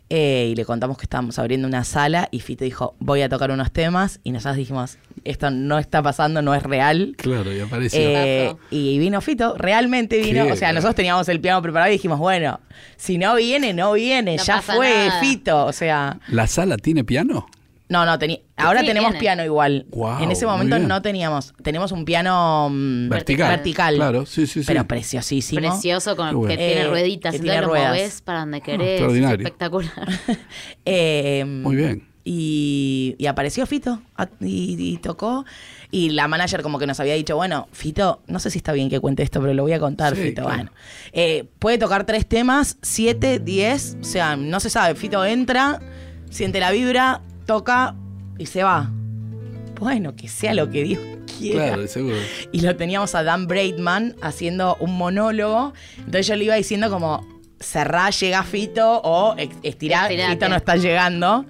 eh, 0.10 0.50
y 0.52 0.56
le 0.56 0.66
contamos 0.66 0.98
que 0.98 1.04
estábamos 1.06 1.40
abriendo 1.40 1.68
una 1.68 1.84
sala 1.84 2.28
y 2.32 2.40
Fito 2.42 2.66
dijo, 2.66 2.96
voy 3.00 3.22
a 3.22 3.30
tocar 3.30 3.52
unos 3.52 3.72
temas 3.72 4.20
y 4.24 4.32
nosotros 4.32 4.58
dijimos, 4.58 4.98
esto 5.24 5.52
no 5.52 5.78
está 5.80 6.02
pasando, 6.02 6.42
no 6.42 6.54
es 6.56 6.64
real. 6.64 7.14
Claro, 7.18 7.54
y 7.54 7.60
apareció. 7.60 8.00
Eh, 8.02 8.56
y 8.70 8.98
vino 9.00 9.22
Fito, 9.22 9.56
realmente 9.58 10.18
vino. 10.22 10.46
Qué 10.46 10.52
o 10.54 10.56
sea, 10.56 10.72
nosotros 10.74 10.96
teníamos 10.96 11.28
el 11.30 11.40
piano 11.40 11.62
preparado 11.62 11.90
y 11.90 11.94
dijimos, 11.94 12.20
bueno, 12.20 12.60
si 12.98 13.18
no 13.18 13.36
viene, 13.36 13.74
no 13.74 13.94
viene, 13.94 14.38
No 14.38 14.44
ya 14.44 14.62
fue 14.62 14.90
nada. 15.08 15.20
Fito. 15.20 15.66
O 15.66 15.74
sea, 15.74 16.20
¿La 16.28 16.48
sala 16.48 16.78
tiene 16.78 17.04
piano? 17.04 17.48
no, 17.90 18.06
no, 18.06 18.18
teni- 18.18 18.42
ahora 18.56 18.80
Sí, 18.80 18.86
tenemos 18.86 19.10
viene. 19.10 19.20
piano 19.20 19.44
igual. 19.44 19.86
En 20.22 20.32
ese 20.32 20.46
momento 20.46 20.80
no 20.80 21.02
teníamos. 21.02 21.54
Tenemos 21.62 21.92
un 21.92 22.06
piano 22.06 22.70
mm, 22.72 23.10
Vertical. 23.10 23.50
vertical. 23.50 23.96
Claro, 23.96 24.26
sí, 24.26 24.48
sí, 24.48 24.62
sí. 24.62 24.66
Pero 24.66 24.88
preciosísimo. 24.88 25.60
Precioso, 25.60 26.16
con, 26.16 26.34
bueno. 26.38 26.48
que 26.48 26.56
tiene 26.56 26.82
Eh, 26.84 26.88
rueditas, 26.88 27.34
que 27.34 27.40
tiene 27.40 27.60
lo 27.62 27.70
para 28.24 28.40
donde 28.40 28.62
querés. 28.62 28.88
es 28.88 28.92
extraordinario. 28.92 29.46
espectacular. 29.46 29.92
Eh, 30.86 31.44
Muy 31.46 31.76
bien. 31.76 32.08
Y, 32.24 33.16
y 33.18 33.26
apareció 33.26 33.66
Fito 33.66 34.02
a- 34.16 34.30
y, 34.40 34.76
y 34.80 34.98
tocó. 34.98 35.46
Y 35.90 36.12
la 36.12 36.28
manager 36.28 36.62
como 36.62 36.80
que 36.80 36.88
nos 36.88 37.00
había 37.00 37.16
dicho, 37.16 37.36
bueno, 37.36 37.68
Fito, 37.72 38.22
no 38.28 38.40
sé 38.40 38.50
si 38.52 38.58
está 38.60 38.72
bien 38.74 38.90
que 38.90 39.00
cuente 39.00 39.24
esto, 39.24 39.42
pero 39.42 39.54
lo 39.54 39.64
voy 39.64 39.74
a 39.74 39.80
contar, 39.80 40.16
Sí, 40.16 40.22
Fito. 40.24 40.44
claro. 40.44 40.56
Bueno, 40.58 40.72
Eh, 41.14 41.46
puede 41.60 41.78
tocar 41.78 42.06
tres 42.06 42.26
temas, 42.28 42.78
siete, 42.82 43.40
diez, 43.40 43.98
o 44.02 44.04
sea, 44.04 44.36
no 44.36 44.60
se 44.60 44.70
sabe. 44.70 44.96
Fito 44.96 45.26
entra, 45.26 45.80
siente 46.30 46.60
la 46.60 46.72
vibra, 46.72 47.22
toca 47.46 47.96
y 48.38 48.46
se 48.46 48.64
va. 48.64 48.92
Bueno, 49.80 50.16
que 50.16 50.28
sea 50.28 50.54
lo 50.54 50.70
que 50.70 50.84
Dios 50.84 51.00
quiera. 51.40 51.66
Claro, 51.70 51.88
seguro. 51.88 52.18
Y 52.52 52.62
lo 52.62 52.76
teníamos 52.76 53.16
a 53.16 53.24
Dan 53.24 53.48
Braidman 53.48 54.16
haciendo 54.22 54.76
un 54.80 54.96
monólogo. 54.96 55.74
Entonces 55.98 56.28
yo 56.28 56.36
le 56.36 56.44
iba 56.46 56.56
diciendo 56.56 56.90
como, 56.92 57.28
cerrá, 57.60 58.12
llega 58.12 58.44
Fito, 58.44 59.02
o 59.04 59.36
estirá, 59.64 60.04
Estirate. 60.08 60.28
Fito 60.34 60.50
no 60.50 60.56
está 60.56 60.76
llegando. 60.78 61.46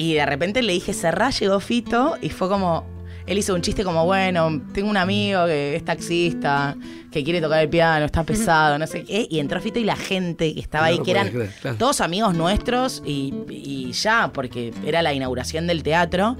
Y 0.00 0.14
de 0.14 0.24
repente 0.26 0.62
le 0.62 0.72
dije, 0.74 0.92
cerrá, 0.92 1.30
llegó 1.30 1.58
Fito, 1.58 2.16
y 2.22 2.28
fue 2.30 2.48
como, 2.48 2.84
él 3.26 3.36
hizo 3.36 3.52
un 3.52 3.62
chiste 3.62 3.82
como, 3.82 4.04
bueno, 4.04 4.62
tengo 4.72 4.88
un 4.88 4.96
amigo 4.96 5.44
que 5.46 5.74
es 5.74 5.84
taxista, 5.84 6.76
que 7.10 7.24
quiere 7.24 7.40
tocar 7.40 7.60
el 7.62 7.68
piano, 7.68 8.04
está 8.06 8.22
pesado, 8.22 8.78
no 8.78 8.86
sé 8.86 9.02
qué. 9.02 9.26
Y 9.28 9.40
entró 9.40 9.60
Fito 9.60 9.80
y 9.80 9.84
la 9.84 9.96
gente 9.96 10.54
que 10.54 10.60
estaba 10.60 10.86
No 10.86 10.92
ahí, 10.92 10.98
que 11.02 11.10
eran 11.10 11.24
podés 11.30 11.34
creer, 11.48 11.60
claro. 11.62 11.76
todos 11.78 12.00
amigos 12.00 12.34
nuestros 12.36 13.02
y, 13.04 13.34
y 13.50 13.90
ya, 13.90 14.30
porque 14.32 14.72
era 14.86 15.02
la 15.02 15.12
inauguración 15.14 15.66
del 15.66 15.82
teatro. 15.82 16.36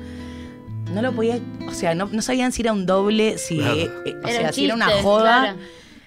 No 0.94 1.02
lo 1.02 1.12
podía, 1.12 1.40
o 1.66 1.72
sea, 1.72 1.94
no, 1.96 2.08
no 2.12 2.22
sabían 2.22 2.52
si 2.52 2.62
era 2.62 2.72
un 2.72 2.86
doble, 2.86 3.38
si, 3.38 3.56
Claro. 3.58 3.74
eh, 3.76 3.90
eh, 4.06 4.14
o 4.22 4.28
Era 4.28 4.38
sea, 4.38 4.46
un 4.48 4.52
si 4.54 4.64
era 4.66 4.74
una 4.76 4.88
joda. 5.02 5.40
claro. 5.40 5.58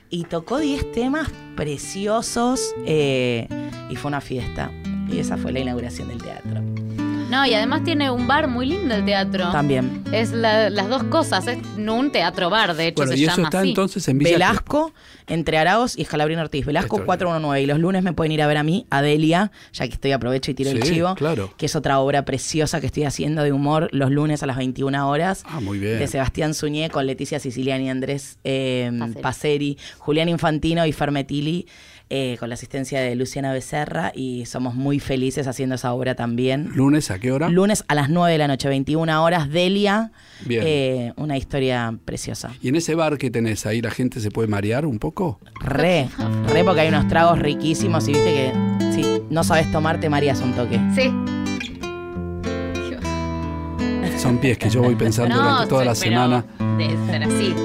Y 0.09 0.23
tocó 0.23 0.57
10 0.59 0.91
temas 0.93 1.27
preciosos 1.57 2.73
eh, 2.85 3.47
y 3.89 3.95
fue 3.97 4.09
una 4.09 4.21
fiesta. 4.21 4.71
Y 5.11 5.19
esa 5.19 5.35
fue 5.37 5.51
la 5.51 5.59
inauguración 5.59 6.07
del 6.07 6.21
teatro. 6.23 6.61
No, 7.31 7.45
y 7.45 7.53
además 7.53 7.83
tiene 7.85 8.11
un 8.11 8.27
bar 8.27 8.49
muy 8.49 8.65
lindo 8.65 8.93
el 8.93 9.05
teatro. 9.05 9.51
También. 9.53 10.03
Es 10.11 10.31
la- 10.33 10.69
las 10.69 10.89
dos 10.89 11.05
cosas, 11.05 11.47
es 11.47 11.57
no 11.77 11.95
un 11.95 12.11
teatro 12.11 12.49
bar, 12.49 12.75
de 12.75 12.87
hecho 12.87 12.97
Bueno, 12.97 13.13
se 13.13 13.17
y 13.19 13.23
eso 13.23 13.37
llama 13.37 13.47
está 13.47 13.59
así. 13.61 13.69
entonces 13.69 14.05
en 14.09 14.17
Villa 14.17 14.31
Velasco, 14.33 14.93
entre 15.27 15.57
Araos 15.57 15.97
y 15.97 16.01
Escalabrino 16.01 16.41
Ortiz. 16.41 16.65
Velasco 16.65 16.97
Esto- 16.97 17.05
419. 17.05 17.61
Y 17.61 17.65
los 17.67 17.79
lunes 17.79 18.03
me 18.03 18.11
pueden 18.11 18.33
ir 18.33 18.41
a 18.41 18.47
ver 18.47 18.57
a 18.57 18.63
mí, 18.63 18.85
Adelia, 18.89 19.51
ya 19.71 19.87
que 19.87 19.93
estoy 19.93 20.11
aprovecho 20.11 20.51
y 20.51 20.55
tiro 20.55 20.71
el 20.71 20.83
Sí, 20.83 20.93
chivo. 20.93 21.15
claro. 21.15 21.53
Que 21.57 21.67
es 21.67 21.75
otra 21.77 21.99
obra 21.99 22.25
preciosa 22.25 22.81
que 22.81 22.87
estoy 22.87 23.05
haciendo 23.05 23.43
de 23.43 23.53
humor 23.53 23.87
los 23.93 24.11
lunes 24.11 24.43
a 24.43 24.45
las 24.45 24.57
21 24.57 25.07
horas. 25.09 25.43
Ah, 25.47 25.61
muy 25.61 25.79
bien. 25.79 25.99
De 25.99 26.07
Sebastián 26.07 26.53
Suñé 26.53 26.89
con 26.89 27.05
Leticia 27.07 27.39
Siciliani 27.39 27.89
Andrés 27.89 28.39
eh, 28.43 28.91
Paceri. 28.99 29.21
Paceri, 29.21 29.77
Julián 29.99 30.27
Infantino 30.27 30.85
y 30.85 30.91
Fermetili. 30.91 31.65
Eh, 32.13 32.35
con 32.41 32.49
la 32.49 32.55
asistencia 32.55 32.99
de 32.99 33.15
Luciana 33.15 33.53
Becerra 33.53 34.11
y 34.13 34.45
somos 34.45 34.75
muy 34.75 34.99
felices 34.99 35.47
haciendo 35.47 35.75
esa 35.75 35.93
obra 35.93 36.13
también. 36.13 36.69
¿Lunes 36.75 37.09
a 37.09 37.19
qué 37.19 37.31
hora? 37.31 37.47
Lunes 37.47 37.85
a 37.87 37.95
las 37.95 38.09
9 38.09 38.33
de 38.33 38.37
la 38.37 38.49
noche, 38.49 38.67
21 38.67 39.23
horas, 39.23 39.49
Delia. 39.49 40.11
Bien. 40.45 40.63
eh, 40.65 41.13
una 41.15 41.37
historia 41.37 41.97
preciosa. 42.03 42.51
¿Y 42.61 42.67
en 42.67 42.75
ese 42.75 42.95
bar 42.95 43.17
que 43.17 43.31
tenés 43.31 43.65
ahí 43.65 43.81
la 43.81 43.91
gente 43.91 44.19
se 44.19 44.29
puede 44.29 44.49
marear 44.49 44.85
un 44.85 44.99
poco? 44.99 45.39
Re, 45.61 46.09
re 46.51 46.63
porque 46.65 46.81
hay 46.81 46.89
unos 46.89 47.07
tragos 47.07 47.39
riquísimos 47.39 48.05
y 48.09 48.11
viste 48.11 48.33
que 48.33 48.91
si 48.93 49.23
no 49.29 49.45
sabes 49.45 49.71
tomar 49.71 50.01
te 50.01 50.09
marías 50.09 50.41
un 50.41 50.51
toque. 50.51 50.81
Sí. 50.93 51.13
Son 54.17 54.37
pies 54.37 54.57
que 54.57 54.69
yo 54.69 54.83
voy 54.83 54.95
pensando 54.95 55.33
durante 55.33 55.67
toda 55.67 55.81
sí, 55.81 55.87
la 55.87 55.95
semana. 55.95 56.45
Debe 56.77 56.95
ser 57.07 57.23
así. 57.23 57.55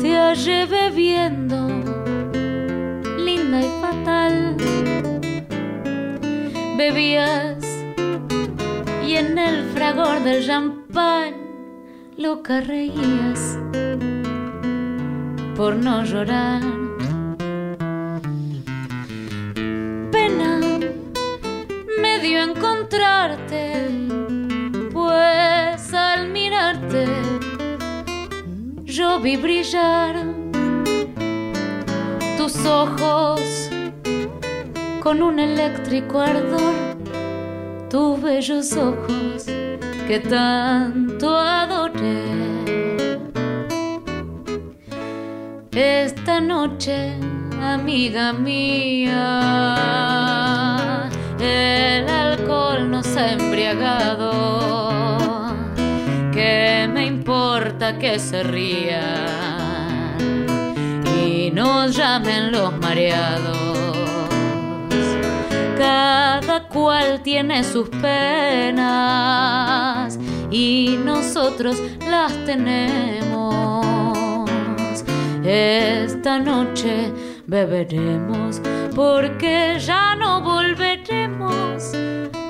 Te 0.00 0.16
hallé 0.16 0.66
bebiendo, 0.66 1.68
linda 3.18 3.60
y 3.60 3.70
fatal. 3.80 4.56
Bebías 6.76 7.64
y 9.06 9.16
en 9.16 9.38
el 9.38 9.64
fragor 9.74 10.22
del 10.22 10.46
champán 10.46 11.34
loca 12.16 12.60
reías 12.60 13.58
por 15.56 15.74
no 15.74 16.04
llorar. 16.04 16.62
Pena 20.12 20.60
me 22.00 22.20
dio 22.20 22.42
encontrarte, 22.42 23.88
pues 24.92 25.94
al 25.94 26.28
mirarte 26.28 27.25
yo 28.96 29.20
vi 29.20 29.36
brillar 29.36 30.16
tus 32.38 32.64
ojos 32.64 33.68
con 35.02 35.22
un 35.22 35.38
eléctrico 35.38 36.18
ardor, 36.22 36.72
tus 37.90 38.22
bellos 38.22 38.74
ojos 38.74 39.44
que 40.08 40.18
tanto 40.20 41.36
adoré. 41.36 43.18
Esta 45.72 46.40
noche, 46.40 47.12
amiga 47.60 48.32
mía, 48.32 49.12
el 51.38 52.08
alcohol 52.08 52.90
nos 52.90 53.14
ha 53.14 53.32
embriagado. 53.32 54.85
¿Qué 57.78 57.84
me 57.84 57.88
importa 57.88 57.98
que 57.98 58.18
se 58.18 58.42
rían 58.42 60.16
y 61.20 61.50
nos 61.50 61.94
llamen 61.94 62.50
los 62.50 62.72
mareados? 62.78 63.58
Cada 65.76 66.68
cual 66.68 67.20
tiene 67.22 67.62
sus 67.64 67.90
penas 67.90 68.98
y 70.50 70.98
nosotros 71.04 71.76
las 72.08 72.32
tenemos. 72.46 73.84
Esta 75.44 76.38
noche 76.38 77.12
beberemos 77.46 78.62
porque 78.94 79.76
ya 79.78 80.16
no 80.16 80.40
volveremos 80.40 81.92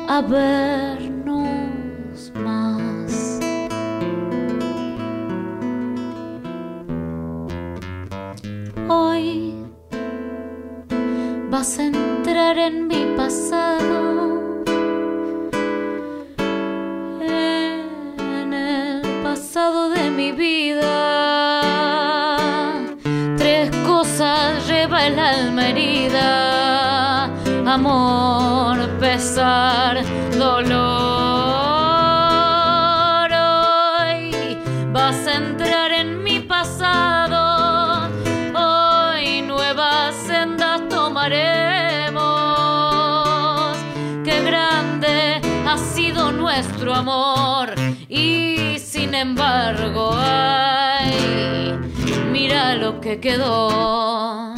a 0.08 0.20
vernos 0.20 1.25
Hoy 8.88 9.52
vas 11.50 11.78
a 11.78 11.86
entrar 11.86 12.56
en 12.56 12.86
mi 12.86 13.04
pasado, 13.16 14.62
en 17.20 18.52
el 18.52 19.02
pasado 19.24 19.90
de 19.90 20.10
mi 20.10 20.30
vida. 20.30 20.84
Tres 23.36 23.70
cosas 23.84 24.68
lleva 24.68 25.06
el 25.06 25.18
alma 25.18 25.68
herida, 25.70 27.24
amor, 27.66 28.88
pesar, 29.00 30.04
amor 46.96 47.74
y 48.08 48.78
sin 48.78 49.14
embargo, 49.14 50.10
ay, 50.14 51.74
mira 52.32 52.74
lo 52.76 53.00
que 53.00 53.20
quedó. 53.20 54.54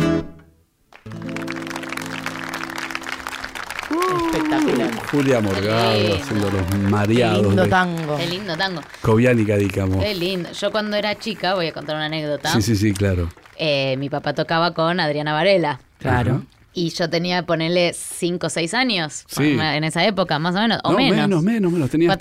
Espectacular. 4.26 4.90
Julia 5.10 5.40
Morgado 5.40 5.92
Qué 5.92 5.98
lindo. 6.02 6.16
haciendo 6.22 6.50
los 6.50 6.66
Qué 6.66 6.76
mareados 6.78 7.46
lindo 7.46 7.62
de 7.62 7.68
tango. 7.68 8.16
Qué 8.16 8.26
lindo 8.26 8.56
tango. 8.56 8.80
Coviánica, 9.02 9.56
digamos. 9.56 10.04
Qué 10.04 10.14
lindo. 10.14 10.50
Yo 10.52 10.70
cuando 10.70 10.96
era 10.96 11.18
chica, 11.18 11.54
voy 11.54 11.68
a 11.68 11.72
contar 11.72 11.96
una 11.96 12.06
anécdota. 12.06 12.52
Sí, 12.52 12.62
sí, 12.62 12.76
sí, 12.76 12.92
claro. 12.92 13.28
Eh, 13.56 13.96
mi 13.98 14.08
papá 14.08 14.34
tocaba 14.34 14.74
con 14.74 15.00
Adriana 15.00 15.32
Varela. 15.32 15.80
Claro. 15.98 16.42
Y 16.78 16.90
yo 16.90 17.10
tenía, 17.10 17.44
ponerle 17.44 17.92
5 17.92 18.46
o 18.46 18.50
6 18.50 18.72
años 18.74 19.24
Sí. 19.26 19.56
en 19.60 19.82
esa 19.84 20.06
época, 20.06 20.38
más 20.38 20.54
o 20.54 20.58
menos, 20.60 20.78
o 20.84 20.92
no, 20.92 20.98
menos. 20.98 21.16
menos, 21.16 21.42
menos, 21.72 21.72
menos. 21.72 22.18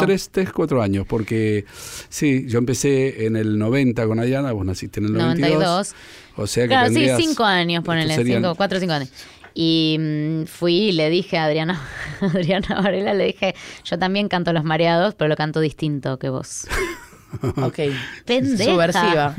Tres, 0.00 0.30
tres, 0.30 0.50
cuatro 0.52 0.80
años, 0.82 1.06
porque 1.06 1.64
sí, 2.08 2.46
yo 2.48 2.58
empecé 2.58 3.26
en 3.26 3.36
el 3.36 3.58
90 3.58 4.06
con 4.06 4.18
Adriana, 4.18 4.52
vos 4.52 4.64
naciste 4.64 5.00
en 5.00 5.06
el 5.06 5.12
92. 5.12 5.50
92. 5.60 5.94
O 6.36 6.46
sea 6.46 6.64
que 6.64 6.68
Claro, 6.68 6.88
sí, 6.88 6.94
tendrías- 6.94 7.18
5 7.18 7.44
años, 7.44 7.84
ponele, 7.84 8.12
estos 8.14 8.24
serían- 8.26 8.54
4 8.54 8.78
o 8.78 8.80
5 8.80 8.92
años. 8.94 9.10
Y 9.54 9.96
mm, 9.98 10.44
fui 10.44 10.74
y 10.74 10.92
le 10.92 11.10
dije 11.10 11.36
a 11.36 11.44
Adriana, 11.46 11.80
Adriana 12.20 12.80
Varela, 12.80 13.12
le 13.12 13.24
dije, 13.24 13.54
yo 13.84 13.98
también 13.98 14.28
canto 14.28 14.52
Los 14.52 14.64
Mareados, 14.64 15.14
pero 15.16 15.28
lo 15.28 15.36
canto 15.36 15.60
distinto 15.60 16.18
que 16.18 16.28
vos. 16.28 16.66
Ok. 17.62 17.78
Pendeja. 18.24 18.64
Subversiva. 18.70 19.34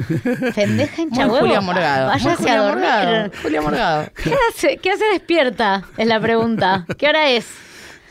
Pendeja 0.55 1.01
hincha 1.01 1.27
Muy. 1.27 1.39
Julia 1.39 1.61
Morgado. 1.61 2.07
Váyase 2.07 2.35
Julia 2.35 2.53
a 2.53 2.57
dormir. 2.63 2.83
Morgado. 2.83 3.31
Julia 3.41 3.61
Morgado. 3.61 4.11
¿Qué 4.23 4.35
hace? 4.49 4.77
¿Qué 4.77 4.91
hace 4.91 5.05
despierta? 5.05 5.83
Es 5.97 6.07
la 6.07 6.19
pregunta. 6.19 6.85
¿Qué 6.97 7.07
hora 7.07 7.29
es? 7.29 7.45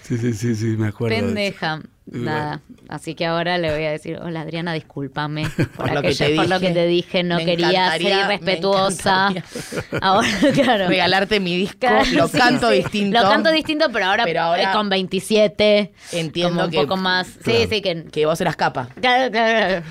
Sí, 0.03 0.19
sí, 0.19 0.33
sí, 0.33 0.55
sí, 0.55 0.67
me 0.77 0.89
acuerdo. 0.89 1.33
de 1.33 1.49
eso. 1.49 1.81
Nada. 2.11 2.61
Así 2.89 3.15
que 3.15 3.27
ahora 3.27 3.59
le 3.59 3.71
voy 3.75 3.85
a 3.85 3.91
decir, 3.91 4.19
hola 4.23 4.41
Adriana, 4.41 4.73
discúlpame 4.73 5.47
por, 5.77 5.93
lo 5.93 6.01
que 6.03 6.09
aquello- 6.09 6.27
te 6.27 6.37
por 6.37 6.49
lo 6.49 6.59
que 6.61 6.69
dije. 6.69 6.75
te 6.81 6.87
dije, 6.87 7.23
no 7.23 7.37
Me 7.37 7.45
quería 7.45 7.93
ser 7.93 8.03
irrespetuosa. 8.03 9.29
Ahora, 10.01 10.29
claro. 10.55 10.89
Regalarte 10.89 11.41
mi 11.41 11.57
disco, 11.57 11.79
Claro, 11.81 12.05
lo 12.13 12.29
sí, 12.29 12.39
canto 12.39 12.71
sí. 12.71 12.77
distinto. 12.77 13.21
Lo 13.23 13.29
canto 13.29 13.51
distinto, 13.51 13.87
pero 13.93 14.07
ahora, 14.07 14.25
Pero 14.25 14.41
ahora 14.41 14.63
eh, 14.63 14.73
con 14.73 14.89
27. 14.89 15.93
Entiendo 16.13 16.51
como 16.55 16.65
un 16.65 16.71
que- 16.71 16.79
poco 16.79 16.97
más. 16.97 17.29
Claro. 17.43 17.59
Sí, 17.61 17.67
sí, 17.71 17.83
que. 17.83 18.05
Que 18.05 18.27
vos 18.27 18.41
eras 18.41 18.57
capa. 18.57 18.89
Claro, 19.01 19.31
claro, 19.31 19.85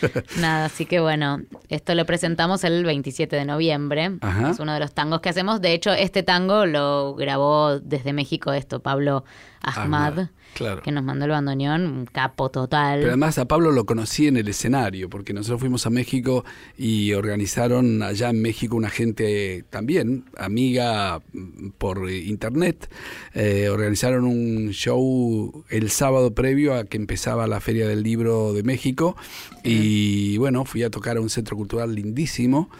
claro. 0.00 0.22
Nada, 0.40 0.66
así 0.66 0.86
que 0.86 1.00
bueno, 1.00 1.40
esto 1.68 1.94
lo 1.94 2.04
presentamos 2.06 2.62
el 2.64 2.84
27 2.84 3.34
de 3.36 3.44
noviembre. 3.44 4.12
Ajá. 4.20 4.50
Es 4.50 4.60
uno 4.60 4.72
de 4.72 4.80
los 4.80 4.94
tangos 4.94 5.20
que 5.20 5.28
hacemos. 5.30 5.60
De 5.60 5.72
hecho, 5.72 5.92
este 5.92 6.22
tango 6.22 6.66
lo 6.66 7.14
grabó 7.14 7.80
desde 7.80 8.12
México 8.12 8.52
esto, 8.52 8.80
Pablo 8.80 9.24
Ahmad, 9.62 9.84
Ahmad, 10.18 10.26
claro. 10.56 10.82
que 10.82 10.90
nos 10.90 11.04
mandó 11.04 11.24
el 11.26 11.30
bandoneón, 11.30 11.86
un 11.86 12.06
capo 12.06 12.48
total. 12.50 12.98
Pero 13.00 13.10
además 13.12 13.38
a 13.38 13.44
Pablo 13.46 13.70
lo 13.70 13.84
conocí 13.86 14.26
en 14.26 14.36
el 14.36 14.48
escenario, 14.48 15.08
porque 15.10 15.32
nosotros 15.32 15.60
fuimos 15.60 15.86
a 15.86 15.90
México 15.90 16.44
y 16.76 17.12
organizaron 17.12 18.02
allá 18.02 18.30
en 18.30 18.42
México 18.42 18.74
una 18.76 18.90
gente 18.90 19.64
también, 19.70 20.24
amiga 20.38 21.20
mm, 21.32 21.68
por 21.78 22.10
internet, 22.10 22.90
eh, 23.34 23.68
organizaron 23.68 24.24
un 24.24 24.70
show 24.70 25.64
el 25.68 25.90
sábado 25.90 26.34
previo 26.34 26.74
a 26.74 26.84
que 26.84 26.96
empezaba 26.96 27.46
la 27.46 27.60
Feria 27.60 27.86
del 27.86 28.02
Libro 28.02 28.52
de 28.52 28.62
México 28.62 29.16
y 29.62 30.36
bueno, 30.38 30.64
fui 30.64 30.82
a 30.82 30.90
tocar 30.90 31.16
a 31.16 31.20
un 31.20 31.28
centro 31.30 31.56
cultural 31.56 31.94
lindísimo, 31.94 32.70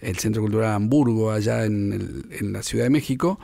el 0.00 0.18
Centro 0.18 0.42
Cultural 0.42 0.72
Hamburgo, 0.72 1.30
allá 1.30 1.64
en, 1.64 1.92
el- 1.92 2.26
en 2.40 2.52
la 2.52 2.62
Ciudad 2.62 2.84
de 2.84 2.90
México. 2.90 3.38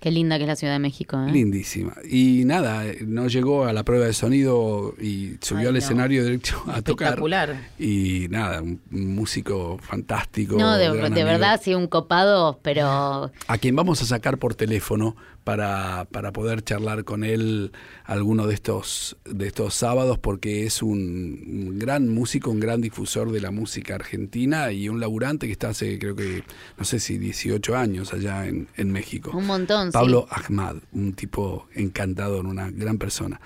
Qué 0.00 0.12
linda 0.12 0.36
que 0.36 0.44
es 0.44 0.48
la 0.48 0.54
Ciudad 0.56 0.74
de 0.74 0.78
México. 0.78 1.18
¿eh? 1.26 1.32
Lindísima. 1.32 1.94
Y 2.08 2.42
nada, 2.44 2.84
no 3.04 3.26
llegó 3.26 3.64
a 3.64 3.72
la 3.72 3.82
prueba 3.82 4.06
de 4.06 4.12
sonido 4.12 4.94
y 5.00 5.36
subió 5.40 5.62
Ay, 5.62 5.66
al 5.66 5.72
no. 5.72 5.78
escenario 5.78 6.24
derecho 6.24 6.56
a 6.68 6.82
tocar. 6.82 7.08
Espectacular. 7.08 7.56
Y 7.80 8.26
nada, 8.30 8.62
un 8.62 8.80
músico 8.90 9.78
fantástico. 9.82 10.56
No, 10.56 10.76
de, 10.76 11.10
de 11.10 11.24
verdad, 11.24 11.60
sí, 11.62 11.74
un 11.74 11.88
copado, 11.88 12.60
pero 12.62 13.32
A 13.48 13.58
quien 13.58 13.74
vamos 13.74 14.00
a 14.02 14.04
sacar 14.04 14.38
por 14.38 14.54
teléfono 14.54 15.16
para, 15.48 16.06
para 16.12 16.30
poder 16.30 16.62
charlar 16.62 17.04
con 17.04 17.24
él 17.24 17.72
alguno 18.04 18.46
de 18.46 18.52
estos, 18.52 19.16
de 19.24 19.46
estos 19.46 19.72
sábados, 19.72 20.18
porque 20.18 20.66
es 20.66 20.82
un, 20.82 21.78
gran 21.78 22.06
músico, 22.10 22.50
un 22.50 22.60
gran 22.60 22.82
difusor 22.82 23.32
de 23.32 23.40
la 23.40 23.50
música 23.50 23.94
argentina 23.94 24.72
y 24.72 24.90
un 24.90 25.00
laburante 25.00 25.46
que 25.46 25.52
está 25.52 25.70
hace, 25.70 25.98
creo 25.98 26.14
que, 26.14 26.44
no 26.76 26.84
sé 26.84 27.00
si 27.00 27.16
18 27.16 27.74
años 27.74 28.12
allá 28.12 28.46
en, 28.46 28.68
en 28.76 28.92
México. 28.92 29.30
un 29.34 29.46
montón. 29.46 29.90
Pablo 29.90 30.28
sí. 30.28 30.42
Ahmad, 30.44 30.76
un 30.92 31.14
tipo 31.14 31.66
encantador, 31.74 32.44
una 32.44 32.70
gran 32.70 32.98
persona. 32.98 33.40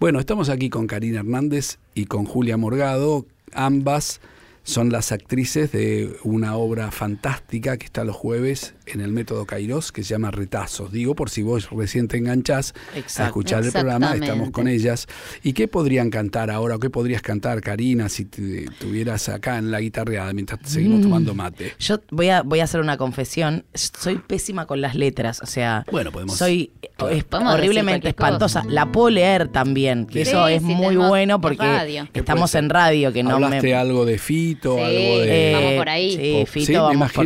Bueno, 0.00 0.18
estamos 0.18 0.48
aquí 0.48 0.70
con 0.70 0.88
Karina 0.88 1.20
Hernández 1.20 1.78
y 1.94 2.06
con 2.06 2.24
Julia 2.24 2.56
Morgado. 2.56 3.26
Ambas 3.52 4.20
son 4.64 4.90
las 4.90 5.12
actrices 5.12 5.70
de 5.70 6.16
una 6.24 6.56
obra 6.56 6.90
fantástica 6.90 7.76
que 7.76 7.84
está 7.84 8.02
los 8.02 8.16
jueves 8.16 8.74
en 8.86 9.00
el 9.00 9.12
Método 9.12 9.46
Kairos, 9.46 9.92
que 9.92 10.02
se 10.02 10.10
llama 10.10 10.30
Retazos. 10.30 10.92
Digo, 10.92 11.14
por 11.14 11.30
si 11.30 11.42
vos 11.42 11.68
recién 11.70 12.08
te 12.08 12.18
enganchás 12.18 12.74
a 13.18 13.26
escuchar 13.26 13.64
el 13.64 13.72
programa, 13.72 14.14
estamos 14.14 14.50
con 14.50 14.68
ellas. 14.68 15.06
¿Y 15.42 15.52
qué 15.54 15.68
podrían 15.68 16.10
cantar 16.10 16.50
ahora? 16.50 16.76
¿O 16.76 16.78
qué 16.78 16.90
podrías 16.90 17.22
cantar, 17.22 17.60
Karina, 17.60 18.08
si 18.08 18.24
te- 18.26 18.66
tuvieras 18.78 19.28
acá 19.28 19.58
en 19.58 19.70
la 19.70 19.80
guitarreada 19.80 20.32
mientras 20.32 20.60
seguimos 20.64 21.00
tomando 21.02 21.34
mate? 21.34 21.72
Yo 21.78 22.00
voy 22.10 22.28
a, 22.28 22.42
voy 22.42 22.60
a 22.60 22.64
hacer 22.64 22.80
una 22.80 22.96
confesión. 22.96 23.64
Soy 23.74 24.16
pésima 24.18 24.66
con 24.66 24.80
las 24.80 24.94
letras. 24.94 25.40
O 25.42 25.46
sea, 25.46 25.84
Bueno, 25.90 26.12
podemos- 26.12 26.36
soy 26.36 26.72
claro. 26.96 27.14
es 27.14 27.24
Podemos 27.24 27.52
decir 27.54 27.64
horriblemente 27.64 28.14
cosa. 28.14 28.26
espantosa. 28.28 28.64
La 28.68 28.92
puedo 28.92 29.10
leer 29.10 29.48
también, 29.48 30.06
que 30.06 30.24
Sí, 30.24 30.30
eso 30.30 30.46
es 30.48 30.62
muy 30.62 30.96
bueno 30.96 31.40
porque 31.40 31.58
radio. 31.64 32.08
¿Qué 32.12 32.20
estamos 32.20 32.54
en 32.54 32.70
radio, 32.70 33.12
que 33.12 33.22
no 33.22 33.30
¿Hablaste 33.36 33.62
me... 33.62 33.74
algo 33.74 34.04
de 34.04 34.18
Fito, 34.18 34.76
Sí. 34.76 34.82
algo 34.82 35.18
de... 35.20 35.52
Vamos 35.54 35.72
por 35.74 35.88
ahí. 35.88 36.16
Sí, 36.16 36.40
Oh, 36.42 36.46
Fito, 36.46 36.66
sí, 36.66 36.72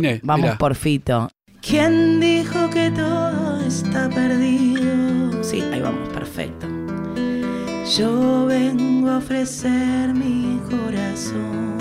me 0.01 0.19
vamos, 0.23 0.55
por 0.57 0.75
Fito. 0.75 1.29
¿Quién 1.61 2.19
dijo 2.19 2.69
que 2.69 2.89
todo 2.91 3.61
está 3.61 4.09
perdido? 4.09 5.43
Sí, 5.43 5.61
ahí 5.61 5.81
vamos, 5.81 6.09
perfecto. 6.09 6.67
Yo 7.97 8.45
vengo 8.45 9.09
a 9.09 9.17
ofrecer 9.17 10.13
mi 10.13 10.59
corazón. 10.69 11.77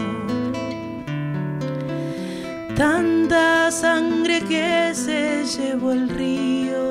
Tanta 2.76 3.70
sangre 3.70 4.41
que 4.43 4.93
se 4.95 5.45
llevó 5.45 5.93
el 5.93 6.09
río. 6.09 6.89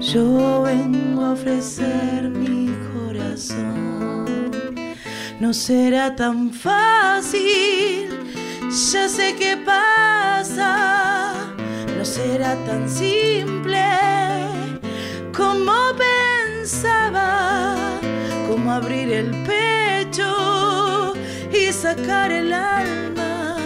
Yo 0.00 0.62
vengo 0.62 1.24
a 1.24 1.32
ofrecer 1.32 2.28
mi 2.28 2.68
corazón. 2.92 4.24
No 5.40 5.52
será 5.52 6.14
tan 6.14 6.50
fácil, 6.52 8.08
ya 8.70 9.08
sé 9.08 9.34
qué 9.36 9.56
pasa. 9.56 11.34
No 11.96 12.04
será 12.04 12.54
tan 12.66 12.88
simple 12.88 13.84
como 15.36 15.72
pensaba, 15.96 17.76
como 18.48 18.72
abrir 18.72 19.12
el 19.12 19.30
pecho 19.44 21.14
y 21.52 21.72
sacar 21.72 22.32
el 22.32 22.52
alma. 22.52 23.56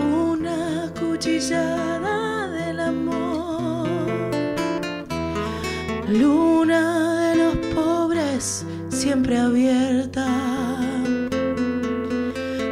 Una 0.00 0.92
cuchillada 0.98 2.48
del 2.48 2.80
amor. 2.80 3.88
Luna 6.08 6.82
de 7.20 7.36
los 7.36 7.56
pobres 7.74 8.64
siempre 8.88 9.38
abierta. 9.38 10.75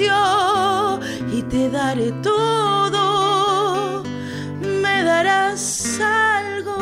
y 0.00 1.42
te 1.50 1.68
daré 1.68 2.12
todo, 2.22 4.02
me 4.62 5.02
darás 5.02 6.00
algo, 6.00 6.78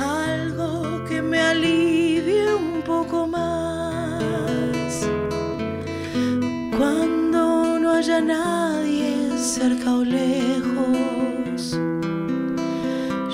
algo 0.00 1.04
que 1.08 1.22
me 1.22 1.38
alivie 1.38 2.52
un 2.54 2.82
poco 2.82 3.28
más. 3.28 5.06
Cuando 6.76 7.78
no 7.78 7.92
haya 7.92 8.20
nadie 8.20 9.38
cerca 9.38 9.94
o 9.94 10.02
lejos, 10.02 11.78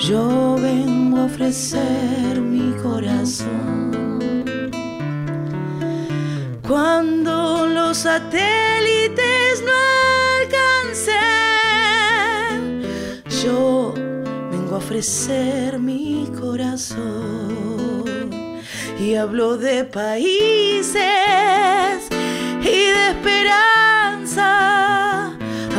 yo 0.07 0.57
vengo 0.61 1.21
a 1.21 1.25
ofrecer 1.25 2.39
mi 2.39 2.71
corazón. 2.83 3.74
Cuando 6.75 7.67
los 7.69 7.99
satélites 7.99 9.63
no 9.65 9.71
alcancen, 10.41 11.15
yo 13.45 13.95
vengo 14.51 14.75
a 14.75 14.79
ofrecer 14.79 15.79
mi 15.79 16.29
corazón. 16.37 18.05
Y 18.99 19.15
hablo 19.15 19.57
de 19.57 19.85
países 19.85 20.99
y 22.61 22.91
de 22.97 23.11
esperanza. 23.11 24.51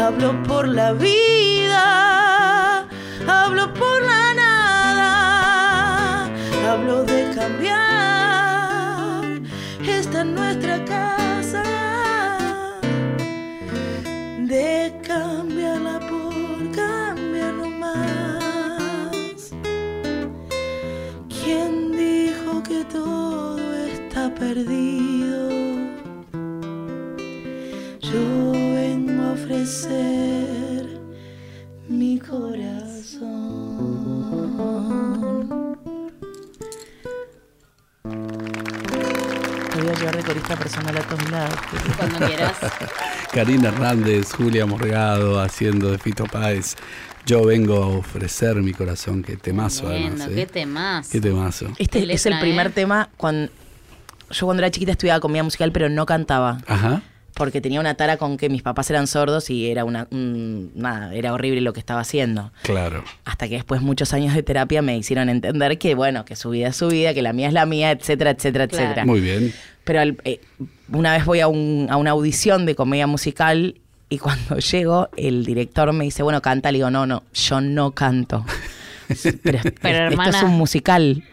Hablo 0.02 0.42
por 0.44 0.66
la 0.66 0.94
vida, 0.94 2.88
hablo 3.28 3.74
por 3.74 4.02
la 4.02 4.25
perdido. 24.40 25.50
Yo 28.02 28.52
vengo 28.52 29.24
a 29.24 29.32
ofrecer 29.34 31.00
mi 31.88 32.20
corazón. 32.20 33.26
Voy 39.74 39.88
a 39.90 39.94
llevar 39.94 40.18
de 40.18 40.24
corista 40.24 40.56
personal 40.56 40.98
a 40.98 41.02
todos 41.02 41.32
lados. 41.32 41.56
Cuando 41.98 42.26
quieras. 42.26 42.58
Karina 43.34 43.70
Hernández, 43.70 44.32
Julia 44.34 44.66
Morgado, 44.66 45.42
haciendo 45.42 45.92
de 45.92 45.98
Fito 45.98 46.26
Páez. 46.26 46.76
Yo 47.26 47.44
vengo 47.44 47.84
a 47.84 47.88
ofrecer 47.88 48.56
mi 48.58 48.72
corazón, 48.72 49.24
que 49.24 49.36
temazo 49.36 49.88
además. 49.88 50.28
¿eh? 50.30 50.36
Qué 50.36 50.46
temazo. 50.46 51.10
Qué 51.12 51.20
temazo. 51.20 51.68
Este, 51.78 52.14
es 52.14 52.26
el 52.28 52.40
primer 52.40 52.72
tema 52.72 53.10
cuando 53.18 53.52
yo 54.32 54.46
cuando 54.46 54.62
era 54.64 54.72
chiquita 54.72 54.92
estudiaba 54.92 55.20
comedia 55.20 55.44
musical, 55.44 55.72
pero 55.72 55.90
no 55.90 56.06
cantaba. 56.06 56.60
Ajá. 56.68 57.02
Porque 57.34 57.60
tenía 57.60 57.82
una 57.82 57.96
tara 57.96 58.16
con 58.16 58.38
que 58.38 58.48
mis 58.48 58.62
papás 58.62 58.90
eran 58.90 59.08
sordos 59.08 59.50
y 59.50 59.70
era 59.70 59.84
una 59.84 60.08
un- 60.12 60.72
nada, 60.74 61.14
era 61.14 61.34
horrible 61.34 61.60
lo 61.60 61.74
que 61.74 61.82
estaba 61.82 62.00
haciendo. 62.00 62.52
Claro. 62.62 63.04
Hasta 63.26 63.50
que 63.50 63.56
después 63.56 63.82
muchos 63.82 64.14
años 64.14 64.34
de 64.34 64.42
terapia 64.42 64.82
me 64.82 64.96
hicieron 64.98 65.28
entender 65.28 65.78
que 65.78 65.96
bueno, 65.96 66.24
que 66.24 66.38
su 66.38 66.52
vida 66.52 66.70
es 66.70 66.78
su 66.78 66.88
vida, 66.88 67.14
que 67.14 67.22
la 67.22 67.34
mía 67.34 67.48
es 67.50 67.54
la 67.54 67.66
mía, 67.66 67.92
etcétera, 67.92 68.30
etcétera, 68.32 68.68
Claro. 68.70 68.84
etcétera. 68.86 69.06
Muy 69.06 69.20
bien. 69.20 69.54
Pero 69.84 70.00
al- 70.00 70.18
eh, 70.24 70.40
una 70.94 71.12
vez 71.12 71.26
voy 71.26 71.42
a, 71.42 71.48
un- 71.50 71.88
a 71.90 71.98
una 71.98 72.12
audición 72.12 72.66
de 72.66 72.74
comedia 72.76 73.06
musical 73.06 73.76
y 74.08 74.18
cuando 74.18 74.58
llego, 74.60 75.10
el 75.18 75.46
director 75.46 75.92
me 75.92 76.06
dice, 76.06 76.24
bueno, 76.24 76.42
canta. 76.42 76.72
Le 76.72 76.78
digo, 76.78 76.90
no, 76.90 77.06
no, 77.06 77.24
yo 77.34 77.60
no 77.60 77.92
canto. 77.92 78.46
Pero, 79.08 79.18
es- 79.20 79.38
Pero, 79.44 79.58
esto 79.60 79.88
hermana. 79.90 80.38
es 80.38 80.44
un 80.44 80.52
musical. 80.52 81.24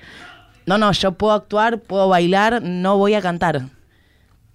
No, 0.66 0.78
no, 0.78 0.92
yo 0.92 1.12
puedo 1.12 1.32
actuar, 1.32 1.80
puedo 1.80 2.08
bailar, 2.08 2.62
no 2.62 2.96
voy 2.98 3.14
a 3.14 3.20
cantar. 3.20 3.62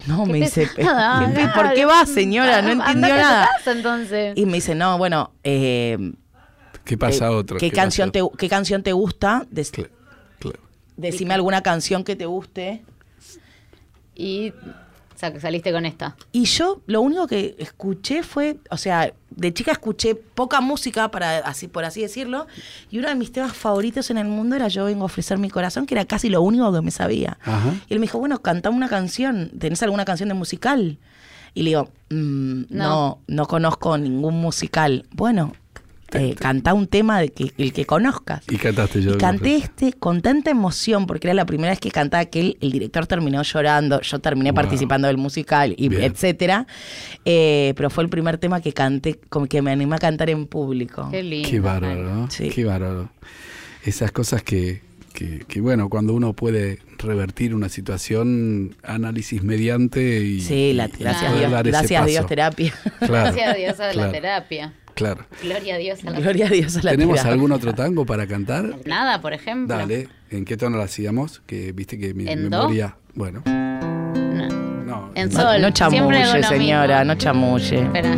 No, 0.05 0.25
me 0.25 0.39
dice, 0.39 0.67
pesada, 0.75 1.31
"¿Y 1.43 1.47
¿por 1.57 1.73
qué 1.73 1.85
va, 1.85 2.05
señora? 2.05 2.61
No 2.61 2.69
entendió 2.71 3.15
nada. 3.15 3.49
casa, 3.57 3.71
entonces. 3.71 4.37
Y 4.37 4.45
me 4.45 4.53
dice, 4.53 4.75
no, 4.75 4.97
bueno, 4.97 5.31
eh, 5.43 5.97
¿Qué 6.83 6.97
pasa 6.97 7.25
eh, 7.25 7.29
otro? 7.29 7.57
¿qué, 7.57 7.69
¿Qué 7.69 7.75
canción 7.75 8.11
pasa? 8.11 8.25
te, 8.31 8.37
¿Qué 8.37 8.47
canción 8.49 8.83
te 8.83 8.93
gusta? 8.93 9.45
Claro. 10.39 10.59
decime 10.95 11.33
alguna 11.33 11.61
canción 11.61 12.03
que 12.03 12.15
te 12.15 12.25
guste. 12.25 12.83
Y 14.15 14.53
sa- 15.17 15.37
saliste 15.39 15.71
con 15.73 15.85
esta. 15.85 16.15
Y 16.31 16.45
yo 16.45 16.81
lo 16.87 17.01
único 17.01 17.27
que 17.27 17.55
escuché 17.59 18.23
fue, 18.23 18.57
o 18.69 18.77
sea, 18.77 19.13
de 19.31 19.53
chica 19.53 19.71
escuché 19.71 20.15
poca 20.15 20.61
música, 20.61 21.09
para 21.11 21.39
así 21.39 21.67
por 21.67 21.83
así 21.85 22.01
decirlo, 22.01 22.47
y 22.89 22.99
uno 22.99 23.09
de 23.09 23.15
mis 23.15 23.31
temas 23.31 23.53
favoritos 23.53 24.09
en 24.09 24.17
el 24.17 24.27
mundo 24.27 24.55
era 24.55 24.67
Yo 24.69 24.85
vengo 24.85 25.01
a 25.03 25.05
ofrecer 25.05 25.37
mi 25.37 25.49
corazón, 25.49 25.85
que 25.85 25.95
era 25.95 26.05
casi 26.05 26.29
lo 26.29 26.41
único 26.41 26.71
que 26.71 26.81
me 26.81 26.91
sabía. 26.91 27.37
Ajá. 27.43 27.73
Y 27.89 27.93
él 27.93 27.99
me 27.99 28.05
dijo, 28.05 28.19
bueno, 28.19 28.41
cantame 28.41 28.75
una 28.77 28.87
canción, 28.89 29.51
¿tenés 29.59 29.83
alguna 29.83 30.05
canción 30.05 30.29
de 30.29 30.35
musical? 30.35 30.97
Y 31.53 31.63
le 31.63 31.69
digo, 31.71 31.89
"Mm, 32.11 32.63
no. 32.69 32.87
No. 32.87 33.19
no, 33.27 33.45
conozco 33.47 33.97
ningún 33.97 34.35
musical. 34.35 35.07
Bueno, 35.11 35.53
eh, 36.13 36.35
cantá 36.39 36.73
un 36.73 36.87
tema 36.87 37.19
de 37.19 37.29
que, 37.29 37.51
el 37.57 37.73
que 37.73 37.85
conozcas. 37.85 38.43
Y 38.49 38.57
cantaste 38.57 39.01
yo. 39.01 39.13
Y 39.15 39.17
canté 39.17 39.55
este 39.57 39.93
con 39.93 40.21
tanta 40.21 40.51
emoción, 40.51 41.05
porque 41.07 41.27
era 41.27 41.33
la 41.33 41.45
primera 41.45 41.69
vez 41.71 41.79
que 41.79 41.91
cantaba 41.91 42.23
que 42.25 42.39
él, 42.39 42.57
el 42.61 42.71
director 42.71 43.07
terminó 43.07 43.41
llorando, 43.43 43.99
yo 44.01 44.19
terminé 44.19 44.51
Wow. 44.51 44.55
participando 44.55 45.07
del 45.07 45.17
musical, 45.17 45.73
y 45.77 45.89
Bien. 45.89 46.03
etcétera. 46.03 46.67
Eh, 47.25 47.73
pero 47.75 47.89
fue 47.89 48.03
el 48.03 48.09
primer 48.09 48.37
tema 48.37 48.61
que 48.61 48.71
canté, 48.73 49.19
como 49.29 49.47
que 49.47 49.61
me 49.61 49.71
animé 49.71 49.95
a 49.95 49.99
cantar 49.99 50.29
en 50.29 50.45
público. 50.47 51.09
Qué 51.11 51.23
lindo. 51.23 51.49
Qué 51.49 51.59
bárbaro, 51.59 52.03
¿no? 52.03 52.31
Sí. 52.31 52.49
Qué 52.49 52.63
bárbaro. 52.63 53.09
Esas 53.83 54.11
cosas 54.11 54.43
que, 54.43 54.81
que, 55.13 55.43
que, 55.47 55.61
bueno, 55.61 55.89
cuando 55.89 56.13
uno 56.13 56.33
puede 56.33 56.79
revertir 56.97 57.53
una 57.55 57.69
situación, 57.69 58.75
análisis 58.83 59.43
mediante 59.43 60.19
y. 60.21 60.41
Sí, 60.41 60.73
la- 60.73 60.85
y 60.87 60.91
gracias 60.99 61.23
a 61.23 61.27
poder 61.33 61.39
Dios, 61.39 61.51
dar 61.51 61.67
ese 61.67 61.77
gracias 61.77 62.01
a 62.01 62.05
Dios 62.05 62.25
terapia. 62.27 62.73
Claro, 62.99 63.13
Gracias 63.35 63.49
a 63.49 63.53
Dios 63.53 63.79
a 63.79 63.93
la 63.93 64.11
terapia. 64.11 64.73
Claro. 64.97 65.25
Gloria 65.43 65.75
a 65.75 65.77
Dios 65.77 66.03
a 66.03 66.09
la 66.09 66.19
Gloria 66.19 66.47
a 66.47 66.49
Dios 66.49 66.75
a 66.77 66.81
la 66.81 66.91
¿Tenemos 66.91 67.23
algún 67.23 67.51
otro 67.51 67.73
tango 67.75 68.03
para 68.03 68.25
cantar? 68.25 68.77
Nada, 68.85 69.21
por 69.21 69.31
ejemplo. 69.31 69.77
Dale. 69.77 70.09
¿En 70.31 70.43
qué 70.43 70.57
tono 70.57 70.75
la 70.77 70.85
hacíamos? 70.85 71.41
Que 71.45 71.71
viste 71.71 71.99
que 71.99 72.15
mi 72.15 72.27
¿En 72.27 72.49
do? 72.49 72.57
memoria. 72.63 72.97
Bueno, 73.13 73.43
No. 73.45 74.47
no. 74.83 75.11
En 75.13 75.29
No, 75.29 75.39
sol. 75.39 75.61
no 75.61 75.69
chamulle, 75.69 76.43
señora, 76.43 76.99
mismo. 76.99 77.13
no 77.13 77.15
chamulle. 77.19 77.83
Espera. 77.83 78.15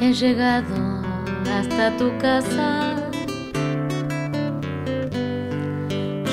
He 0.00 0.12
llegado 0.12 1.02
hasta 1.50 1.96
tu 1.96 2.16
casa. 2.18 3.03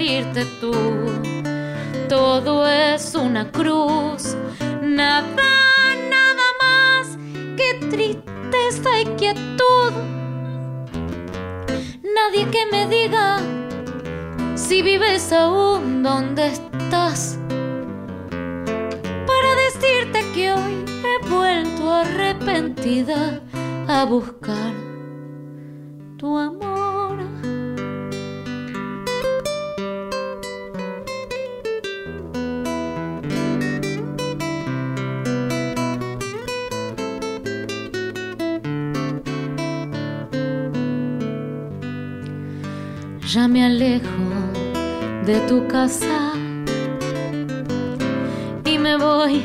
irte 0.00 0.44
tú. 0.60 0.72
Todo 2.08 2.66
es 2.66 3.14
una 3.14 3.50
cruz, 3.50 4.36
nada, 4.82 5.50
nada 6.08 6.46
más 6.60 7.18
que 7.56 7.86
tristeza 7.88 9.00
y 9.00 9.04
quietud. 9.16 9.92
Nadie 12.02 12.46
que 12.50 12.66
me 12.70 12.86
diga 12.88 13.38
si 14.54 14.82
vives 14.82 15.32
aún 15.32 16.02
donde 16.02 16.48
estás. 16.48 17.38
Para 18.30 19.54
decirte 19.66 20.20
que 20.34 20.52
hoy 20.52 20.84
he 21.04 21.28
vuelto 21.28 21.92
arrepentida 21.92 23.40
a 23.88 24.04
buscar 24.04 24.79
de 43.80 45.40
tu 45.48 45.66
casa 45.66 46.34
y 48.66 48.76
me 48.76 48.98
voy, 48.98 49.42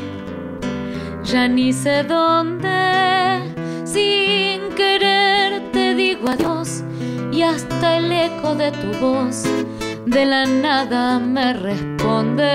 ya 1.24 1.48
ni 1.48 1.72
sé 1.72 2.02
dónde. 2.02 3.40
Sin 3.84 4.68
querer 4.76 5.72
te 5.72 5.94
digo 5.94 6.28
adiós 6.28 6.84
y 7.32 7.40
hasta 7.40 7.96
el 7.96 8.12
eco 8.12 8.54
de 8.54 8.72
tu 8.72 8.92
voz 9.00 9.44
de 10.04 10.26
la 10.26 10.44
nada 10.44 11.18
me 11.18 11.54
responde. 11.54 12.52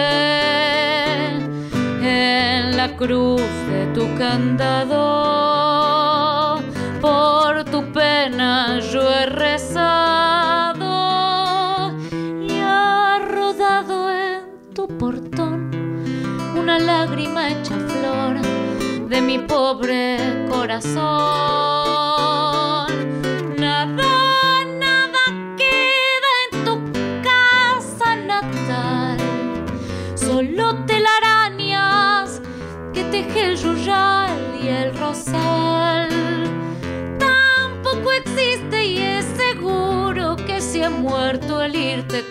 En 2.03 2.77
la 2.77 2.95
cruz 2.95 3.41
de 3.71 3.87
tu 3.95 4.05
candado, 4.19 4.99
por 7.01 7.65
tu 7.65 7.91
pena 7.91 8.79
yo 8.81 9.01
he 9.01 9.25
rezado 9.25 10.20
una 16.71 16.79
lágrima 16.79 17.49
hecha 17.49 17.75
flor 17.75 18.39
de 19.09 19.21
mi 19.21 19.39
pobre 19.39 20.17
corazón. 20.49 21.01
Nada, 23.57 24.63
nada 24.79 25.23
queda 25.57 26.31
en 26.45 26.63
tu 26.63 26.79
casa 27.21 28.15
natal, 28.15 29.17
solo 30.15 30.77
telarañas 30.85 32.41
que 32.93 33.03
teje 33.03 33.47
el 33.47 33.57
yuyal 33.57 34.37
y 34.63 34.69
el 34.69 34.97
rosal. 34.97 36.07
Tampoco 37.19 38.13
existe 38.13 38.85
y 38.85 38.97
es 38.97 39.25
seguro 39.25 40.37
que 40.37 40.61
si 40.61 40.81
ha 40.81 40.89
muerto 40.89 41.61
el 41.61 41.75
irte 41.75 42.30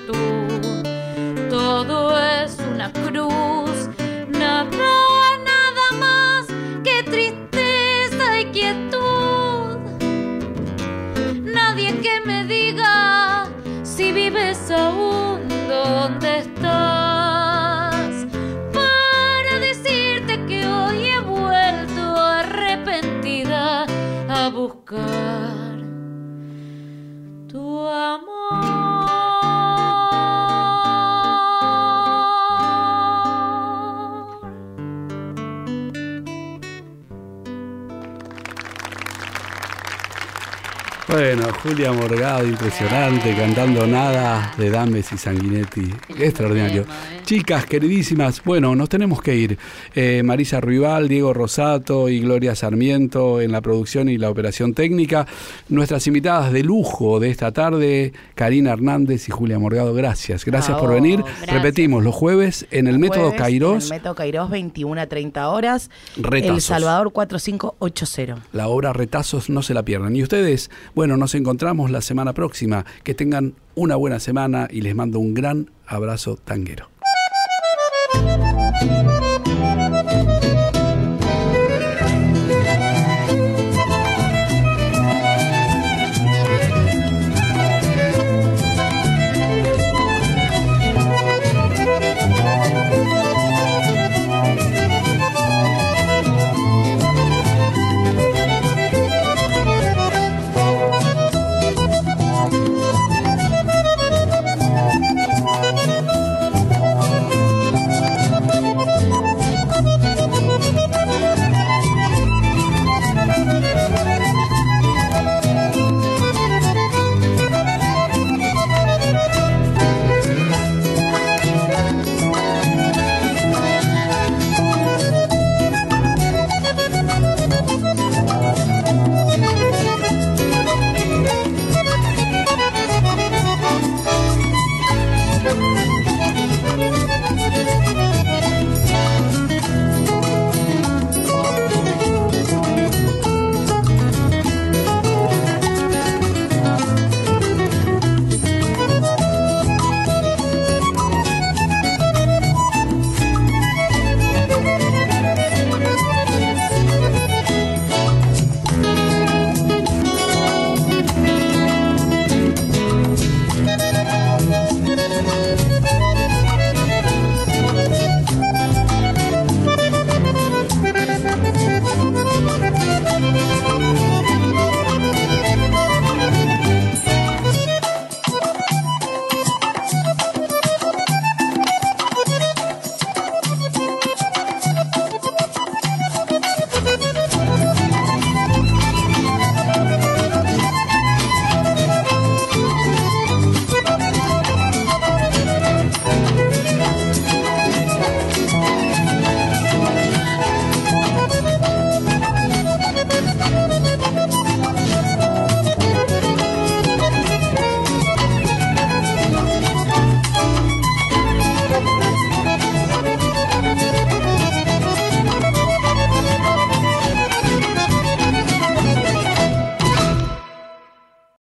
Julia 41.70 41.92
Morgado, 41.92 42.44
impresionante, 42.48 43.32
cantando 43.36 43.86
nada 43.86 44.52
de 44.58 44.70
Dames 44.70 45.12
y 45.12 45.16
Sanguinetti. 45.16 45.94
Extraordinario. 46.18 46.84
Chicas, 47.30 47.64
queridísimas, 47.64 48.42
bueno, 48.42 48.74
nos 48.74 48.88
tenemos 48.88 49.22
que 49.22 49.36
ir. 49.36 49.56
Eh, 49.94 50.20
Marisa 50.24 50.60
Ruibal, 50.60 51.06
Diego 51.06 51.32
Rosato 51.32 52.08
y 52.08 52.18
Gloria 52.18 52.56
Sarmiento 52.56 53.40
en 53.40 53.52
la 53.52 53.60
producción 53.60 54.08
y 54.08 54.18
la 54.18 54.30
operación 54.30 54.74
técnica. 54.74 55.28
Nuestras 55.68 56.08
invitadas 56.08 56.52
de 56.52 56.64
lujo 56.64 57.20
de 57.20 57.30
esta 57.30 57.52
tarde, 57.52 58.12
Karina 58.34 58.72
Hernández 58.72 59.28
y 59.28 59.30
Julia 59.30 59.60
Morgado, 59.60 59.94
gracias. 59.94 60.44
Gracias 60.44 60.76
por 60.76 60.92
venir. 60.92 61.20
Gracias. 61.20 61.54
Repetimos, 61.54 62.02
los 62.02 62.16
jueves 62.16 62.66
en 62.72 62.88
el 62.88 62.98
método 62.98 63.32
Kairos. 63.36 63.86
En 63.86 63.92
el 63.92 64.00
método 64.00 64.16
Kairos, 64.16 64.50
21 64.50 65.00
a 65.00 65.06
30 65.06 65.48
horas. 65.50 65.88
Retazos. 66.16 66.56
El 66.56 66.60
Salvador 66.62 67.12
4580. 67.12 68.42
La 68.52 68.66
obra 68.66 68.92
Retazos 68.92 69.48
no 69.48 69.62
se 69.62 69.72
la 69.72 69.84
pierdan. 69.84 70.16
Y 70.16 70.24
ustedes, 70.24 70.68
bueno, 70.96 71.16
nos 71.16 71.36
encontramos 71.36 71.92
la 71.92 72.00
semana 72.00 72.32
próxima. 72.32 72.84
Que 73.04 73.14
tengan 73.14 73.54
una 73.76 73.94
buena 73.94 74.18
semana 74.18 74.66
y 74.68 74.80
les 74.80 74.96
mando 74.96 75.20
un 75.20 75.32
gran 75.32 75.70
abrazo 75.86 76.34
tanguero. 76.34 76.89